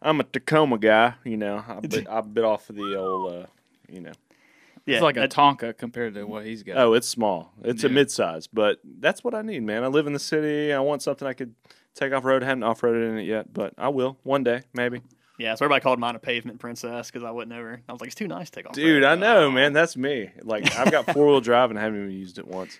[0.00, 1.14] I'm a Tacoma guy.
[1.24, 3.46] You know, I bit, I bit off of the old, uh,
[3.90, 4.12] you know.
[4.86, 6.76] yeah, it's like a Tonka compared to what he's got.
[6.76, 7.52] Oh, it's small.
[7.64, 7.94] It's a Yeah.
[7.94, 9.82] mid-size, but that's what I need, man.
[9.82, 10.72] I live in the city.
[10.72, 11.52] I want something I could
[11.96, 12.42] take off road.
[12.44, 15.00] I haven't off roaded in it yet, but I will one day, maybe.
[15.38, 17.80] Yeah, so everybody called mine a pavement princess because I wouldn't ever.
[17.88, 18.74] I was like, it's too nice to take off.
[18.74, 19.08] Dude, road.
[19.08, 19.72] I know, man.
[19.72, 20.30] That's me.
[20.42, 22.78] Like I've got four wheel drive and I haven't even used it once.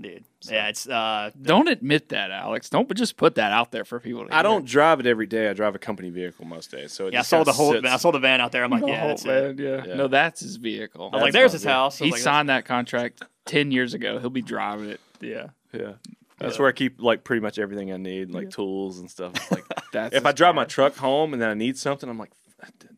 [0.00, 2.70] Dude, yeah, it's uh, Don't admit that, Alex.
[2.70, 4.42] Don't just put that out there for people to I hear.
[4.44, 5.48] don't drive it every day.
[5.50, 6.92] I drive a company vehicle most days.
[6.92, 7.72] So it yeah, I saw the whole.
[7.72, 8.62] sits- I saw the van out there.
[8.62, 9.58] I'm like, The yeah, whole that's it.
[9.58, 9.84] yeah.
[9.84, 9.94] Yeah.
[9.94, 11.10] No, that's his vehicle.
[11.12, 11.74] I was like, there's his vehicle.
[11.80, 11.98] house.
[11.98, 14.20] He like, signed that contract ten years ago.
[14.20, 15.00] He'll be driving it.
[15.20, 15.94] Yeah, Yeah.
[16.38, 16.62] That's Yeah.
[16.62, 19.32] where I keep like pretty much everything I need, like tools and stuff.
[19.36, 22.18] It's like that's if I drive my truck home and then I need something, I'm
[22.18, 22.30] like,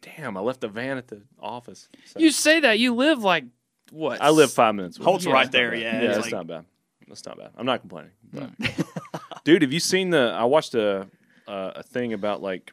[0.02, 1.88] damn, I left the van at the office.
[2.06, 3.44] So- You say that you live like
[3.92, 4.20] what?
[4.22, 4.96] I live five minutes.
[4.98, 5.80] Holt's Yeah, right there, bad.
[5.80, 6.64] yeah, yeah, it's it's like- not bad.
[7.08, 7.50] That's not bad.
[7.56, 8.12] I'm not complaining.
[8.32, 8.56] But.
[8.58, 8.86] Mm.
[9.44, 10.32] Dude, have you seen the?
[10.38, 11.08] I watched a
[11.48, 12.72] uh, a thing about like,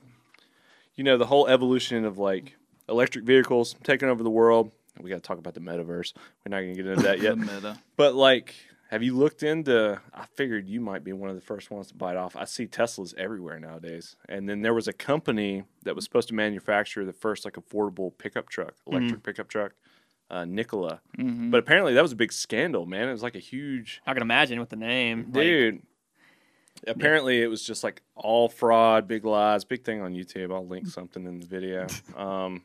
[0.95, 2.55] you know, the whole evolution of like
[2.87, 4.71] electric vehicles taking over the world.
[5.01, 6.13] We got to talk about the metaverse.
[6.45, 7.37] We're not gonna get into that the yet.
[7.37, 7.79] meta.
[7.95, 8.53] But like,
[8.89, 9.99] Have you looked into?
[10.13, 12.35] I figured you might be one of the first ones to bite off.
[12.37, 14.15] I see Teslas everywhere nowadays.
[14.29, 18.17] And then there was a company that was supposed to manufacture the first like affordable
[18.17, 19.73] pickup truck, electric pickup truck,
[20.29, 21.01] uh, Nikola.
[21.17, 21.51] Mhm.
[21.51, 23.09] But apparently that was a big scandal, man.
[23.09, 25.25] It was like a huge I can imagine with the name.
[25.25, 25.81] like, dude.
[26.87, 30.53] apparently it was just like all fraud, big lies, big thing on YouTube.
[30.53, 31.87] I'll link something in the video.
[32.15, 32.63] Um,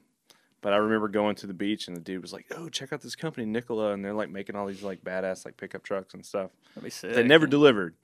[0.62, 3.02] but I remember going to the beach and the dude was like, "Oh, check out
[3.02, 6.24] this company, Nikola," and they're like making all these like badass like pickup trucks and
[6.24, 6.50] stuff.
[6.74, 7.14] that'd be sick.
[7.14, 7.94] They never delivered.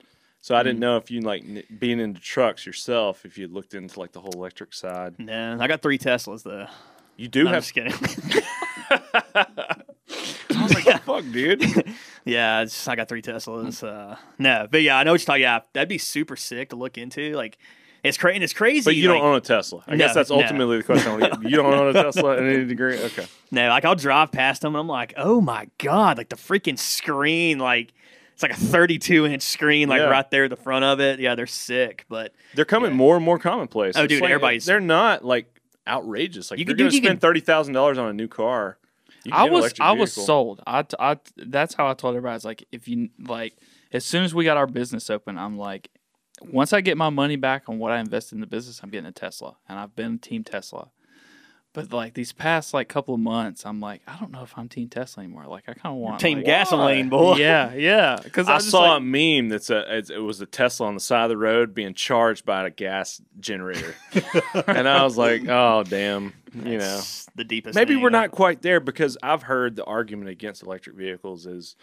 [0.41, 3.73] So I didn't know if you like n- being into trucks yourself, if you looked
[3.73, 5.15] into like the whole electric side.
[5.17, 6.67] No, I got three Teslas though.
[7.17, 7.63] You do No, I'm have.
[7.63, 7.93] just kidding.
[8.91, 11.63] I was like, "Fuck, dude."
[12.25, 13.85] yeah, it's, I got three Teslas.
[13.87, 15.41] Uh, no, but yeah, I know what you're talking.
[15.41, 17.33] Yeah, that'd be super sick to look into.
[17.33, 17.57] Like,
[18.03, 18.43] it's crazy.
[18.43, 18.83] It's crazy.
[18.85, 19.83] But you like, don't own a Tesla.
[19.87, 20.37] I No, guess that's no.
[20.41, 21.19] ultimately the question.
[21.43, 22.97] You don't own a Tesla in any degree.
[23.03, 23.25] Okay.
[23.51, 26.77] No, like I'll drive past them and I'm like, oh my god, like the freaking
[26.77, 27.93] screen, like
[28.33, 30.05] it's like a 32 inch screen, like Yeah.
[30.05, 31.19] right there at the front of it.
[31.19, 32.97] Yeah, they're sick, but They're coming Yeah.
[32.97, 33.95] more and more commonplace.
[33.97, 36.51] Oh, It's dude, like- everybody's- They're not like outrageous.
[36.51, 38.77] Like You you're can- going to spend can- thirty thousand dollars on a new car.
[39.31, 40.25] I was I was vehicle.
[40.25, 40.61] sold.
[40.65, 42.31] I, t- I t- that's how I told everybody.
[42.31, 43.53] I was like, if you like,
[43.91, 45.89] as soon as we got our business open, I'm like,
[46.41, 49.07] once I get my money back on what I invested in the business, I'm getting
[49.07, 50.89] a Tesla, and I've been Team Tesla.
[51.71, 54.67] But like these past like couple of months, I'm like, I don't know if I'm
[54.67, 55.45] Team Tesla anymore.
[55.45, 57.35] Like I kind of want Team like, gasoline, boy.
[57.35, 58.19] Yeah, yeah.
[58.23, 61.25] Because I saw a meme that's a it's, it was a Tesla on the side
[61.25, 63.95] of the road being charged by a gas generator,
[64.67, 67.01] and I was like, oh damn, you know.
[67.35, 67.75] The deepest.
[67.75, 68.03] Maybe thing.
[68.03, 71.75] we're not quite there because I've heard the argument against electric vehicles is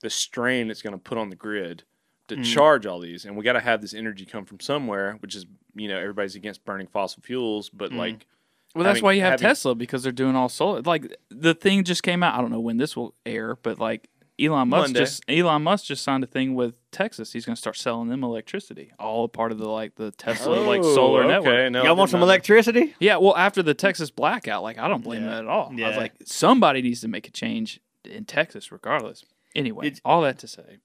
[0.00, 1.84] the strain it's going to put on the grid
[2.30, 2.44] to Mm.
[2.44, 5.16] charge all these, and we got to have this energy come from somewhere.
[5.20, 7.96] Which is, you know, everybody's against burning fossil fuels, but Mm.
[7.98, 8.26] like,
[8.74, 10.80] Well, that's having- why you have having- Tesla because they're doing all solar.
[10.82, 12.34] Like the thing just came out.
[12.36, 14.08] I don't know when this will air, but like
[14.38, 15.00] Elon Musk Monday.
[15.00, 17.32] just Elon Musk just signed a thing with Texas.
[17.34, 20.54] He's going to start selling them electricity, all a part of the like the Tesla
[20.60, 21.72] like Oh, solar okay, network.
[21.72, 22.30] no, Y'all want some not know.
[22.32, 22.94] electricity?
[23.00, 25.30] Yeah, well, after the Texas blackout, like I don't blame Yeah.
[25.30, 25.66] that at all.
[25.66, 25.96] I was Yeah.
[25.98, 29.24] like, somebody needs to make a change in Texas, regardless.
[29.54, 30.78] Anyway, It's- all that to say,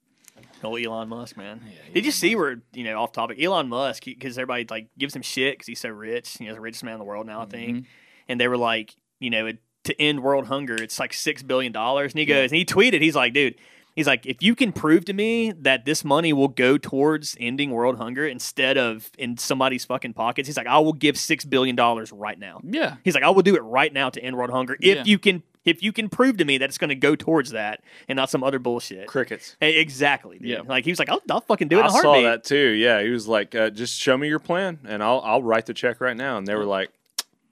[0.66, 1.61] Oh, Elon Musk, man.
[1.66, 2.39] Yeah, Did you see Musk.
[2.39, 3.41] where you know off topic?
[3.41, 6.39] Elon Musk, because everybody like gives him shit because he's so rich.
[6.39, 7.78] You know, the richest man in the world now, I think.
[7.78, 7.86] Mhm.
[8.28, 11.72] And they were like, you know, it, to end world hunger, it's like six billion
[11.72, 12.13] dollars.
[12.13, 13.55] And he goes, and he tweeted, he's like, dude.
[13.95, 17.72] He's like, if you can prove to me that this money will go towards ending
[17.72, 21.78] world hunger instead of in somebody's fucking pockets, he's like, I will give six billion
[21.78, 22.59] dollars right now.
[22.66, 25.03] yeah, He's like, I will do it right now to end world hunger if Yeah.
[25.05, 27.84] you can if you can prove to me that it's going to go towards that
[28.07, 29.07] and not some other bullshit.
[29.07, 29.57] crickets.
[29.59, 30.38] Exactly.
[30.39, 30.47] Dude.
[30.47, 30.61] Yeah.
[30.66, 32.70] Like he was like, I'll, I'll fucking do it in I a saw that too.
[32.70, 35.74] Yeah, he was like, uh, just show me your plan, and I'll I'll write the
[35.74, 36.38] check right now.
[36.38, 36.91] And they were like,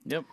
[0.06, 0.24] Yep.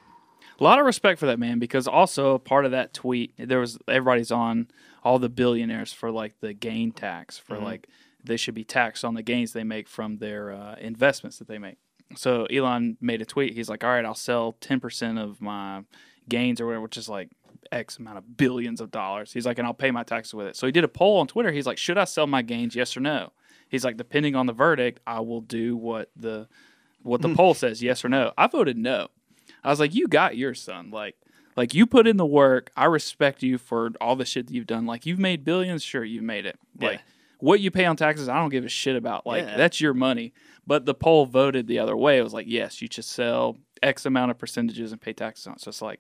[0.59, 3.79] A lot of respect for that man because also part of that tweet there was
[3.87, 4.67] everybody's on
[5.03, 7.65] all the billionaires for like the gain tax for Mm-hmm.
[7.65, 7.87] like
[8.23, 11.57] they should be taxed on the gains they make from their uh, investments that they
[11.57, 11.77] make.
[12.15, 13.53] So Elon made a tweet.
[13.55, 15.83] He's like, "All right, I'll sell ten percent of my
[16.29, 17.29] gains or whatever, which is like
[17.71, 20.55] X amount of billions of dollars." He's like, "And I'll pay my taxes with it."
[20.55, 21.51] So he did a poll on Twitter.
[21.51, 22.75] He's like, "Should I sell my gains?
[22.75, 23.31] Yes or no?"
[23.69, 26.47] He's like, "Depending on the verdict, I will do what the
[27.03, 27.35] what the hmm.
[27.35, 29.09] poll says, yes or no." I voted no.
[29.63, 30.89] I was like, you got your son.
[30.91, 31.15] Like,
[31.55, 32.71] like you put in the work.
[32.75, 34.85] I respect you for all the shit that you've done.
[34.85, 35.83] Like, you've made billions.
[35.83, 36.57] Sure, you've made it.
[36.79, 37.01] Like, Yeah.
[37.39, 39.25] what you pay on taxes, I don't give a shit about.
[39.25, 39.57] Like, Yeah.
[39.57, 40.33] that's your money.
[40.65, 42.17] But the poll voted the other way.
[42.17, 45.53] It was like, yes, you should sell X amount of percentages and pay taxes on
[45.53, 45.61] it.
[45.61, 45.99] So it's like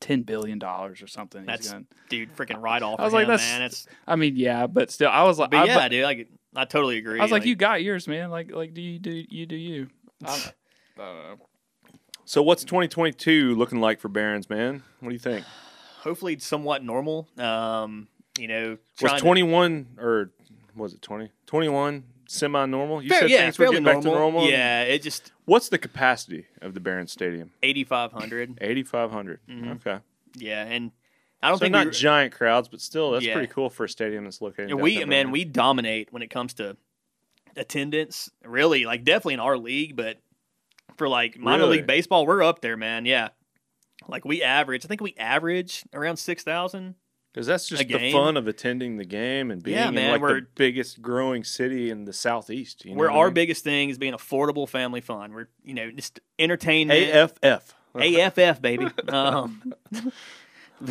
[0.00, 1.40] ten billion dollars or something.
[1.42, 3.00] he's That's- gonna- Dude, freaking right off.
[3.00, 3.62] I was for like, him, that's- man.
[3.62, 6.64] It's, I mean, yeah, but still, I was like, but I, yeah, dude, like I
[6.64, 7.18] totally agree.
[7.20, 8.30] I was like, you got yours, man.
[8.30, 9.88] Like, like do you do you do you?
[10.24, 10.52] I don't,
[10.98, 11.46] I don't know.
[12.24, 14.82] "So what's 2022 looking like for Barons, man?
[15.00, 15.44] What do you think?
[16.00, 17.26] hopefully it's somewhat normal.
[17.38, 18.06] Um,
[18.38, 20.30] you know, Was trying to- 21 or
[20.76, 21.30] was it 20?
[21.46, 23.02] 21 semi-normal?
[23.02, 24.48] You Fair- said yeah, things were getting back to normal.
[24.48, 27.50] Yeah, it just What's the capacity of the Barons Stadium?
[27.62, 28.58] eighty five hundred.
[28.60, 29.40] 8,500.
[29.48, 29.76] Mhm.
[29.76, 29.98] Okay.
[30.36, 30.92] Yeah, and
[31.42, 33.32] I don't So think not we, giant crowds, but still, that's Yeah.
[33.34, 34.68] pretty cool for a stadium that's located.
[34.70, 36.76] Yeah, we man, we dominate when it comes to
[37.56, 38.30] attendance.
[38.44, 40.18] Really, like definitely in our league, but
[40.96, 41.78] for like minor Really?
[41.78, 43.06] league baseball, we're up there, man.
[43.06, 43.28] Yeah,
[44.06, 44.84] like we average.
[44.84, 46.94] I think we average around six thousand.
[47.38, 50.44] Because that's just the fun of attending the game and being Yeah, in like the
[50.56, 52.84] biggest growing city in the southeast.
[52.84, 53.34] You know Where I our mean?
[53.34, 55.32] biggest thing is being affordable family fun.
[55.32, 57.14] We're you know just entertainment.
[57.44, 57.76] AFF.
[57.94, 58.88] AFF baby.
[59.08, 59.72] Um,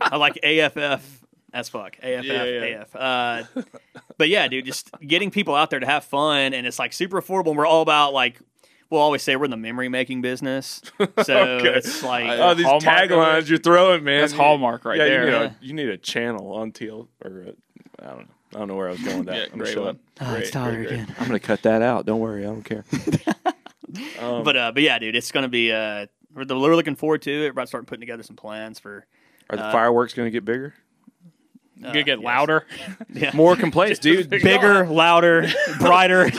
[0.00, 1.22] I like AFF
[1.52, 1.98] as fuck.
[2.02, 2.82] AFF Yeah, yeah.
[2.82, 2.96] AF.
[2.96, 3.42] Uh,
[4.18, 7.22] but yeah, dude, just getting people out there to have fun, and it's like super
[7.22, 7.50] affordable.
[7.50, 8.40] And we're all about like
[8.92, 10.80] we'll always say we're in the memory making business.
[11.24, 11.68] So Okay.
[11.70, 14.20] it's like I- Oh, these Hallmark taglines you're throwing, man.
[14.20, 15.24] That's Hallmark right yeah, there.
[15.24, 15.42] You need, Yeah.
[15.44, 17.52] a, you need a channel on TL or a,
[18.04, 18.24] I don't know.
[18.54, 19.36] I don't know where I was going with that.
[19.36, 19.98] Yeah, I'm gonna great shut one.
[20.20, 21.00] Oh, Great, it's Tyler great, great.
[21.00, 21.16] again.
[21.18, 22.04] I'm gonna cut that out.
[22.06, 22.84] Don't worry, I don't care.
[24.20, 27.30] um, But uh, but yeah, dude, it's gonna be uh, we're, we're looking forward to
[27.30, 27.40] it.
[27.44, 29.06] We're about to start putting together some plans for.
[29.50, 30.74] are the uh, fireworks gonna get bigger?
[31.82, 32.24] Uh, You get yes.
[32.24, 32.66] louder.
[33.12, 33.30] Yeah.
[33.34, 34.28] More complaints, dude.
[34.30, 35.48] bigger, louder,
[35.78, 36.30] brighter.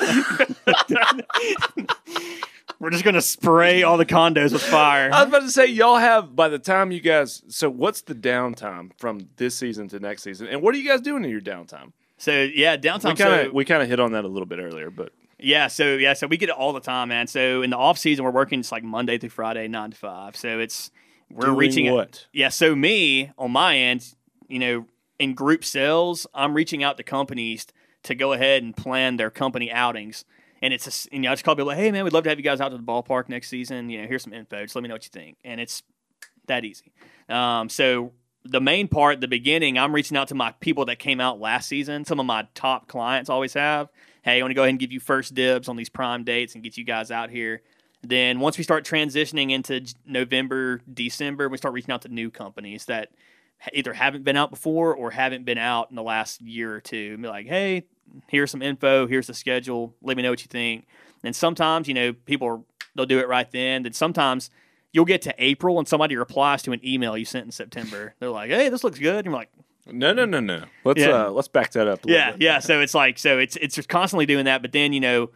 [2.79, 5.09] We're just gonna spray all the condos with fire.
[5.13, 7.41] I was about to say, y'all have by the time you guys.
[7.47, 10.99] So, what's the downtime from this season to next season, and what are you guys
[11.01, 11.93] doing in your downtime?
[12.17, 13.09] So yeah, downtime.
[13.09, 15.11] We kind of so, we kind of hit on that a little bit earlier, but
[15.39, 17.27] yeah, so yeah, so we get it all the time, man.
[17.27, 20.35] So in the off season, we're working just like Monday through Friday, nine to five.
[20.37, 20.89] So it's
[21.29, 22.27] we're doing reaching what?
[22.31, 24.13] Yeah, so me on my end,
[24.47, 24.85] you know,
[25.19, 27.67] in group sales, I'm reaching out to companies
[28.03, 30.23] to go ahead and plan their company outings.
[30.63, 32.23] And it's a, s- you know, I just call people like, hey man, we'd love
[32.23, 33.89] to have you guys out to the ballpark next season.
[33.89, 34.63] You know, here's some info.
[34.63, 35.37] Just let me know what you think.
[35.43, 35.83] And it's
[36.47, 36.93] that easy.
[37.29, 38.13] Um, so
[38.45, 41.67] the main part, the beginning, I'm reaching out to my people that came out last
[41.67, 42.05] season.
[42.05, 43.89] Some of my top clients always have.
[44.23, 46.55] Hey, I want to go ahead and give you first dibs on these prime dates
[46.55, 47.61] and get you guys out here.
[48.01, 52.85] Then once we start transitioning into November, December, we start reaching out to new companies
[52.85, 53.09] that
[53.73, 57.11] either haven't been out before or haven't been out in the last year or two.
[57.13, 57.83] And be like, hey,
[58.27, 59.93] here's some info, here's the schedule.
[60.01, 60.85] Let me know what you think.
[61.23, 62.59] And sometimes, you know, people are,
[62.95, 63.83] they'll do it right then.
[63.83, 64.49] Then sometimes
[64.91, 68.13] you'll get to April and somebody replies to an email you sent in September.
[68.19, 69.17] They're like, hey, this looks good.
[69.17, 69.49] And you're like,
[69.87, 70.65] No, no, no, no.
[70.83, 71.25] Let's Yeah.
[71.25, 72.05] uh let's back that up.
[72.05, 72.41] A yeah, bit.
[72.41, 72.59] yeah.
[72.59, 74.61] So it's like so it's it's just constantly doing that.
[74.61, 75.29] But then you know,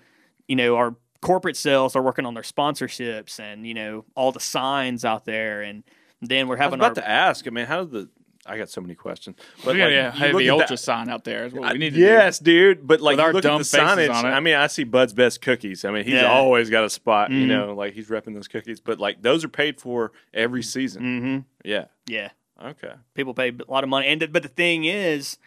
[0.47, 4.39] you know, our corporate sales are working on their sponsorships and you know all the
[4.39, 5.83] signs out there, and
[6.21, 6.79] then we're having.
[6.81, 7.47] I was about our to ask.
[7.47, 8.09] I mean, how does the?
[8.47, 9.35] I got so many questions.
[9.65, 11.45] But we like, you heavy look ultra that- sign out there.
[11.45, 12.87] Is what I- we need to yes, dude.
[12.87, 14.13] But like With our look at the signage.
[14.13, 14.29] on it.
[14.29, 15.83] I mean, I see Bud's best cookies.
[15.85, 16.31] I mean, he's Yeah.
[16.31, 17.31] always got a spot.
[17.31, 17.47] You Mhm.
[17.47, 18.79] know, like he's repping those cookies.
[18.79, 21.01] But like those are paid for every season.
[21.03, 21.85] hmm Yeah.
[22.07, 22.29] yeah,
[22.63, 22.93] Okay.
[23.13, 25.37] people pay a lot of money, and but the thing is,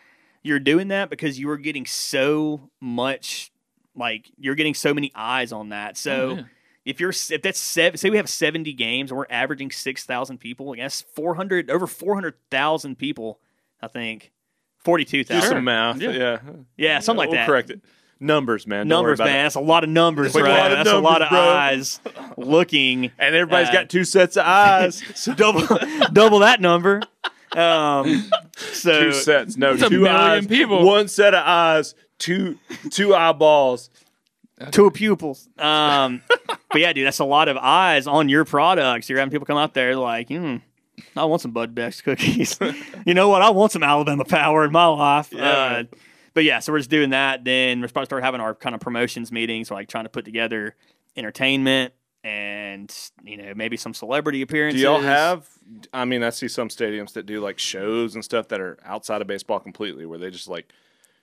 [0.42, 3.50] you're doing that because you are getting so much,
[3.94, 5.96] like you're getting so many eyes on that.
[5.96, 6.30] So.
[6.30, 6.42] Oh, yeah.
[6.84, 10.38] If you're if that's seven, say we have seventy games and we're averaging six thousand
[10.38, 13.38] people, I guess four hundred over four hundred thousand people,
[13.82, 14.32] I think
[14.78, 15.42] 42,000.
[15.42, 16.00] Do some math.
[16.00, 16.10] Yeah.
[16.10, 16.38] Yeah.
[16.78, 17.46] Yeah, something like we'll that.
[17.46, 17.82] Correct it.
[18.18, 18.86] Numbers, man.
[18.88, 19.28] Don't numbers, man.
[19.28, 19.32] it.
[19.42, 21.38] That's a lot of numbers, It's a lot of That's a lot of bro.
[21.38, 22.00] eyes
[22.38, 23.10] looking.
[23.18, 25.02] And everybody's Uh, got two sets of eyes.
[25.14, 25.66] So double
[26.12, 27.02] double that number.
[27.52, 29.56] Um, so two sets.
[29.56, 30.46] No, That's a two million eyes.
[30.46, 30.84] people.
[30.86, 31.94] One set of eyes.
[32.18, 32.58] Two
[32.90, 33.90] two eyeballs.
[34.70, 35.48] Two pupils.
[35.58, 36.22] Um,
[36.70, 39.08] but yeah, dude, that's a lot of eyes on your products.
[39.08, 40.56] You're having people come out there like, hmm,
[41.16, 42.58] I want some Bud Beck's cookies.
[43.06, 43.42] you know what?
[43.42, 45.32] I want some Alabama Power in my life.
[45.32, 45.50] Yeah.
[45.50, 45.84] Uh,
[46.34, 47.44] but yeah, so we're just doing that.
[47.44, 50.24] Then we're supposed to start having our kind of promotions meetings, like trying to put
[50.24, 50.76] together
[51.16, 51.92] entertainment
[52.22, 54.80] and you know maybe some celebrity appearances.
[54.80, 55.48] Do y'all have?
[55.92, 59.22] I mean, I see some stadiums that do like shows and stuff that are outside
[59.22, 60.72] of baseball completely, where they just like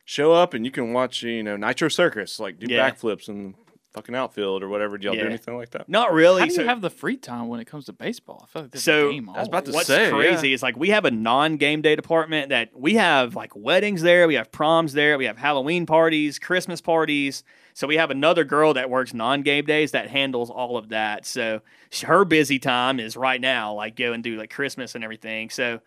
[0.07, 2.89] show up and you can watch, you know, Nitro Circus, like do Yeah.
[2.89, 3.55] backflips in
[3.93, 4.97] fucking outfield or whatever.
[4.97, 5.23] Do y'all Yeah.
[5.23, 5.89] do anything like that?
[5.89, 6.39] Not really.
[6.39, 8.41] How do you so, have the free time when it comes to baseball?
[8.43, 9.29] I feel like there's So, a game.
[9.29, 9.75] I was about to always.
[9.75, 13.53] What's say, crazy is like we have a non-game day department that we have like
[13.53, 17.43] weddings there, we have proms there, we have Halloween parties, Christmas parties.
[17.73, 21.25] So we have another girl that works non-game days that handles all of that.
[21.25, 21.59] So
[21.91, 25.49] sh- her busy time is right now, like go and do like Christmas and everything.
[25.49, 25.81] So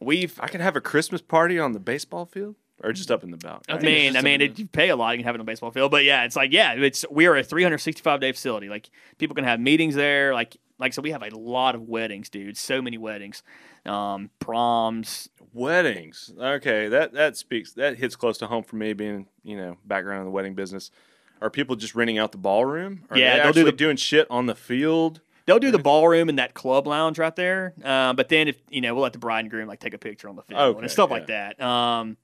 [0.00, 3.30] we've, I can have a Christmas party on the baseball field or just up in
[3.30, 3.74] the balcony.
[3.74, 5.42] I I mean, I mean, it, you pay a lot, you can have it on
[5.42, 8.68] a baseball field, but yeah, it's like yeah, it's we are a 365 day facility.
[8.68, 10.34] Like people can have meetings there.
[10.34, 12.56] Like like so, we have a lot of weddings, dude.
[12.56, 13.42] So many weddings,
[13.86, 16.30] um, proms, Weddings.
[16.38, 20.20] Okay, that that speaks that hits close to home for me being, you know, background
[20.20, 20.90] in the wedding business.
[21.40, 23.04] Are people just renting out the ballroom?
[23.10, 25.22] Are Yeah, they they'll do the- doing shit on the field.
[25.46, 27.72] They'll do the ballroom and that club lounge right there.
[27.82, 29.98] Uh, but then if you know, we'll let the bride and groom like take a
[29.98, 31.14] picture on the field Okay, and stuff yeah.
[31.14, 31.60] like that.
[31.62, 32.16] Um,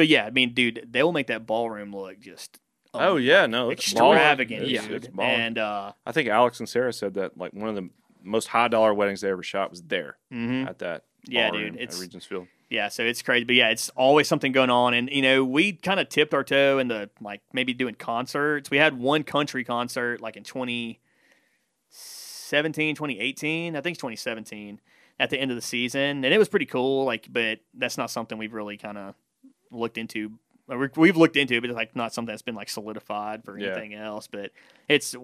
[0.00, 2.58] but yeah, I mean, dude, they will make that ballroom look just
[2.94, 4.14] Oh yeah, no, it's baller.
[4.14, 5.04] extravagant, It's- dude.
[5.04, 7.90] it's and uh, I think Alex and Sarah said that like one of the
[8.22, 10.66] most high dollar weddings they ever shot was there mhm.
[10.66, 11.04] at that.
[11.26, 12.46] Yeah, dude, at it's- Regions Field.
[12.70, 13.44] yeah, so it's crazy.
[13.44, 14.94] But yeah, it's always something going on.
[14.94, 18.70] And you know, we kind of tipped our toe into like maybe doing concerts.
[18.70, 23.76] We had one country concert like in 2017, 2018.
[23.76, 24.80] I think it's 2017
[25.18, 27.04] at the end of the season, and it was pretty cool.
[27.04, 29.14] Like, but that's not something we've really kind of
[29.70, 30.32] looked into.
[30.68, 33.58] we- We've looked into, it, but it's like not something that's been like solidified for
[33.58, 33.68] Yeah.
[33.68, 34.26] anything else.
[34.28, 34.50] But
[34.88, 35.14] it's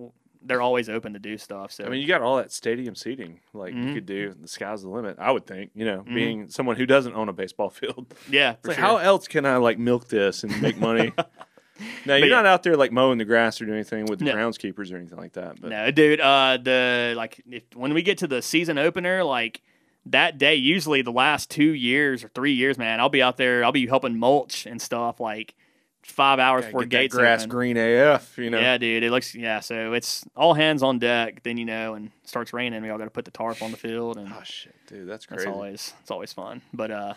[0.43, 1.73] they're always open to do stuff.
[1.73, 3.41] So I mean, you got all that stadium seating.
[3.53, 3.89] Like Mhm.
[3.89, 4.35] you could do.
[4.41, 5.17] The sky's the limit.
[5.19, 5.71] I would think.
[5.75, 6.15] You know, Mhm.
[6.15, 8.85] being someone who doesn't own a baseball field, yeah, like sure.
[8.85, 11.13] how else can I like milk this and make money?
[12.07, 12.37] now you're yeah.
[12.37, 14.35] not out there like mowing the grass or doing anything with the No.
[14.35, 15.61] groundskeepers or anything like that.
[15.61, 16.21] But No, dude.
[16.21, 19.63] Uh, the like if, when we get to the season opener, like
[20.07, 23.65] that day, usually the last two years or three years, man, I'll be out there.
[23.65, 25.55] I'll be helping mulch and stuff like
[26.03, 27.51] five hours Gotta before gates grass open.
[27.51, 28.39] green AF.
[28.39, 28.59] You know.
[28.61, 29.61] Yeah, dude, it looks yeah.
[29.61, 31.43] So it's all hands on deck.
[31.43, 32.83] Then you know, and starts raining.
[32.83, 35.27] We all got to put the tarp on the field, and Oh shit, dude, that's
[35.27, 35.47] crazy.
[35.49, 36.63] always it's always fun.
[36.73, 37.15] But uh,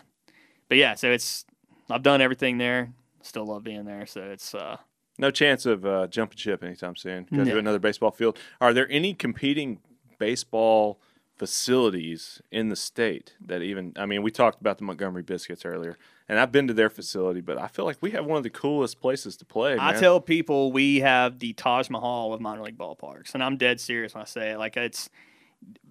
[0.68, 1.44] but yeah, so it's
[1.88, 2.92] I've done everything there.
[3.22, 4.06] Still love being there.
[4.06, 4.78] So it's uh,
[5.18, 7.28] No chance of uh, jumping ship anytime soon.
[7.30, 7.44] Go No.
[7.44, 8.38] to another baseball field.
[8.60, 9.78] Are there any competing
[10.18, 11.00] baseball
[11.40, 13.94] facilities in the state that even?
[13.96, 15.96] I mean, we talked about the Montgomery Biscuits earlier,
[16.28, 18.50] and I've been to their facility, but I feel like we have one of the
[18.50, 19.78] coolest places to play.
[19.80, 23.80] I tell people we have the Taj Mahal of minor league ballparks, and I'm dead
[23.80, 24.58] serious when I say it.
[24.58, 25.08] Like it's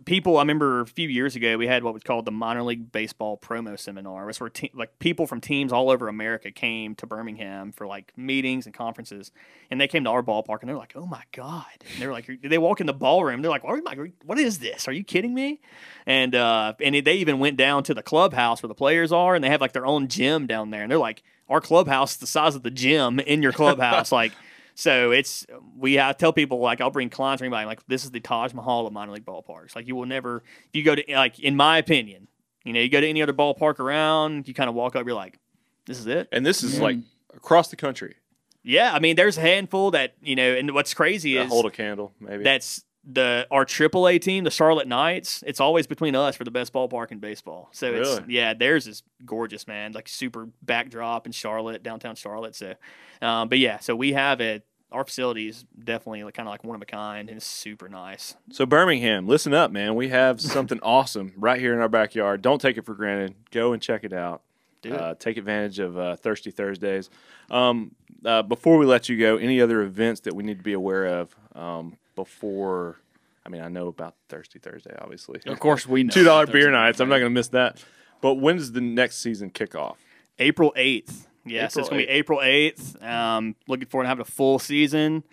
[0.05, 0.37] people.
[0.37, 3.37] I remember a few years ago we had what was called the minor league baseball
[3.37, 4.23] promo seminar.
[4.23, 7.87] It was where te- like people from teams all over America came to Birmingham for
[7.87, 9.31] like meetings and conferences,
[9.69, 12.29] and they came to our ballpark and they're like, "Oh my god!" And they're like,
[12.43, 14.87] "They walk in the ballroom, they're like, "What, am I- what is this?
[14.87, 15.59] Are you kidding me?"
[16.05, 19.43] And uh, and they even went down to the clubhouse where the players are, and
[19.43, 22.27] they have like their own gym down there, and they're like, "Our clubhouse is the
[22.27, 24.31] size of the gym in your clubhouse." like,
[24.79, 25.45] so it's
[25.77, 28.53] we I tell people like I'll bring clients or anybody like this is the Taj
[28.53, 29.75] Mahal of minor league ballparks.
[29.75, 30.37] Like you will never
[30.69, 32.27] if you go to like in my opinion,
[32.63, 35.15] you know, you go to any other ballpark around, you kind of walk up, you're
[35.15, 35.37] like,
[35.85, 36.29] this is it.
[36.31, 36.83] and this is Yeah.
[36.83, 36.97] like
[37.35, 38.15] across the country.
[38.63, 41.65] Yeah, I mean, there's a handful that you know, and what's crazy That is hold
[41.65, 42.43] a candle, maybe.
[42.45, 45.43] that's the our AAA team, the Charlotte Knights.
[45.47, 47.69] It's always between us for the best ballpark in baseball.
[47.71, 49.93] So it's yeah, theirs is gorgeous, man.
[49.93, 52.55] Like super backdrop in Charlotte, downtown Charlotte.
[52.55, 52.75] So,
[53.21, 54.65] um, but yeah, so we have it.
[54.91, 58.35] Our facility is definitely kind of like one of a kind, and it's super nice.
[58.51, 59.93] So Birmingham, listen up, man.
[59.95, 62.41] We have something awesome right here in our backyard.
[62.41, 63.35] Don't take it for granted.
[63.51, 64.41] Go and check it out.
[64.81, 64.99] Do it.
[64.99, 67.09] Uh, take advantage of uh, Thirsty Thursdays.
[67.51, 67.95] Um,
[68.25, 71.05] uh, before we let you go, any other events that we need to be aware
[71.05, 72.97] of um, before?
[73.45, 75.39] I mean, I know about Thirsty Thursday, obviously.
[75.45, 76.09] Of course, we know.
[76.13, 76.99] Two dollar beer nights.
[76.99, 77.83] I'm not going to miss that.
[78.21, 79.97] But when does the next season kick off?
[80.39, 81.25] April 8th.
[81.49, 83.03] Yeah, so April it's going to be April 8th.
[83.03, 85.23] Um, looking forward to having a full season.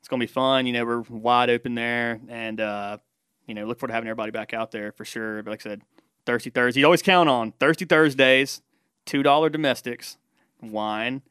[0.00, 0.66] It's going to be fun.
[0.66, 2.20] You know, we're wide open there.
[2.28, 2.98] And, uh,
[3.46, 5.42] you know, look forward to having everybody back out there for sure.
[5.42, 5.82] But like I said,
[6.26, 6.80] Thirsty Thursday.
[6.80, 8.62] You always count on Thirsty Thursdays,
[9.06, 10.16] $2 domestics,
[10.60, 11.22] wine.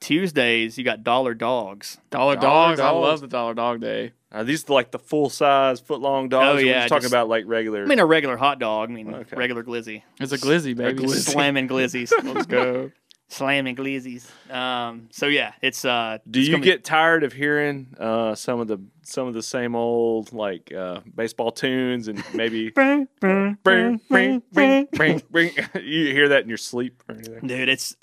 [0.00, 1.98] Tuesdays, you got dollar dogs.
[2.10, 2.80] Dollar, Dollar dogs.
[2.80, 4.12] I love the dollar dog day.
[4.32, 6.44] Are these like the full size foot long dogs?
[6.46, 7.84] Oh, or we're yeah, just talking just- about like regular.
[7.84, 8.90] I mean, a regular hot dog.
[8.90, 9.36] I mean, Okay.
[9.36, 10.02] regular glizzy.
[10.20, 11.04] It's a glizzy, baby.
[11.04, 11.20] glizzy.
[11.32, 12.12] Slamming glizzies.
[12.34, 12.90] Let's go.
[13.36, 14.28] Slamming glizzies.
[14.52, 15.84] Um, so, yeah, it's.
[15.84, 19.26] Uh, Do it's you gonna be- get tired of hearing uh, some of the some
[19.26, 23.58] of the same old like uh, baseball tunes and maybe bring, bring,
[24.08, 25.50] bring, bring, bring.
[25.74, 27.46] you hear that in your sleep or anything?
[27.46, 27.96] Dude, it's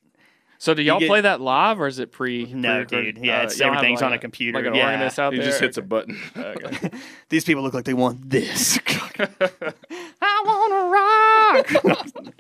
[0.60, 2.46] So do y'all get- play that live or is it pre?
[2.54, 3.16] No, pre-recorded?
[3.16, 3.26] dude.
[3.26, 4.58] Yeah, Uh, it's, y'all everything's like, on a computer.
[4.60, 4.86] Like an yeah.
[4.92, 5.48] organist out He there.
[5.48, 6.20] just hits a button.
[6.36, 6.92] Okay.
[7.30, 8.78] These people look like they want this.
[10.22, 12.34] I want to rock.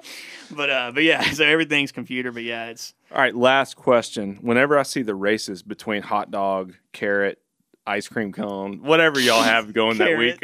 [0.56, 2.32] But uh, but yeah, so everything's computer.
[2.32, 4.38] But yeah, it's All right, last question.
[4.41, 7.40] Whenever I see the races between hot dog, carrot,
[7.88, 10.40] ice cream cone, whatever y'all have going that week,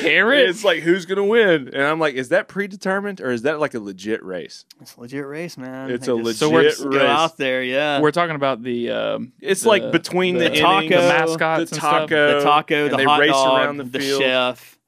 [0.00, 0.40] Carrot?
[0.48, 1.68] it's like who's gonna win?
[1.68, 4.64] And I'm like, is that predetermined or is that like a legit race?
[4.80, 5.90] it's a legit race, man.
[5.90, 7.02] It's They a just legit So we're- go race.
[7.08, 7.62] out there.
[7.62, 10.94] Yeah, We're talking about the um, It's the- like between the, the innings, taco, the
[10.96, 11.80] the mascots the and stuff.
[12.08, 14.22] taco, the taco, and the they hot race dog, around the, the field.
[14.22, 14.78] chef.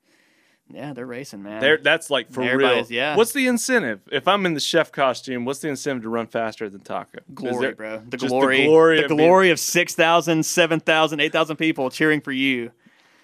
[0.73, 1.61] Yeah, they're racing, man.
[1.61, 2.87] They're, that's like for real.
[2.89, 3.17] Yeah.
[3.17, 4.01] What's the incentive?
[4.11, 7.19] If I'm in the chef costume, what's the incentive to run faster than Taco?
[7.35, 8.03] Glory, there- bro.
[8.09, 12.21] The just the glory, glory the of being- glory of 6,000, 7,000, 8,000 people cheering
[12.21, 12.71] for you.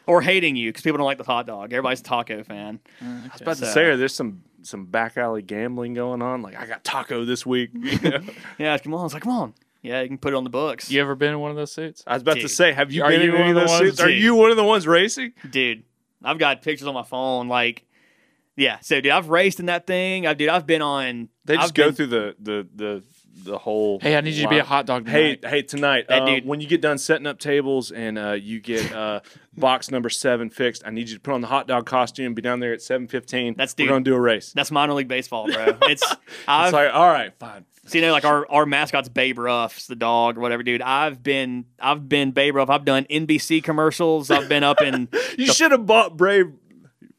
[0.06, 1.70] Or hating you because people don't like the hot dog.
[1.72, 2.80] Everybody's a taco fan.
[3.04, 6.40] Mm, I was about to say, there's some some back alley gambling going on.
[6.40, 7.70] Like I got Taco this week.
[7.74, 8.20] you know?
[8.58, 9.04] Yeah, come on.
[9.04, 9.54] It's like, come on.
[9.82, 10.90] Yeah, you can put it on the books.
[10.90, 12.02] You ever been in one of those suits?
[12.06, 13.60] I was about to say, have you Are been you in one of of the
[13.60, 14.00] those ones- suits?
[14.00, 15.34] Are you one of the ones racing?
[15.48, 15.82] dude.
[16.22, 17.48] I've got pictures on my phone.
[17.48, 17.84] Like,
[18.56, 18.78] yeah.
[18.80, 20.26] So, dude, I've raced in that thing.
[20.26, 21.28] I, dude, I've been on.
[21.44, 23.02] They just I've go been- thue the the the
[23.44, 24.00] the whole.
[24.00, 25.50] Hey, I need you to be a hot dog Hey, tonight.
[25.50, 28.58] hey, tonight, That uh, dude- when you get done setting up tables and uh, you
[28.60, 29.20] get uh,
[29.56, 32.34] box number seven fixed, I need you to put on the hot dog costume.
[32.34, 33.54] Be down there at seven fifteen.
[33.56, 34.52] That's dude, we're gonna do a race.
[34.54, 35.78] That's minor league baseball, bro.
[35.82, 36.02] It's
[36.48, 37.64] I've It's like, all right, fine.
[37.88, 40.82] So you know like our our mascot's Babe Ruff's the dog or whatever, dude.
[40.82, 42.70] I've been I've been Babe Ruff.
[42.70, 44.30] I've done NBC commercials.
[44.30, 45.08] I've been up in
[45.38, 46.52] You should have bought Brave.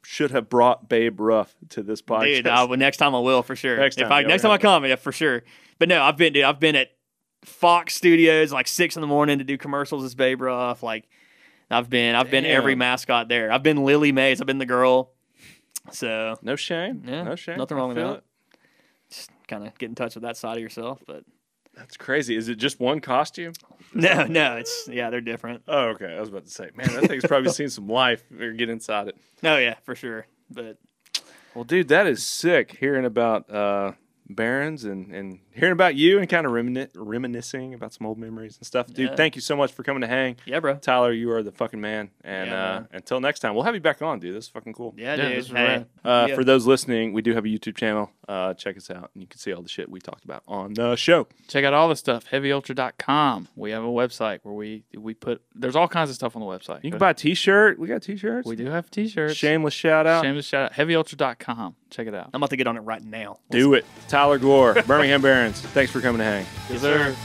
[0.04, 2.36] Should have brought Babe Ruff to this podcast.
[2.38, 2.48] dude.
[2.48, 3.78] I, next time I will for sure.
[3.78, 5.44] Next if time, I yeah, next time I come, yeah, for sure.
[5.78, 6.44] But no, I've been dude.
[6.46, 6.90] I've been at
[7.44, 10.82] Fox Studios like six in the morning to do commercials as Babe Ruff.
[10.84, 11.08] Like
[11.70, 13.52] I've been I've been every mascot there.
[13.52, 14.42] I've been Lily Mays.
[14.42, 15.12] I've been the girl.
[15.92, 17.04] So no shame.
[17.06, 17.58] Yeah, no shame.
[17.58, 18.14] nothing I wrong with that.
[18.18, 18.24] it.
[19.50, 21.02] Kind of get in touch with that side of yourself.
[21.06, 21.24] But
[21.76, 22.36] That's crazy.
[22.38, 23.54] Is it just one costume?
[23.94, 25.64] no, no, it's yeah, they're different.
[25.68, 26.16] Oh, okay.
[26.16, 29.08] I was about to say, man, that thing's probably seen some life or get inside
[29.10, 29.18] it.
[29.42, 30.26] No, yeah, for sure.
[30.50, 30.78] But
[31.56, 32.78] Well, dude, that is sick.
[32.80, 33.92] Hearing about uh,
[34.30, 38.58] Barons and, and hearing about you and kind of remini- reminiscing about some old memories
[38.58, 38.88] and stuff.
[38.88, 39.16] Dude, Yeah.
[39.16, 40.36] thank you so much for coming to hang.
[40.46, 40.76] Yeah, bro.
[40.76, 42.12] Tyler, you are the fucking man.
[42.24, 42.88] And Yeah, uh, man.
[42.94, 44.36] until next time, we'll have you back on, dude.
[44.36, 44.94] This is fucking cool.
[44.98, 45.38] Yeah, Yeah, dude.
[45.38, 45.86] this is Hey.
[46.06, 46.36] Uh, yeah.
[46.36, 48.12] For those listening, we do have a YouTube channel.
[48.28, 50.74] Uh, check us out, and you can see all the shit we talked about on
[50.76, 51.28] the show.
[51.48, 52.26] Check out all the stuff.
[52.30, 53.48] HeavyUltra.com.
[53.56, 55.42] We have a website where we we put.
[55.56, 56.84] There's all kinds of stuff on the website.
[56.84, 57.80] You can Go- buy a T-shirt.
[57.80, 58.48] We got T-shirts.
[58.48, 59.36] We do have T-shirts.
[59.36, 60.24] Shameless shout out.
[60.24, 60.74] Shameless shout out.
[60.74, 61.76] HeavyUltra.com.
[61.90, 62.30] Check it out.
[62.34, 63.40] I'm about to get on it right now.
[63.50, 63.86] Do it.
[64.08, 65.60] Tyler Gore, Birmingham Barons.
[65.60, 66.46] Thanks for coming to hang.
[66.70, 67.16] Yes, sir.